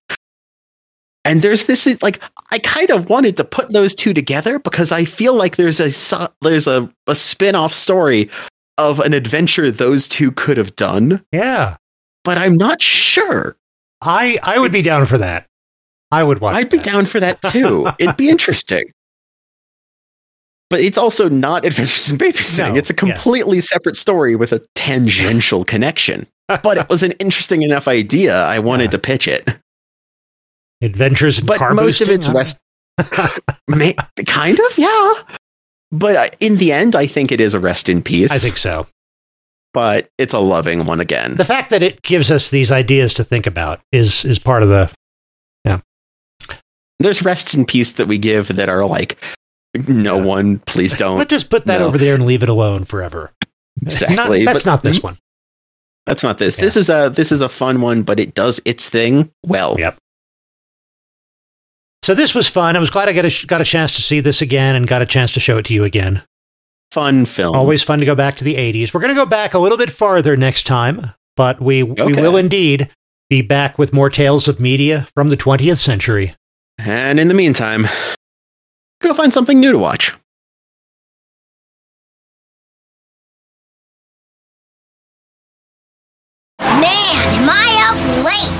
and 1.25 1.43
there's 1.43 1.65
this 1.65 1.87
like 2.03 2.21
I 2.51 2.59
kind 2.59 2.91
of 2.91 3.09
wanted 3.09 3.37
to 3.39 3.45
put 3.45 3.73
those 3.73 3.95
two 3.95 4.13
together 4.15 4.59
because 4.59 4.93
I 4.93 5.05
feel 5.05 5.35
like 5.35 5.57
there's 5.57 5.81
a 5.81 6.31
there's 6.43 6.67
a, 6.67 6.91
a 7.07 7.15
spin-off 7.15 7.73
story 7.75 8.31
of 8.79 9.01
an 9.01 9.15
adventure 9.15 9.71
those 9.71 10.09
two 10.09 10.33
could 10.33 10.57
have 10.57 10.75
done, 10.77 11.25
Yeah. 11.33 11.77
but 12.25 12.39
I'm 12.39 12.57
not 12.57 12.83
sure. 12.83 13.57
I 14.03 14.39
I 14.43 14.59
would 14.59 14.73
be 14.73 14.83
down 14.83 15.07
for 15.07 15.19
that. 15.19 15.47
I 16.11 16.23
would 16.23 16.41
watch. 16.41 16.55
I'd 16.57 16.69
be 16.71 16.79
down 16.79 17.07
for 17.07 17.19
that 17.21 17.41
too. 17.51 17.89
It'd 17.99 18.17
be 18.17 18.29
interesting. 18.29 18.85
But 20.71 20.81
it's 20.81 20.99
also 20.99 21.29
not 21.29 21.65
Adventures 21.65 22.11
in 22.11 22.19
Babysitting. 22.19 22.73
No, 22.73 22.75
it's 22.77 22.91
a 22.91 22.95
completely 22.95 23.61
separate 23.61 23.97
story 23.97 24.35
with 24.35 24.53
a 24.53 24.61
tangential 24.75 25.65
connection. 25.65 26.27
But 26.49 26.79
it 26.79 26.89
was 26.89 27.03
an 27.03 27.13
interesting 27.13 27.63
enough 27.63 27.87
idea. 27.87 28.37
I 28.45 28.59
wanted 28.59 28.85
Yeah. 28.85 28.91
to 28.91 28.99
pitch 28.99 29.29
it. 29.29 29.49
Adventures 30.85 31.41
But 31.41 31.61
most 31.75 32.01
of 32.01 32.09
it's 32.09 32.29
West. 32.29 32.59
Kind 33.01 34.61
of, 34.61 34.79
yeah. 34.79 35.13
But 35.91 36.17
uh, 36.17 36.29
in 36.41 36.57
the 36.57 36.73
end, 36.73 36.95
I 36.97 37.07
think 37.07 37.33
it 37.33 37.41
is 37.41 37.55
a 37.55 37.61
rest 37.61 37.89
in 37.89 38.03
peace. 38.03 38.31
I 38.31 38.39
think 38.39 38.57
so. 38.57 38.87
but 39.73 40.09
it's 40.19 40.35
a 40.35 40.39
loving 40.39 40.87
one 40.87 41.01
again. 41.01 41.35
The 41.37 41.45
fact 41.45 41.71
that 41.71 41.83
it 41.83 42.03
gives 42.03 42.31
us 42.31 42.51
these 42.51 42.71
ideas 42.73 43.15
to 43.15 43.25
think 43.25 43.47
about 43.47 43.81
is 43.93 44.25
is 44.25 44.39
part 44.39 44.63
of 44.63 44.69
the 44.69 44.91
yeah. 45.65 45.81
There's 47.01 47.25
rests 47.25 47.55
in 47.55 47.65
peace 47.65 47.93
that 47.93 48.07
we 48.07 48.19
give 48.19 48.49
that 48.57 48.69
are 48.69 48.85
like, 48.87 49.19
no 49.75 50.17
Yeah. 50.19 50.25
one, 50.25 50.59
please 50.61 50.95
don't. 51.03 51.19
Let's 51.19 51.31
just 51.31 51.51
put 51.51 51.67
that 51.67 51.81
no. 51.81 51.87
over 51.87 51.99
there 51.99 52.15
and 52.15 52.25
leave 52.27 52.43
it 52.45 52.49
alone 52.49 52.85
forever. 52.85 53.33
exactly. 53.83 54.45
Not, 54.45 54.53
that's 54.53 54.65
but 54.65 54.71
not 54.71 54.83
this 54.83 55.03
one. 55.03 55.19
That's 56.07 56.23
not 56.23 56.39
this. 56.39 56.57
Yeah. 56.57 56.65
This 56.65 56.77
is 56.77 56.89
a 56.91 57.11
this 57.15 57.33
is 57.33 57.41
a 57.41 57.49
fun 57.49 57.81
one, 57.81 58.03
but 58.03 58.21
it 58.21 58.35
does 58.35 58.61
its 58.65 58.89
thing 58.89 59.31
well. 59.45 59.77
Yep. 59.79 59.97
So 62.05 62.15
this 62.15 62.35
was 62.35 62.47
fun. 62.47 62.77
I 62.77 62.81
was 62.81 62.91
glad 62.91 63.09
I 63.09 63.15
got 63.15 63.25
a, 63.25 63.47
got 63.47 63.63
a 63.63 63.65
chance 63.65 63.97
to 63.97 64.03
see 64.03 64.21
this 64.21 64.43
again 64.43 64.77
and 64.77 64.87
got 64.87 65.01
a 65.01 65.07
chance 65.07 65.33
to 65.33 65.41
show 65.41 65.57
it 65.57 65.65
to 65.65 65.73
you 65.73 65.85
again. 65.85 66.23
Fun 66.93 67.25
film. 67.25 67.57
Always 67.57 67.83
fun 67.83 67.99
to 67.99 68.05
go 68.05 68.15
back 68.15 68.37
to 68.37 68.45
the 68.45 68.57
80s. 68.57 68.93
We're 68.93 69.01
going 69.01 69.15
to 69.15 69.19
go 69.19 69.25
back 69.25 69.55
a 69.55 69.59
little 69.59 69.79
bit 69.79 69.91
farther 69.91 70.37
next 70.37 70.67
time, 70.67 71.13
but 71.35 71.63
we, 71.63 71.83
we 71.83 72.13
will 72.13 72.37
indeed 72.37 72.91
be 73.31 73.41
back 73.41 73.79
with 73.79 73.95
more 73.95 74.11
tales 74.11 74.49
of 74.49 74.61
media 74.61 75.09
from 75.15 75.31
the 75.31 75.37
20th 75.39 75.79
century. 75.79 76.37
And 76.77 77.19
in 77.19 77.29
the 77.29 77.33
meantime, 77.33 77.89
go 79.01 79.15
find 79.15 79.33
something 79.33 79.59
new 79.59 79.73
to 79.73 79.79
watch. 79.79 80.15
Man, 86.59 86.83
am 86.83 87.49
I 87.49 87.89
up 87.89 88.25
late? 88.27 88.55